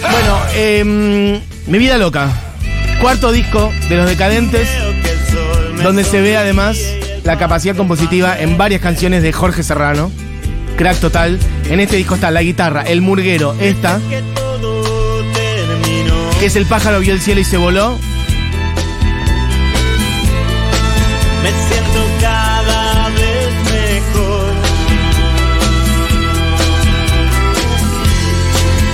Bueno, 0.00 0.38
em, 0.54 1.40
Mi 1.66 1.78
vida 1.78 1.98
loca. 1.98 2.30
Cuarto 3.00 3.32
disco 3.32 3.72
de 3.88 3.96
Los 3.96 4.08
Decadentes, 4.08 4.68
donde 5.82 6.04
se 6.04 6.20
ve 6.20 6.36
además 6.36 6.78
la 7.24 7.36
capacidad 7.36 7.74
compositiva 7.74 8.38
en 8.38 8.56
varias 8.56 8.80
canciones 8.80 9.24
de 9.24 9.32
Jorge 9.32 9.64
Serrano. 9.64 10.12
Crack 10.76 11.00
total. 11.00 11.40
En 11.68 11.80
este 11.80 11.96
disco 11.96 12.14
está 12.14 12.30
la 12.30 12.42
guitarra, 12.42 12.82
el 12.82 13.00
murguero, 13.00 13.56
esta, 13.58 13.98
que 16.38 16.46
es 16.46 16.56
el 16.56 16.66
pájaro 16.66 17.00
vio 17.00 17.12
el 17.12 17.20
cielo 17.20 17.40
y 17.40 17.44
se 17.44 17.56
voló. 17.56 17.98
Me 21.42 21.50
siento 21.50 22.00
cada 22.20 23.08
vez 23.10 23.54
mejor. 23.64 24.52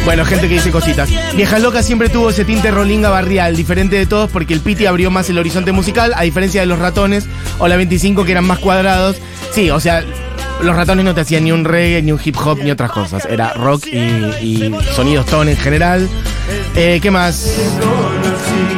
Bueno, 0.04 0.24
gente 0.24 0.48
que 0.48 0.54
dice 0.54 0.70
cositas. 0.70 1.10
Viejas 1.34 1.62
Locas 1.62 1.84
siempre 1.84 2.08
tuvo 2.08 2.30
ese 2.30 2.44
tinte 2.44 2.70
rolinga 2.70 3.08
barrial, 3.08 3.56
diferente 3.56 3.96
de 3.96 4.06
todos 4.06 4.30
porque 4.30 4.54
el 4.54 4.60
Piti 4.60 4.86
abrió 4.86 5.10
más 5.10 5.28
el 5.30 5.38
horizonte 5.38 5.72
musical, 5.72 6.12
a 6.16 6.22
diferencia 6.22 6.60
de 6.60 6.66
los 6.66 6.78
ratones 6.78 7.26
o 7.58 7.66
la 7.66 7.76
25 7.76 8.24
que 8.24 8.32
eran 8.32 8.44
más 8.44 8.58
cuadrados. 8.58 9.16
Sí, 9.52 9.70
o 9.70 9.80
sea, 9.80 10.04
los 10.60 10.76
ratones 10.76 11.04
no 11.04 11.14
te 11.14 11.22
hacían 11.22 11.44
ni 11.44 11.52
un 11.52 11.64
reggae, 11.64 12.02
ni 12.02 12.12
un 12.12 12.20
hip 12.22 12.36
hop, 12.36 12.58
ni 12.62 12.70
otras 12.70 12.92
cosas. 12.92 13.24
Era 13.26 13.52
rock 13.54 13.86
y, 13.86 13.96
y 13.98 14.74
sonidos 14.94 15.26
ton 15.26 15.48
en 15.48 15.56
general. 15.56 16.08
Eh, 16.76 16.98
¿Qué 17.00 17.10
más? 17.10 17.56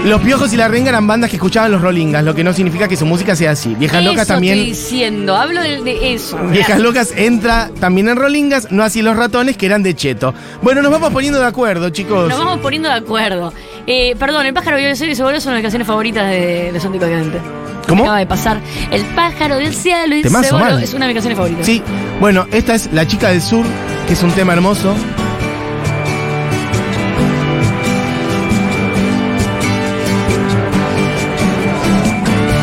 Los 0.04 0.20
Piojos 0.20 0.52
y 0.52 0.56
la 0.58 0.68
Renga 0.68 0.90
eran 0.90 1.06
bandas 1.06 1.30
que 1.30 1.36
escuchaban 1.36 1.72
los 1.72 1.80
rolingas, 1.80 2.22
lo 2.22 2.34
que 2.34 2.44
no 2.44 2.52
significa 2.52 2.86
que 2.86 2.96
su 2.96 3.06
música 3.06 3.34
sea 3.34 3.52
así. 3.52 3.74
Viejas 3.74 4.02
eso 4.02 4.10
Locas 4.10 4.28
también... 4.28 4.58
estoy 4.58 4.70
diciendo. 4.72 5.34
Hablo 5.34 5.62
de, 5.62 5.82
de 5.82 6.12
eso. 6.12 6.36
Viejas 6.50 6.78
Locas 6.78 7.14
entra 7.16 7.70
también 7.80 8.10
en 8.10 8.16
Rolingas, 8.16 8.70
no 8.70 8.82
así 8.82 9.00
los 9.00 9.16
ratones 9.16 9.56
que 9.56 9.64
eran 9.64 9.82
de 9.82 9.94
Cheto. 9.94 10.34
Bueno, 10.60 10.82
nos 10.82 10.92
vamos 10.92 11.10
poniendo 11.10 11.40
de 11.40 11.46
acuerdo, 11.46 11.88
chicos. 11.88 12.28
Nos 12.28 12.38
vamos 12.38 12.58
poniendo 12.58 12.90
de 12.90 12.96
acuerdo. 12.96 13.54
Eh, 13.86 14.14
perdón, 14.18 14.44
el 14.44 14.52
pájaro 14.52 14.76
vio 14.76 14.88
el 14.88 14.96
cielo 14.96 15.12
y 15.12 15.16
se 15.16 15.22
una 15.22 15.32
de 15.32 15.38
las 15.38 15.62
canciones 15.62 15.86
favoritas 15.86 16.28
de, 16.30 16.70
de 16.72 16.98
Caliente. 16.98 17.38
¿Cómo? 17.88 18.04
Acaba 18.04 18.18
de 18.18 18.26
pasar. 18.26 18.60
El 18.90 19.04
pájaro 19.14 19.56
del 19.56 19.74
cielo 19.74 20.16
y 20.16 20.22
Temazo, 20.22 20.58
mal. 20.58 20.82
Es 20.82 20.94
una 20.94 21.06
de 21.06 21.12
mis 21.12 21.16
canciones 21.16 21.36
favoritas. 21.36 21.66
Sí, 21.66 21.82
bueno, 22.20 22.46
esta 22.52 22.74
es 22.74 22.90
La 22.92 23.06
Chica 23.06 23.28
del 23.28 23.42
Sur, 23.42 23.64
que 24.06 24.14
es 24.14 24.22
un 24.22 24.30
tema 24.32 24.52
hermoso. 24.54 24.94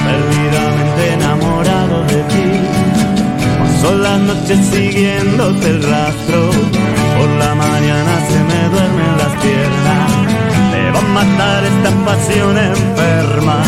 Perdidamente 0.06 1.14
enamorado 1.14 2.04
de 2.06 2.22
ti. 2.24 2.46
Paso 3.60 3.98
las 3.98 4.20
noches 4.20 4.60
siguiéndote 4.72 5.68
el 5.68 5.84
rastro. 5.84 6.50
Por 7.18 7.30
la 7.44 7.56
mañana 7.56 8.14
se 8.30 8.40
me 8.50 8.70
duermen 8.74 9.18
las 9.18 9.34
piernas. 9.44 10.12
Me 10.72 10.92
va 10.92 11.00
a 11.00 11.02
matar 11.02 11.64
esta 11.66 11.92
pasión 12.06 12.58
enferma. 12.58 13.64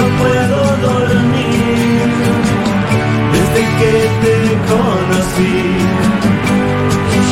No 0.00 0.18
puedo 0.18 0.58
dormir. 0.88 2.08
Desde 3.32 3.60
que 3.78 3.92
te 4.22 4.36
conocí, 4.68 5.56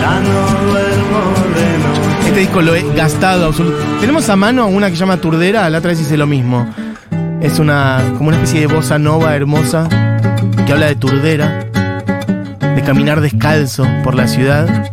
ya 0.00 0.20
no 0.20 0.70
duermo 0.70 1.20
de 1.54 1.78
noche. 1.78 2.28
Este 2.28 2.40
disco 2.40 2.62
lo 2.62 2.74
he 2.74 2.82
gastado 2.94 3.46
absolutamente. 3.46 4.00
Tenemos 4.00 4.28
a 4.28 4.36
mano 4.36 4.66
una 4.66 4.88
que 4.90 4.96
se 4.96 5.00
llama 5.00 5.16
Turdera, 5.18 5.68
la 5.70 5.78
otra 5.78 5.90
vez 5.90 6.00
hice 6.00 6.16
lo 6.16 6.26
mismo. 6.26 6.68
Es 7.40 7.58
una 7.58 8.02
como 8.16 8.28
una 8.28 8.38
especie 8.38 8.60
de 8.60 8.66
bossa 8.66 8.98
nova 8.98 9.34
hermosa 9.36 9.88
que 10.66 10.72
habla 10.72 10.86
de 10.86 10.96
Turdera, 10.96 11.66
de 12.74 12.82
caminar 12.84 13.20
descalzo 13.20 13.86
por 14.02 14.14
la 14.14 14.26
ciudad. 14.26 14.90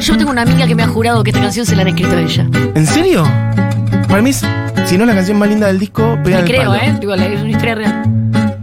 Yo 0.00 0.16
tengo 0.16 0.30
una 0.30 0.42
amiga 0.42 0.66
que 0.66 0.74
me 0.74 0.82
ha 0.82 0.88
jurado 0.88 1.22
que 1.22 1.30
esta 1.30 1.40
canción 1.42 1.64
se 1.64 1.74
la 1.76 1.82
han 1.82 1.88
escrito 1.88 2.16
ella. 2.16 2.46
¿En 2.74 2.86
serio? 2.86 3.24
Para 4.08 4.20
mí, 4.20 4.30
es- 4.30 4.44
si 4.86 4.96
no 4.96 5.04
es 5.04 5.08
la 5.08 5.14
canción 5.14 5.38
más 5.38 5.48
linda 5.48 5.66
del 5.68 5.78
disco, 5.78 6.18
pega 6.24 6.36
Me 6.38 6.42
el 6.42 6.48
creo, 6.48 6.70
palo. 6.70 6.74
¿eh? 6.82 6.96
Digo, 7.00 7.14
es 7.14 7.40
una 7.40 7.50
historia 7.50 7.74
real. 7.74 8.02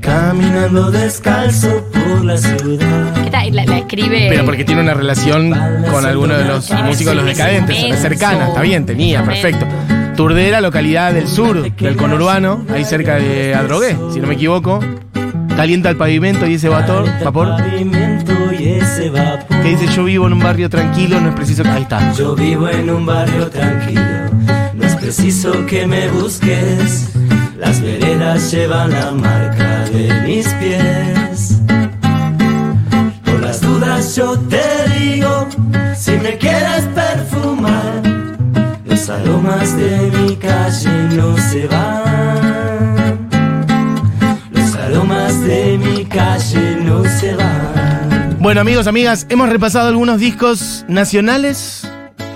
Caminando 0.01 0.89
descalzo 0.91 1.83
por 1.93 2.25
la 2.25 2.37
ciudad. 2.37 3.13
¿Qué 3.23 3.29
tal? 3.29 3.55
La, 3.55 3.65
la 3.65 3.77
escribe. 3.79 4.27
Pero 4.29 4.45
porque 4.45 4.63
tiene 4.63 4.81
una 4.81 4.93
relación 4.93 5.51
con 5.91 6.05
alguno 6.05 6.35
de 6.37 6.45
los 6.45 6.71
músicos 6.71 7.11
de 7.11 7.15
los 7.15 7.25
decadentes, 7.25 7.77
Inmenso. 7.77 8.01
cercana, 8.01 8.47
está 8.47 8.61
bien, 8.61 8.85
tenía, 8.85 9.23
perfecto. 9.23 9.65
Turdera, 10.15 10.61
localidad 10.61 11.13
del 11.13 11.27
sur, 11.27 11.71
del 11.75 11.95
conurbano, 11.95 12.65
ahí 12.73 12.83
cerca 12.83 13.15
de 13.15 13.53
Adrogué, 13.55 13.95
si 14.11 14.19
no 14.19 14.27
me 14.27 14.33
equivoco. 14.33 14.79
Calienta 15.55 15.89
el 15.89 15.97
pavimento 15.97 16.47
y 16.47 16.53
ese 16.55 16.69
vapor, 16.69 17.05
vapor 17.23 17.49
Pavimento 17.57 18.33
y 18.57 18.69
ese 18.69 19.09
vapor. 19.09 19.61
que 19.61 19.69
dice 19.69 19.87
yo 19.87 20.05
vivo 20.05 20.25
en 20.27 20.33
un 20.33 20.39
barrio 20.39 20.69
tranquilo, 20.69 21.19
no 21.19 21.29
es 21.29 21.35
preciso... 21.35 21.63
Ahí 21.69 21.81
está. 21.81 22.13
Yo 22.13 22.33
vivo 22.35 22.67
en 22.69 22.89
un 22.89 23.05
barrio 23.05 23.47
tranquilo, 23.49 24.01
preciso 25.09 25.65
que 25.65 25.87
me 25.87 26.07
busques. 26.09 27.09
Las 27.57 27.81
veredas 27.81 28.51
llevan 28.51 28.91
la 28.91 29.09
marca 29.09 29.83
de 29.85 30.21
mis 30.21 30.47
pies. 30.59 31.59
Por 33.25 33.39
las 33.41 33.59
dudas 33.59 34.15
yo 34.15 34.37
te 34.37 34.61
digo, 34.99 35.47
si 35.97 36.11
me 36.11 36.37
quieres 36.37 36.85
perfumar, 36.93 38.03
los 38.85 39.09
aromas 39.09 39.75
de 39.75 40.11
mi 40.11 40.35
calle 40.35 40.91
no 41.15 41.35
se 41.37 41.65
van. 41.65 43.27
Los 44.51 44.75
aromas 44.75 45.41
de 45.41 45.79
mi 45.79 46.05
calle 46.05 46.77
no 46.83 47.03
se 47.03 47.33
van. 47.33 48.37
Bueno, 48.39 48.61
amigos, 48.61 48.85
amigas, 48.85 49.25
hemos 49.29 49.49
repasado 49.49 49.87
algunos 49.87 50.19
discos 50.19 50.85
nacionales 50.87 51.88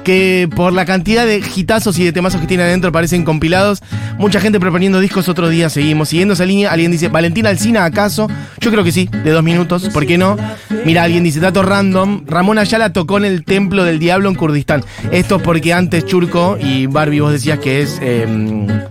que 0.03 0.49
por 0.55 0.73
la 0.73 0.85
cantidad 0.85 1.25
de 1.25 1.41
hitazos 1.55 1.97
y 1.99 2.05
de 2.05 2.11
temazos 2.11 2.41
que 2.41 2.47
tiene 2.47 2.63
adentro 2.63 2.91
parecen 2.91 3.23
compilados. 3.23 3.81
Mucha 4.17 4.39
gente 4.39 4.59
proponiendo 4.59 4.99
discos, 4.99 5.29
otro 5.29 5.49
día 5.49 5.69
seguimos. 5.69 6.09
Siguiendo 6.09 6.33
esa 6.33 6.45
línea, 6.45 6.71
alguien 6.71 6.91
dice, 6.91 7.07
¿Valentina 7.07 7.49
Alcina 7.49 7.85
acaso? 7.85 8.29
Yo 8.59 8.71
creo 8.71 8.83
que 8.83 8.91
sí, 8.91 9.09
de 9.23 9.31
dos 9.31 9.43
minutos, 9.43 9.89
¿por 9.89 10.05
qué 10.05 10.17
no? 10.17 10.37
Mira, 10.85 11.03
alguien 11.03 11.23
dice, 11.23 11.39
dato 11.39 11.63
random, 11.63 12.25
Ramón 12.27 12.57
Ayala 12.57 12.93
tocó 12.93 13.17
en 13.17 13.25
el 13.25 13.43
Templo 13.43 13.83
del 13.83 13.99
Diablo 13.99 14.29
en 14.29 14.35
Kurdistán. 14.35 14.83
Esto 15.11 15.39
porque 15.39 15.73
antes 15.73 16.05
Churco 16.05 16.57
y 16.59 16.85
Barbie 16.85 17.21
vos 17.21 17.31
decías 17.31 17.59
que 17.59 17.81
es... 17.81 17.99
eh, 18.01 18.89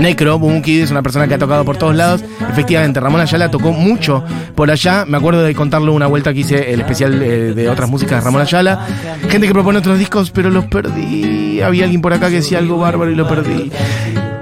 Necro, 0.00 0.38
Boom 0.38 0.62
Kid 0.62 0.82
es 0.82 0.90
una 0.90 1.02
persona 1.02 1.28
que 1.28 1.34
ha 1.34 1.38
tocado 1.38 1.64
por 1.64 1.76
todos 1.76 1.94
lados. 1.94 2.24
Efectivamente, 2.48 3.00
Ramón 3.00 3.20
Ayala 3.20 3.50
tocó 3.50 3.72
mucho 3.72 4.24
por 4.54 4.70
allá. 4.70 5.04
Me 5.06 5.18
acuerdo 5.18 5.42
de 5.42 5.54
contarlo 5.54 5.92
una 5.92 6.06
vuelta 6.06 6.32
que 6.32 6.40
hice 6.40 6.72
el 6.72 6.80
especial 6.80 7.22
eh, 7.22 7.52
de 7.54 7.68
otras 7.68 7.88
músicas 7.90 8.18
de 8.18 8.24
Ramón 8.24 8.40
Ayala. 8.40 8.86
Gente 9.28 9.46
que 9.46 9.52
propone 9.52 9.78
otros 9.78 9.98
discos, 9.98 10.30
pero 10.30 10.50
los 10.50 10.64
perdí. 10.66 11.60
Había 11.60 11.84
alguien 11.84 12.00
por 12.00 12.14
acá 12.14 12.28
que 12.28 12.36
decía 12.36 12.58
algo 12.58 12.78
bárbaro 12.78 13.10
y 13.10 13.14
lo 13.14 13.28
perdí. 13.28 13.70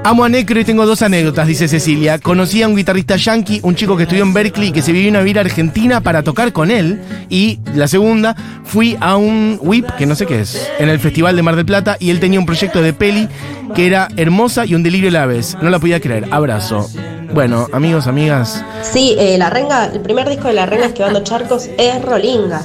Amo 0.08 0.24
a 0.24 0.30
Necro 0.30 0.58
y 0.58 0.64
tengo 0.64 0.86
dos 0.86 1.02
anécdotas, 1.02 1.46
dice 1.46 1.68
Cecilia. 1.68 2.18
Conocí 2.18 2.62
a 2.62 2.66
un 2.66 2.74
guitarrista 2.74 3.16
yankee, 3.16 3.60
un 3.62 3.74
chico 3.74 3.94
que 3.94 4.04
estudió 4.04 4.22
en 4.22 4.32
Berkeley 4.32 4.70
y 4.70 4.72
que 4.72 4.80
se 4.80 4.90
vino 4.90 5.18
a 5.18 5.20
vivir 5.20 5.36
a 5.36 5.42
Argentina 5.42 6.00
para 6.00 6.22
tocar 6.22 6.54
con 6.54 6.70
él. 6.70 6.98
Y 7.28 7.58
la 7.74 7.88
segunda, 7.88 8.34
fui 8.64 8.96
a 9.00 9.18
un 9.18 9.58
whip, 9.60 9.84
que 9.98 10.06
no 10.06 10.14
sé 10.14 10.24
qué 10.24 10.40
es, 10.40 10.66
en 10.78 10.88
el 10.88 10.98
Festival 10.98 11.36
de 11.36 11.42
Mar 11.42 11.56
del 11.56 11.66
Plata 11.66 11.98
y 12.00 12.08
él 12.08 12.20
tenía 12.20 12.40
un 12.40 12.46
proyecto 12.46 12.80
de 12.80 12.94
peli 12.94 13.28
que 13.74 13.86
era 13.86 14.08
hermosa 14.16 14.64
y 14.64 14.74
un 14.74 14.82
delirio 14.82 15.10
a 15.10 15.12
la 15.12 15.26
vez. 15.26 15.58
No 15.60 15.68
la 15.68 15.78
podía 15.78 16.00
creer. 16.00 16.24
Abrazo. 16.30 16.88
Bueno, 17.34 17.66
amigos, 17.74 18.06
amigas. 18.06 18.64
Sí, 18.90 19.14
eh, 19.18 19.36
la 19.36 19.50
renga, 19.50 19.92
el 19.92 20.00
primer 20.00 20.26
disco 20.30 20.48
de 20.48 20.54
la 20.54 20.64
renga 20.64 20.86
esquivando 20.86 21.22
charcos 21.22 21.68
es 21.76 22.02
Rolinga. 22.02 22.62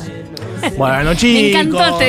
Bueno, 0.77 1.13
chicos. 1.13 1.41
Me 1.41 1.49
encantó 1.49 1.99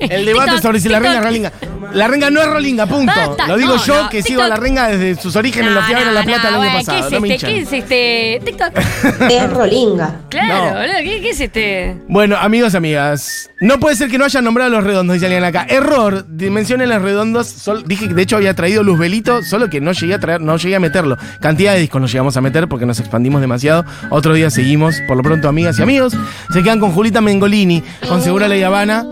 El 0.00 0.26
debate 0.26 0.58
sobre 0.62 0.80
si 0.80 0.88
la 0.88 0.98
renga 0.98 1.18
es 1.18 1.24
rolinga. 1.24 1.52
La 1.92 2.08
renga 2.08 2.30
no 2.30 2.40
es 2.40 2.46
rolinga, 2.48 2.86
punto. 2.86 3.12
Basta, 3.14 3.46
Lo 3.46 3.56
digo 3.56 3.74
no, 3.76 3.84
yo 3.84 4.02
no, 4.04 4.08
que 4.10 4.22
sigo 4.22 4.42
a 4.42 4.48
la 4.48 4.54
TikTok. 4.56 4.64
renga 4.64 4.88
desde 4.88 5.20
sus 5.20 5.34
orígenes, 5.36 5.72
lo 5.72 5.82
fui 5.82 5.94
a 5.94 5.98
ver 5.98 6.08
a 6.08 6.12
La 6.12 6.22
Plata 6.22 6.48
el 6.48 6.54
año 6.54 6.56
bueno, 6.58 6.78
pasado. 6.78 7.08
¿Qué 7.08 7.14
no 7.14 7.20
me 7.20 7.28
es 7.28 7.34
este? 7.34 7.50
hinchen. 7.52 7.68
¿Qué 7.68 7.76
es 7.76 7.82
este? 7.82 8.42
TikTok. 8.44 9.20
Es 9.30 9.50
Rolinga. 9.52 10.20
Claro, 10.28 10.54
No. 10.74 10.80
boludo, 10.80 10.94
¿qué, 11.02 11.20
qué 11.22 11.30
es 11.30 11.40
este? 11.40 11.96
Bueno, 12.08 12.36
amigos, 12.36 12.74
amigas. 12.74 13.50
No 13.60 13.78
puede 13.78 13.96
ser 13.96 14.10
que 14.10 14.18
no 14.18 14.24
hayan 14.24 14.44
nombrado 14.44 14.68
a 14.68 14.76
los 14.78 14.84
redondos, 14.84 15.14
dice 15.14 15.26
alguien 15.26 15.44
acá. 15.44 15.66
Error. 15.68 16.26
Mencionen 16.28 16.88
los 16.88 17.02
redondos. 17.02 17.46
sol- 17.48 17.84
dije 17.86 18.08
que 18.08 18.14
de 18.14 18.22
hecho 18.22 18.36
había 18.36 18.54
traído 18.54 18.82
Luzbelito, 18.82 19.42
solo 19.42 19.68
que 19.68 19.80
no 19.80 19.92
llegué 19.92 20.14
a 20.14 20.18
traer, 20.20 20.40
no 20.40 20.56
llegué 20.56 20.76
a 20.76 20.80
meterlo. 20.80 21.16
Cantidad 21.40 21.74
de 21.74 21.80
discos 21.80 22.00
nos 22.00 22.10
llegamos 22.12 22.36
a 22.36 22.40
meter 22.40 22.68
porque 22.68 22.86
nos 22.86 22.98
expandimos 23.00 23.40
demasiado. 23.40 23.84
Otro 24.10 24.32
día 24.34 24.48
seguimos. 24.50 24.96
Por 25.06 25.16
lo 25.16 25.22
pronto, 25.22 25.48
amigas 25.48 25.78
y 25.78 25.82
amigos, 25.82 26.16
se 26.52 26.62
quedan 26.62 26.80
con 26.80 26.92
Julita 26.92 27.20
Mengolini, 27.20 27.82
con 28.08 28.22
Segura 28.22 28.48
La 28.48 28.66
Habana. 28.66 29.04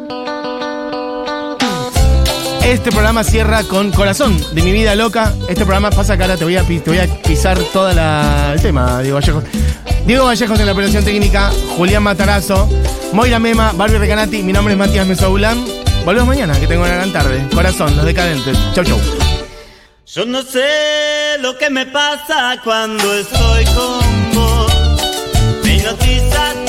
Este 2.64 2.90
programa 2.90 3.24
cierra 3.24 3.62
con 3.64 3.90
Corazón 3.92 4.38
de 4.54 4.62
mi 4.62 4.72
vida 4.72 4.94
loca. 4.94 5.34
Este 5.48 5.64
programa 5.64 5.90
pasa 5.90 6.18
cara, 6.18 6.36
te 6.36 6.44
voy 6.44 6.56
a, 6.56 6.62
te 6.62 6.80
voy 6.86 6.98
a 6.98 7.22
pisar 7.22 7.58
todo 7.72 7.90
el 7.90 8.60
tema, 8.60 9.00
Diego 9.02 9.18
Vallejo. 9.18 9.42
Diego 10.06 10.24
Vallejos 10.26 10.60
en 10.60 10.66
la 10.66 10.72
operación 10.72 11.04
técnica, 11.04 11.50
Julián 11.76 12.02
Matarazo, 12.02 12.68
Moira 13.12 13.38
Mema, 13.38 13.72
Barbie 13.72 13.98
Recanati, 13.98 14.42
mi 14.42 14.52
nombre 14.52 14.74
es 14.74 14.78
Matías 14.78 15.06
Mesoulán. 15.06 15.64
Volvemos 16.04 16.28
mañana, 16.28 16.58
que 16.58 16.66
tengo 16.66 16.82
una 16.82 16.94
gran 16.94 17.12
tarde. 17.12 17.46
Corazón, 17.54 17.94
los 17.96 18.04
decadentes. 18.04 18.56
Chau, 18.74 18.84
chau. 18.84 18.98
Yo 20.06 20.24
no 20.24 20.42
sé 20.42 21.36
lo 21.40 21.58
que 21.58 21.68
me 21.68 21.84
pasa 21.86 22.56
cuando 22.64 23.12
estoy 23.14 23.64
con 23.66 24.34
vos. 24.34 24.72
Me 25.62 25.76
hipnotiza 25.76 26.67